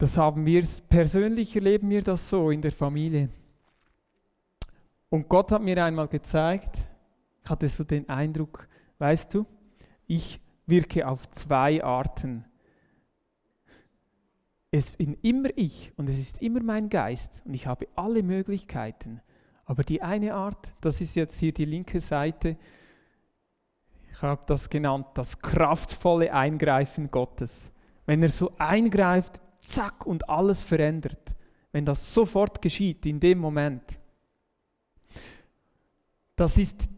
Das 0.00 0.16
haben 0.16 0.46
wir 0.46 0.66
persönlich 0.88 1.54
erleben 1.54 1.90
wir 1.90 2.02
das 2.02 2.30
so 2.30 2.50
in 2.50 2.62
der 2.62 2.72
Familie. 2.72 3.28
Und 5.10 5.28
Gott 5.28 5.52
hat 5.52 5.60
mir 5.60 5.84
einmal 5.84 6.08
gezeigt, 6.08 6.88
ich 7.44 7.50
hatte 7.50 7.68
so 7.68 7.84
den 7.84 8.08
Eindruck, 8.08 8.66
weißt 8.96 9.34
du, 9.34 9.44
ich 10.06 10.40
wirke 10.66 11.06
auf 11.06 11.28
zwei 11.32 11.84
Arten. 11.84 12.46
Es 14.70 14.90
bin 14.90 15.18
immer 15.20 15.50
ich 15.54 15.92
und 15.98 16.08
es 16.08 16.18
ist 16.18 16.40
immer 16.40 16.62
mein 16.62 16.88
Geist 16.88 17.42
und 17.44 17.52
ich 17.52 17.66
habe 17.66 17.86
alle 17.94 18.22
Möglichkeiten. 18.22 19.20
Aber 19.66 19.82
die 19.82 20.00
eine 20.00 20.32
Art, 20.32 20.72
das 20.80 21.02
ist 21.02 21.14
jetzt 21.14 21.38
hier 21.38 21.52
die 21.52 21.66
linke 21.66 22.00
Seite, 22.00 22.56
ich 24.10 24.22
habe 24.22 24.44
das 24.46 24.70
genannt, 24.70 25.08
das 25.12 25.42
kraftvolle 25.42 26.32
Eingreifen 26.32 27.10
Gottes. 27.10 27.70
Wenn 28.06 28.22
er 28.22 28.30
so 28.30 28.54
eingreift, 28.56 29.42
zack 29.60 30.06
und 30.06 30.28
alles 30.28 30.62
verändert, 30.62 31.36
wenn 31.72 31.84
das 31.84 32.14
sofort 32.14 32.60
geschieht, 32.62 33.06
in 33.06 33.20
dem 33.20 33.38
Moment. 33.38 33.98
Das 36.36 36.56
ist 36.56 36.88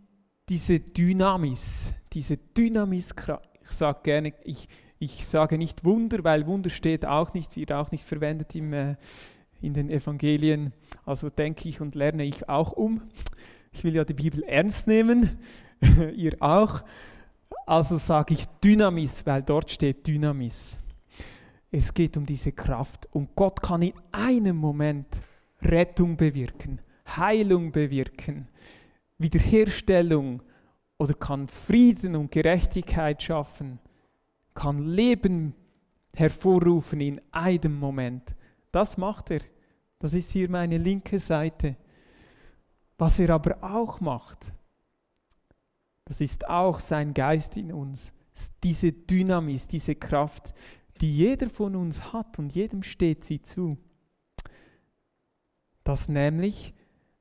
diese 0.49 0.81
Dynamis, 0.81 1.93
diese 2.13 2.37
Dynamis, 2.37 3.15
ich 3.63 3.71
sage 3.71 4.01
gerne, 4.03 4.35
ich, 4.45 4.69
ich 4.99 5.27
sage 5.27 5.59
nicht 5.59 5.85
Wunder, 5.85 6.23
weil 6.25 6.47
Wunder 6.47 6.71
steht 6.71 7.05
auch 7.05 7.35
nicht, 7.35 7.57
wird 7.57 7.73
auch 7.73 7.91
nicht 7.91 8.05
verwendet 8.05 8.55
im, 8.55 8.73
äh, 8.73 8.97
in 9.61 9.75
den 9.75 9.91
Evangelien. 9.91 10.73
Also 11.05 11.31
denke 11.31 11.69
ich 11.69 11.81
und 11.81 11.95
lerne 11.95 12.25
ich 12.25 12.49
auch 12.49 12.73
um. 12.73 13.03
Ich 13.73 13.83
will 13.85 13.95
ja 13.95 14.05
die 14.05 14.15
Bibel 14.15 14.43
ernst 14.43 14.87
nehmen, 14.87 15.39
ihr 16.15 16.37
auch. 16.41 16.83
Also 17.67 17.97
sage 17.97 18.35
ich 18.35 18.47
Dynamis, 18.63 19.25
weil 19.25 19.43
dort 19.43 19.71
steht 19.71 20.07
Dynamis. 20.07 20.82
Es 21.75 21.93
geht 21.95 22.19
um 22.19 22.27
diese 22.27 22.53
Kraft. 22.53 23.09
Und 23.13 23.35
Gott 23.35 23.63
kann 23.63 23.83
in 23.83 23.95
einem 24.13 24.57
Moment 24.57 25.23
Rettung 25.63 26.17
bewirken, 26.17 26.81
Heilung 27.17 27.73
bewirken, 27.73 28.49
Wiederherstellung 29.19 30.43
oder 30.99 31.15
kann 31.15 31.49
Frieden 31.49 32.15
und 32.15 32.31
Gerechtigkeit 32.31 33.23
schaffen, 33.23 33.79
kann 34.55 34.81
Leben 34.81 35.55
hervorrufen 36.15 37.01
in 37.01 37.21
einem 37.31 37.79
Moment. 37.79 38.37
Das 38.71 38.99
macht 38.99 39.31
er. 39.31 39.41
Das 39.99 40.13
ist 40.13 40.31
hier 40.33 40.51
meine 40.51 40.79
linke 40.79 41.19
Seite. 41.19 41.77
Was 42.99 43.19
er 43.19 43.31
aber 43.31 43.63
auch 43.63 44.01
macht, 44.01 44.53
das 46.05 46.21
ist 46.21 46.49
auch 46.49 46.81
sein 46.81 47.15
Geist 47.15 47.57
in 47.57 47.73
uns. 47.73 48.13
Diese 48.63 48.93
Dynamis, 48.93 49.69
diese 49.69 49.95
Kraft, 49.95 50.55
die 51.03 51.15
jeder 51.15 51.51
von 51.51 51.75
uns 51.75 52.13
hat 52.13 52.39
und 52.39 52.55
jedem 52.55 52.85
steht 52.85 53.25
sie 53.25 53.43
zu. 53.43 53.77
Dass 55.83 56.09
nämlich, 56.09 56.75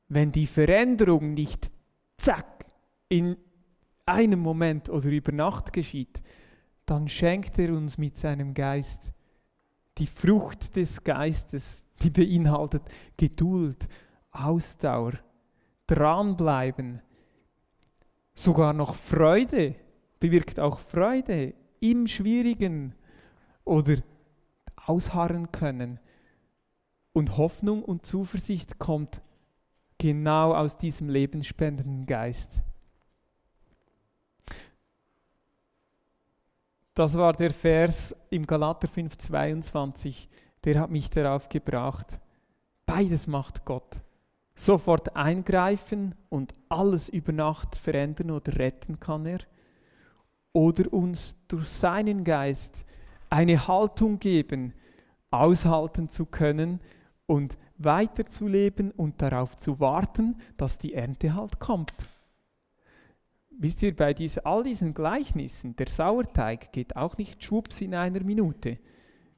wenn 0.08 0.32
die 0.32 0.46
Veränderung 0.46 1.34
nicht 1.34 1.72
zack 2.18 2.66
in 3.10 3.36
einem 4.06 4.40
Moment 4.40 4.88
oder 4.90 5.10
über 5.10 5.32
Nacht 5.32 5.74
geschieht, 5.74 6.22
dann 6.86 7.08
schenkt 7.08 7.58
er 7.58 7.74
uns 7.74 7.98
mit 7.98 8.18
seinem 8.18 8.54
Geist 8.54 9.14
die 9.98 10.06
Frucht 10.06 10.76
des 10.76 11.04
Geistes, 11.04 11.86
die 12.04 12.12
beinhaltet 12.12 12.84
Geduld, 13.18 13.88
Ausdauer, 14.30 15.14
dranbleiben, 15.88 17.02
sogar 18.36 18.74
noch 18.74 18.94
Freude, 18.94 19.76
bewirkt 20.20 20.60
auch 20.60 20.78
Freude 20.78 21.56
im 21.80 22.08
Schwierigen, 22.08 22.94
oder 23.72 23.96
ausharren 24.76 25.52
können. 25.54 25.98
Und 27.14 27.38
Hoffnung 27.38 27.84
und 27.84 28.06
Zuversicht 28.06 28.80
kommt 28.80 29.22
genau 29.98 30.54
aus 30.54 30.78
diesem 30.78 31.08
lebensspendenden 31.08 32.06
Geist. 32.06 32.64
Das 36.96 37.18
war 37.18 37.32
der 37.32 37.54
Vers 37.54 38.14
im 38.30 38.46
Galater 38.46 38.90
5,22, 38.90 40.28
der 40.66 40.82
hat 40.82 40.92
mich 40.92 41.10
darauf 41.10 41.48
gebracht. 41.48 42.20
Beides 42.86 43.28
macht 43.28 43.64
Gott. 43.64 44.02
Sofort 44.54 45.16
eingreifen 45.16 46.14
und 46.28 46.54
alles 46.68 47.08
über 47.08 47.32
Nacht 47.32 47.78
verändern 47.78 48.32
oder 48.32 48.58
retten 48.58 49.00
kann 49.00 49.26
er. 49.26 49.40
Oder 50.52 50.92
uns 50.92 51.38
durch 51.48 51.70
seinen 51.70 52.26
Geist 52.26 52.86
eine 53.32 53.68
Haltung 53.68 54.20
geben, 54.20 54.74
aushalten 55.32 56.10
zu 56.10 56.26
können 56.26 56.80
und 57.26 57.58
weiterzuleben 57.78 58.92
und 58.92 59.22
darauf 59.22 59.58
zu 59.58 59.80
warten, 59.80 60.36
dass 60.58 60.78
die 60.78 60.94
Ernte 60.94 61.34
halt 61.34 61.60
kommt. 61.60 61.94
Wisst 63.50 63.82
ihr, 63.84 63.96
bei 63.96 64.14
diese, 64.14 64.46
all 64.46 64.64
diesen 64.64 64.94
Gleichnissen, 64.94 65.76
der 65.76 65.88
Sauerteig 65.88 66.72
geht 66.74 66.96
auch 66.96 67.18
nicht 67.18 67.44
schwupps 67.44 67.82
in 67.82 67.96
einer 67.96 68.24
Minute. 68.24 68.80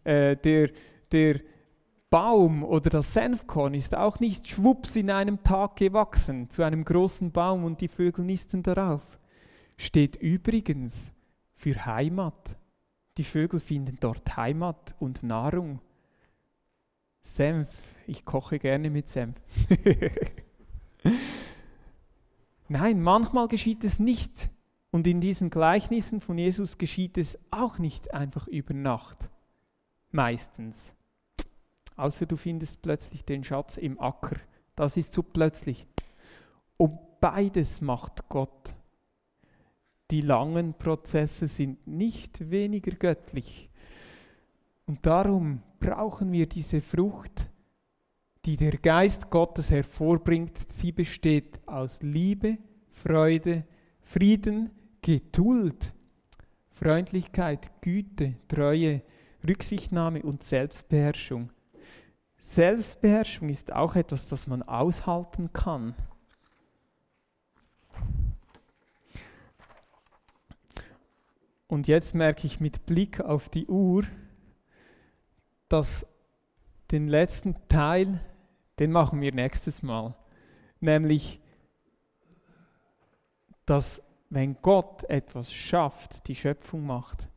Äh, 0.04 0.38
der, 0.38 0.72
der 1.12 1.42
Baum 2.10 2.64
oder 2.64 2.90
das 2.90 3.14
Senfkorn 3.14 3.74
ist 3.74 3.96
auch 3.96 4.20
nicht 4.20 4.48
schwupps 4.48 4.96
in 4.96 5.12
einem 5.12 5.44
Tag 5.44 5.76
gewachsen 5.76 6.50
zu 6.50 6.64
einem 6.64 6.86
großen 6.86 7.32
Baum 7.32 7.64
und 7.64 7.82
die 7.82 7.88
Vögel 7.88 8.26
nisten 8.26 8.64
darauf. 8.64 9.20
Steht 9.78 10.16
übrigens 10.16 11.14
für 11.54 11.86
Heimat. 11.86 12.58
Die 13.18 13.24
Vögel 13.24 13.60
finden 13.60 13.98
dort 14.00 14.38
Heimat 14.38 14.96
und 15.00 15.24
Nahrung. 15.24 15.80
Senf, 17.22 17.70
ich 18.08 18.26
koche 18.26 18.60
gerne 18.60 18.90
mit 18.90 19.10
Senf. 19.10 19.40
Nein, 22.68 23.02
manchmal 23.02 23.48
geschieht 23.48 23.84
es 23.84 24.00
nicht. 24.00 24.50
Und 24.90 25.08
in 25.08 25.22
diesen 25.22 25.50
Gleichnissen 25.50 26.22
von 26.22 26.38
Jesus 26.38 26.78
geschieht 26.78 27.18
es 27.18 27.40
auch 27.52 27.80
nicht 27.80 28.14
einfach 28.14 28.48
über 28.48 28.74
Nacht. 28.74 29.30
Meistens. 30.12 30.96
Außer 31.96 32.26
du 32.26 32.36
findest 32.36 32.82
plötzlich 32.82 33.26
den 33.26 33.44
Schatz 33.44 33.78
im 33.78 34.00
Acker. 34.00 34.38
Das 34.76 34.98
ist 34.98 35.14
so 35.14 35.24
plötzlich. 35.24 35.88
Und 36.78 37.00
beides 37.22 37.82
macht 37.82 38.28
Gott 38.30 38.76
die 40.12 40.22
langen 40.22 40.74
Prozesse 40.74 41.48
sind 41.48 41.88
nicht 41.88 42.50
weniger 42.52 42.92
göttlich. 42.92 43.70
Und 44.86 45.06
darum 45.06 45.62
brauchen 45.80 46.32
wir 46.32 46.48
diese 46.48 46.82
Frucht, 46.82 47.50
die 48.46 48.58
der 48.58 48.78
Geist 48.78 49.30
Gottes 49.30 49.72
hervorbringt. 49.72 50.72
Sie 50.72 50.92
besteht 50.92 51.62
aus 51.66 52.02
Liebe, 52.02 52.58
Freude, 52.90 53.66
Frieden, 54.02 54.72
Geduld, 55.02 55.94
Freundlichkeit, 56.70 57.72
Güte, 57.82 58.36
Treue, 58.48 59.02
Rücksichtnahme 59.48 60.22
und 60.22 60.44
Selbstbeherrschung. 60.44 61.52
Selbstbeherrschung 62.42 63.50
ist 63.50 63.72
auch 63.72 63.96
etwas, 63.96 64.28
das 64.28 64.48
man 64.48 64.64
aushalten 64.64 65.54
kann. 65.54 65.96
Und 71.74 71.88
jetzt 71.88 72.14
merke 72.14 72.46
ich 72.46 72.60
mit 72.60 72.86
Blick 72.86 73.20
auf 73.20 73.50
die 73.50 73.66
Uhr, 73.66 74.04
dass 75.70 76.06
den 76.92 77.08
letzten 77.08 77.56
Teil, 77.68 78.20
den 78.78 78.92
machen 78.92 79.22
wir 79.22 79.34
nächstes 79.34 79.82
Mal. 79.82 80.16
Nämlich, 80.82 81.42
dass 83.66 84.04
wenn 84.30 84.56
Gott 84.62 85.04
etwas 85.06 85.52
schafft, 85.52 86.28
die 86.28 86.36
Schöpfung 86.36 86.86
macht, 86.86 87.28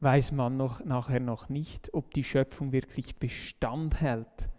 weiß 0.00 0.32
man 0.32 0.58
noch, 0.58 0.84
nachher 0.84 1.20
noch 1.20 1.48
nicht, 1.48 1.94
ob 1.94 2.12
die 2.12 2.22
Schöpfung 2.22 2.70
wirklich 2.70 3.16
Bestand 3.16 4.02
hält, 4.02 4.50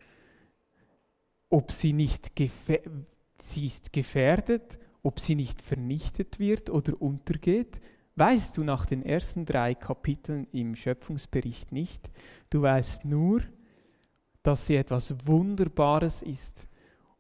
ob 1.52 1.72
sie 1.72 1.94
nicht 1.94 2.32
sie 3.38 3.66
ist 3.68 3.94
gefährdet, 3.94 4.80
ob 5.04 5.20
sie 5.20 5.36
nicht 5.36 5.62
vernichtet 5.62 6.40
wird 6.40 6.72
oder 6.72 7.00
untergeht 7.00 7.80
weißt 8.22 8.56
du 8.56 8.64
nach 8.64 8.86
den 8.86 9.04
ersten 9.04 9.46
drei 9.46 9.74
Kapiteln 9.74 10.46
im 10.52 10.76
Schöpfungsbericht 10.76 11.72
nicht. 11.72 12.12
Du 12.52 12.62
weißt 12.62 13.04
nur, 13.04 13.42
dass 14.44 14.68
sie 14.68 14.76
etwas 14.76 15.26
Wunderbares 15.26 16.22
ist 16.22 16.68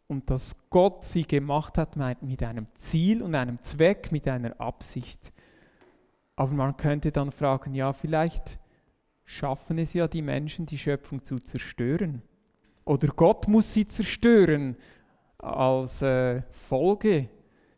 und 0.05 0.29
dass 0.29 0.55
Gott 0.69 1.03
sie 1.03 1.23
gemacht 1.23 1.79
hat 1.79 1.95
mit 2.21 2.43
einem 2.43 2.67
Ziel 2.75 3.23
und 3.23 3.33
einem 3.33 3.59
Zweck, 3.63 4.11
mit 4.11 4.27
einer 4.27 4.61
Absicht. 4.61 5.33
Aber 6.35 6.51
man 6.51 6.77
könnte 6.77 7.11
dann 7.11 7.31
fragen, 7.31 7.73
ja, 7.73 7.93
vielleicht 7.93 8.59
schaffen 9.25 9.79
es 9.79 9.95
ja 9.95 10.07
die 10.07 10.21
Menschen, 10.21 10.67
die 10.67 10.77
Schöpfung 10.77 11.23
zu 11.23 11.39
zerstören. 11.39 12.21
Oder 12.85 13.07
Gott 13.07 13.47
muss 13.47 13.73
sie 13.73 13.87
zerstören 13.87 14.77
als 15.39 16.03
äh, 16.03 16.43
Folge 16.51 17.27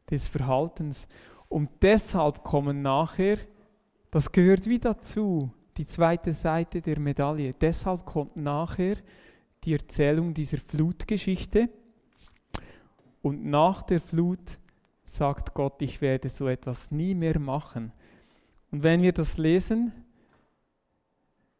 des 0.09 0.28
Verhaltens. 0.28 1.07
Und 1.54 1.70
deshalb 1.84 2.43
kommen 2.43 2.82
nachher, 2.82 3.38
das 4.10 4.32
gehört 4.32 4.66
wie 4.66 4.80
dazu, 4.80 5.51
die 5.78 5.86
zweite 5.86 6.34
Seite 6.34 6.82
der 6.82 6.99
Medaille. 6.99 7.54
Deshalb 7.54 8.08
kommt 8.08 8.36
nachher 8.36 8.95
die 9.64 9.74
Erzählung 9.74 10.34
dieser 10.34 10.58
Flutgeschichte. 10.58 11.70
Und 13.22 13.45
nach 13.45 13.84
der 13.84 13.99
Flut 13.99 14.58
sagt 15.06 15.54
Gott, 15.54 15.80
ich 15.84 16.01
werde 16.01 16.28
so 16.28 16.47
etwas 16.47 16.89
nie 16.89 17.14
mehr 17.14 17.38
machen. 17.38 17.91
Und 18.72 18.82
wenn 18.82 19.04
wir 19.04 19.12
das 19.12 19.38
lesen, 19.38 19.91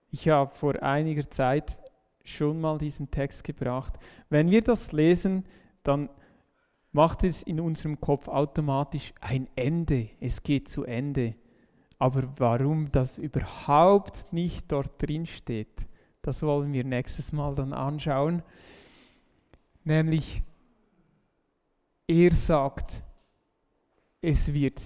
ich 0.10 0.28
habe 0.28 0.50
vor 0.56 0.82
einiger 0.82 1.30
Zeit 1.30 1.78
schon 2.24 2.60
mal 2.60 2.80
diesen 2.80 3.12
Text 3.12 3.44
gebracht, 3.44 3.94
wenn 4.32 4.50
wir 4.50 4.64
das 4.64 4.92
lesen, 4.92 5.46
dann 5.84 6.10
macht 6.94 7.24
es 7.24 7.44
in 7.44 7.60
unserem 7.60 8.00
Kopf 8.00 8.28
automatisch 8.28 9.14
ein 9.20 9.50
Ende. 9.56 10.10
Es 10.22 10.42
geht 10.44 10.70
zu 10.70 10.86
Ende. 10.86 11.36
Aber 12.00 12.24
warum 12.38 12.92
das 12.92 13.18
überhaupt 13.18 14.32
nicht 14.32 14.72
dort 14.72 15.02
drin 15.02 15.26
steht, 15.26 15.88
das 16.22 16.44
wollen 16.44 16.72
wir 16.72 16.84
nächstes 16.84 17.34
Mal 17.34 17.56
dann 17.56 17.74
anschauen. 17.74 18.44
Nämlich, 19.84 20.42
er 22.08 22.34
sagt, 22.34 23.04
es 24.22 24.54
wird 24.54 24.82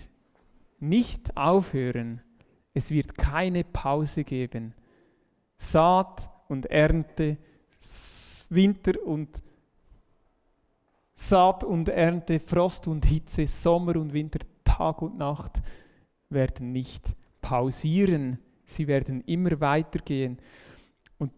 nicht 0.80 1.36
aufhören, 1.36 2.22
es 2.74 2.91
wird 2.91 3.18
keine 3.18 3.64
Pause 3.64 4.24
geben. 4.24 4.74
Saat 5.58 6.32
und 6.47 6.68
Ernte, 6.68 7.38
Winter 8.49 8.93
und 9.05 9.43
Saat 11.20 11.63
und 11.63 11.89
Ernte, 11.89 12.39
Frost 12.39 12.88
und 12.88 13.03
Hitze, 13.03 13.47
Sommer 13.47 13.95
und 13.95 14.13
Winter, 14.13 14.39
Tag 14.63 15.01
und 15.01 15.18
Nacht 15.18 15.63
werden 16.30 16.72
nicht 16.72 17.15
pausieren. 17.41 18.38
Sie 18.65 18.86
werden 18.86 19.22
immer 19.22 19.59
weitergehen. 19.59 20.38
Und 21.18 21.32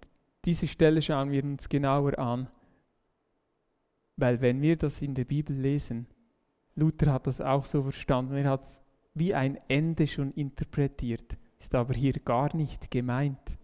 diese 0.44 0.68
Stelle 0.68 1.02
schauen 1.02 1.32
wir 1.32 1.46
uns 1.46 1.70
genauer 1.70 2.20
an, 2.20 2.50
weil 4.18 4.42
wenn 4.42 4.62
wir 4.62 4.76
das 4.76 5.02
in 5.02 5.16
der 5.16 5.24
Bibel 5.24 5.56
lesen, 5.56 6.08
Luther 6.76 7.14
hat 7.14 7.26
das 7.26 7.40
auch 7.40 7.64
so 7.64 7.84
verstanden, 7.84 8.36
er 8.36 8.50
hat 8.50 8.64
es 8.64 8.82
wie 9.14 9.34
ein 9.34 9.58
Ende 9.70 10.08
schon 10.08 10.34
interpretiert, 10.34 11.38
ist 11.58 11.74
aber 11.74 11.94
hier 11.94 12.14
gar 12.14 12.54
nicht 12.54 12.92
gemeint. 12.92 13.58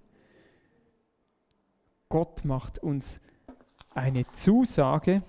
Gott 2.08 2.46
macht 2.46 2.80
uns 2.80 3.20
eine 3.94 4.26
Zusage, 4.32 5.24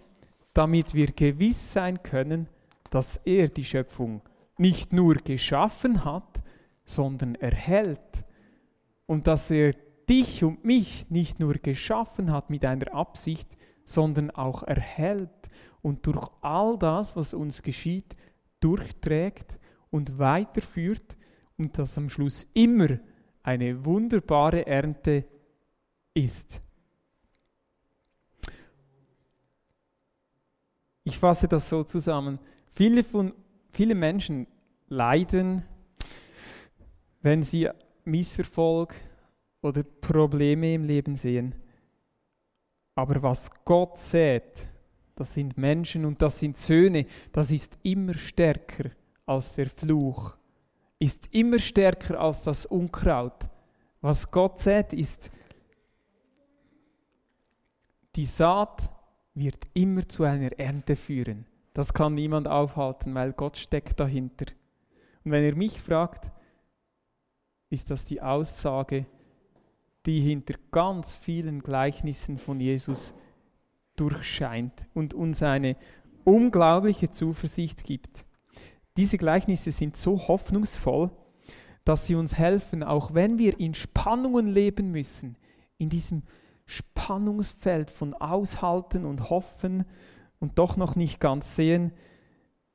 damit 0.56 0.94
wir 0.94 1.08
gewiss 1.08 1.74
sein 1.74 2.02
können, 2.02 2.48
dass 2.90 3.18
er 3.26 3.48
die 3.48 3.64
Schöpfung 3.64 4.22
nicht 4.56 4.90
nur 4.90 5.16
geschaffen 5.16 6.02
hat, 6.04 6.42
sondern 6.86 7.34
erhält. 7.34 8.24
Und 9.04 9.26
dass 9.26 9.50
er 9.50 9.74
dich 10.08 10.44
und 10.44 10.64
mich 10.64 11.10
nicht 11.10 11.40
nur 11.40 11.54
geschaffen 11.54 12.32
hat 12.32 12.48
mit 12.48 12.64
einer 12.64 12.94
Absicht, 12.94 13.54
sondern 13.84 14.30
auch 14.30 14.62
erhält 14.62 15.28
und 15.82 16.06
durch 16.06 16.30
all 16.40 16.78
das, 16.78 17.16
was 17.16 17.34
uns 17.34 17.62
geschieht, 17.62 18.16
durchträgt 18.60 19.58
und 19.90 20.18
weiterführt 20.18 21.18
und 21.58 21.78
dass 21.78 21.98
am 21.98 22.08
Schluss 22.08 22.46
immer 22.54 22.98
eine 23.42 23.84
wunderbare 23.84 24.66
Ernte 24.66 25.26
ist. 26.14 26.62
Ich 31.06 31.20
fasse 31.20 31.46
das 31.46 31.68
so 31.68 31.84
zusammen. 31.84 32.40
Viele, 32.68 33.04
von, 33.04 33.32
viele 33.70 33.94
Menschen 33.94 34.48
leiden, 34.88 35.62
wenn 37.22 37.44
sie 37.44 37.70
Misserfolg 38.04 38.92
oder 39.62 39.84
Probleme 39.84 40.74
im 40.74 40.82
Leben 40.82 41.14
sehen. 41.14 41.54
Aber 42.96 43.22
was 43.22 43.52
Gott 43.64 43.96
sät, 43.96 44.68
das 45.14 45.32
sind 45.32 45.56
Menschen 45.56 46.04
und 46.04 46.20
das 46.20 46.40
sind 46.40 46.56
Söhne, 46.56 47.06
das 47.30 47.52
ist 47.52 47.78
immer 47.84 48.14
stärker 48.14 48.90
als 49.26 49.54
der 49.54 49.70
Fluch, 49.70 50.36
ist 50.98 51.28
immer 51.32 51.60
stärker 51.60 52.18
als 52.18 52.42
das 52.42 52.66
Unkraut. 52.66 53.48
Was 54.00 54.28
Gott 54.28 54.58
sät, 54.58 54.92
ist 54.92 55.30
die 58.16 58.24
Saat 58.24 58.95
wird 59.36 59.68
immer 59.74 60.08
zu 60.08 60.24
einer 60.24 60.58
Ernte 60.58 60.96
führen. 60.96 61.46
Das 61.74 61.92
kann 61.92 62.14
niemand 62.14 62.48
aufhalten, 62.48 63.14
weil 63.14 63.32
Gott 63.32 63.58
steckt 63.58 64.00
dahinter. 64.00 64.46
Und 65.24 65.30
wenn 65.30 65.44
ihr 65.44 65.54
mich 65.54 65.80
fragt, 65.80 66.32
ist 67.68 67.90
das 67.90 68.04
die 68.06 68.22
Aussage, 68.22 69.06
die 70.06 70.20
hinter 70.20 70.54
ganz 70.70 71.16
vielen 71.16 71.62
Gleichnissen 71.62 72.38
von 72.38 72.60
Jesus 72.60 73.14
durchscheint 73.96 74.86
und 74.94 75.14
uns 75.14 75.42
eine 75.42 75.76
unglaubliche 76.24 77.10
Zuversicht 77.10 77.84
gibt. 77.84 78.24
Diese 78.96 79.18
Gleichnisse 79.18 79.70
sind 79.70 79.96
so 79.96 80.28
hoffnungsvoll, 80.28 81.10
dass 81.84 82.06
sie 82.06 82.14
uns 82.14 82.38
helfen, 82.38 82.82
auch 82.82 83.14
wenn 83.14 83.38
wir 83.38 83.60
in 83.60 83.74
Spannungen 83.74 84.46
leben 84.46 84.90
müssen, 84.90 85.36
in 85.76 85.88
diesem 85.88 86.22
Spannungsfeld 86.66 87.90
von 87.90 88.14
Aushalten 88.14 89.04
und 89.04 89.30
Hoffen 89.30 89.84
und 90.38 90.58
doch 90.58 90.76
noch 90.76 90.96
nicht 90.96 91.20
ganz 91.20 91.56
sehen, 91.56 91.92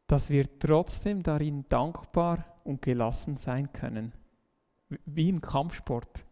dass 0.08 0.30
wir 0.30 0.60
trotzdem 0.60 1.24
darin 1.24 1.66
dankbar 1.68 2.46
und 2.64 2.82
gelassen 2.82 3.38
sein 3.38 3.72
können. 3.74 4.14
Wie 5.06 5.30
im 5.30 5.42
Kampfsport. 5.42 6.26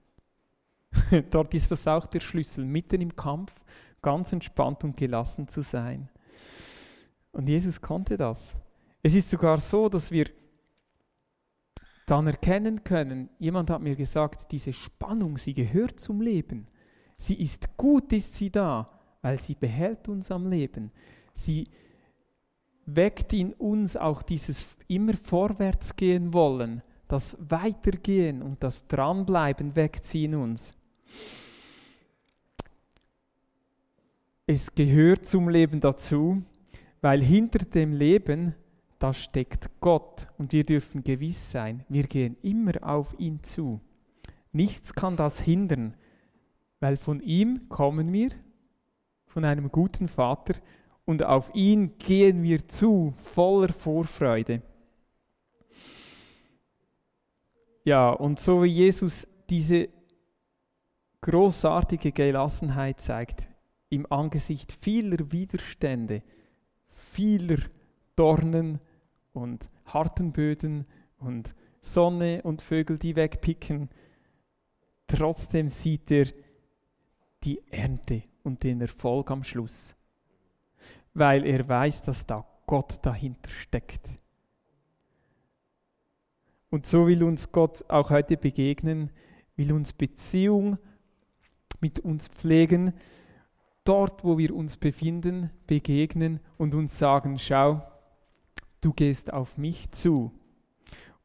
Dort 1.32 1.54
ist 1.54 1.72
das 1.72 1.88
auch 1.88 2.08
der 2.08 2.20
Schlüssel, 2.20 2.66
mitten 2.66 3.02
im 3.02 3.16
Kampf 3.16 3.64
ganz 4.02 4.34
entspannt 4.34 4.84
und 4.84 4.98
gelassen 4.98 5.48
zu 5.48 5.62
sein. 5.62 6.10
Und 7.32 7.48
Jesus 7.48 7.80
konnte 7.80 8.18
das. 8.18 8.56
Es 9.04 9.14
ist 9.14 9.30
sogar 9.30 9.58
so, 9.60 9.88
dass 9.88 10.12
wir 10.12 10.26
dann 12.06 12.28
erkennen 12.28 12.84
können, 12.84 13.30
jemand 13.38 13.70
hat 13.70 13.82
mir 13.82 13.96
gesagt, 13.96 14.52
diese 14.52 14.74
Spannung, 14.74 15.38
sie 15.38 15.54
gehört 15.54 16.00
zum 16.00 16.22
Leben. 16.22 16.68
Sie 17.20 17.36
ist 17.36 17.76
gut, 17.76 18.14
ist 18.14 18.34
sie 18.36 18.50
da, 18.50 18.90
weil 19.22 19.40
sie 19.40 19.54
behält 19.54 20.08
uns 20.08 20.32
am 20.32 20.50
Leben. 20.50 20.90
Sie 21.34 21.68
weckt 22.86 23.34
in 23.34 23.52
uns 23.54 23.98
auch 23.98 24.24
dieses 24.24 24.78
immer 24.88 25.14
vorwärts 25.14 25.98
gehen 25.98 26.34
wollen, 26.34 26.82
das 27.10 27.38
Weitergehen 27.40 28.42
und 28.42 28.64
das 28.64 28.88
Dranbleiben 28.88 29.76
weckt 29.76 30.06
sie 30.06 30.26
in 30.26 30.36
uns. 30.36 30.74
Es 34.48 34.74
gehört 34.74 35.26
zum 35.26 35.50
Leben 35.50 35.82
dazu, 35.82 36.42
weil 37.02 37.22
hinter 37.22 37.66
dem 37.66 37.92
Leben 37.94 38.56
da 38.98 39.14
steckt 39.14 39.70
Gott 39.82 40.28
und 40.38 40.54
wir 40.54 40.66
dürfen 40.66 41.04
gewiss 41.04 41.52
sein, 41.52 41.84
wir 41.90 42.04
gehen 42.04 42.38
immer 42.42 42.74
auf 42.82 43.14
ihn 43.20 43.44
zu. 43.44 43.82
Nichts 44.54 44.94
kann 44.94 45.18
das 45.18 45.42
hindern, 45.42 45.96
weil 46.80 46.96
von 46.96 47.22
ihm 47.22 47.70
kommen 47.70 48.12
wir, 48.14 48.30
von 49.26 49.46
einem 49.46 49.72
guten 49.72 50.08
Vater, 50.08 50.54
und 51.06 51.24
auf 51.24 51.54
ihn 51.56 51.98
gehen 51.98 52.44
wir 52.44 52.68
zu, 52.68 53.14
voller 53.18 53.74
Vorfreude. 53.74 54.62
Ja, 57.84 58.12
und 58.12 58.40
so 58.40 58.64
wie 58.64 58.68
Jesus 58.68 59.28
diese 59.50 59.90
großartige 61.22 62.12
Gelassenheit 62.12 63.02
zeigt, 63.02 63.50
im 63.90 64.06
Angesicht 64.12 64.72
vieler 64.72 65.32
Widerstände, 65.32 66.22
vieler 66.88 67.58
Dornen 68.16 68.80
und 69.34 69.72
harten 69.86 70.32
Böden 70.32 70.86
und 71.18 71.56
Sonne 71.82 72.42
und 72.44 72.62
Vögel, 72.62 73.00
die 73.00 73.16
wegpicken, 73.16 73.90
trotzdem 75.08 75.70
sieht 75.70 76.12
er 76.12 76.28
die 77.44 77.62
Ernte 77.72 78.24
und 78.44 78.64
den 78.64 78.82
Erfolg 78.82 79.32
am 79.32 79.44
Schluss, 79.44 79.96
weil 81.14 81.46
er 81.46 81.68
weiß, 81.68 82.02
dass 82.04 82.26
da 82.26 82.46
Gott 82.66 83.00
dahinter 83.02 83.50
steckt. 83.50 84.08
Und 86.70 86.86
so 86.86 87.08
will 87.08 87.24
uns 87.24 87.52
Gott 87.52 87.90
auch 87.90 88.10
heute 88.12 88.38
begegnen, 88.38 89.12
will 89.56 89.74
uns 89.74 89.94
Beziehung 89.94 90.78
mit 91.82 92.00
uns 92.00 92.28
pflegen, 92.28 92.94
dort, 93.84 94.24
wo 94.24 94.38
wir 94.38 94.54
uns 94.54 94.78
befinden, 94.78 95.50
begegnen 95.66 96.40
und 96.58 96.76
uns 96.76 97.00
sagen, 97.00 97.40
schau, 97.40 97.82
du 98.82 98.94
gehst 98.94 99.34
auf 99.34 99.58
mich 99.58 99.90
zu 99.92 100.32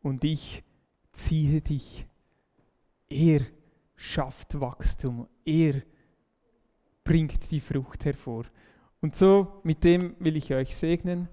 und 0.02 0.24
ich 0.24 0.64
ziehe 1.12 1.60
dich. 1.60 2.06
Er 3.08 3.42
schafft 3.96 4.60
Wachstum, 4.60 5.28
er 5.44 5.82
bringt 7.04 7.50
die 7.50 7.60
Frucht 7.60 8.04
hervor. 8.04 8.44
Und 9.00 9.14
so 9.14 9.60
mit 9.62 9.84
dem 9.84 10.16
will 10.18 10.36
ich 10.36 10.52
euch 10.52 10.74
segnen 10.74 11.28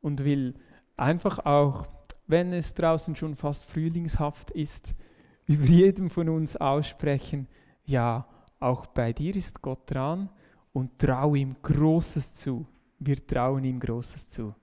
und 0.00 0.24
will 0.24 0.54
einfach 0.96 1.44
auch, 1.46 1.86
wenn 2.26 2.52
es 2.52 2.74
draußen 2.74 3.16
schon 3.16 3.34
fast 3.34 3.64
frühlingshaft 3.64 4.50
ist, 4.50 4.94
über 5.46 5.64
jedem 5.64 6.10
von 6.10 6.28
uns 6.28 6.56
aussprechen, 6.56 7.48
ja, 7.84 8.26
auch 8.60 8.86
bei 8.86 9.12
dir 9.12 9.36
ist 9.36 9.60
Gott 9.60 9.90
dran 9.90 10.30
und 10.72 10.98
trau 10.98 11.34
ihm 11.34 11.56
Großes 11.62 12.34
zu. 12.34 12.66
Wir 12.98 13.26
trauen 13.26 13.64
ihm 13.64 13.78
Großes 13.78 14.28
zu. 14.28 14.54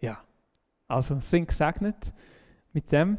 Ja, 0.00 0.22
also 0.86 1.18
sind 1.20 1.48
gesegnet 1.48 2.12
mit 2.72 2.92
dem. 2.92 3.18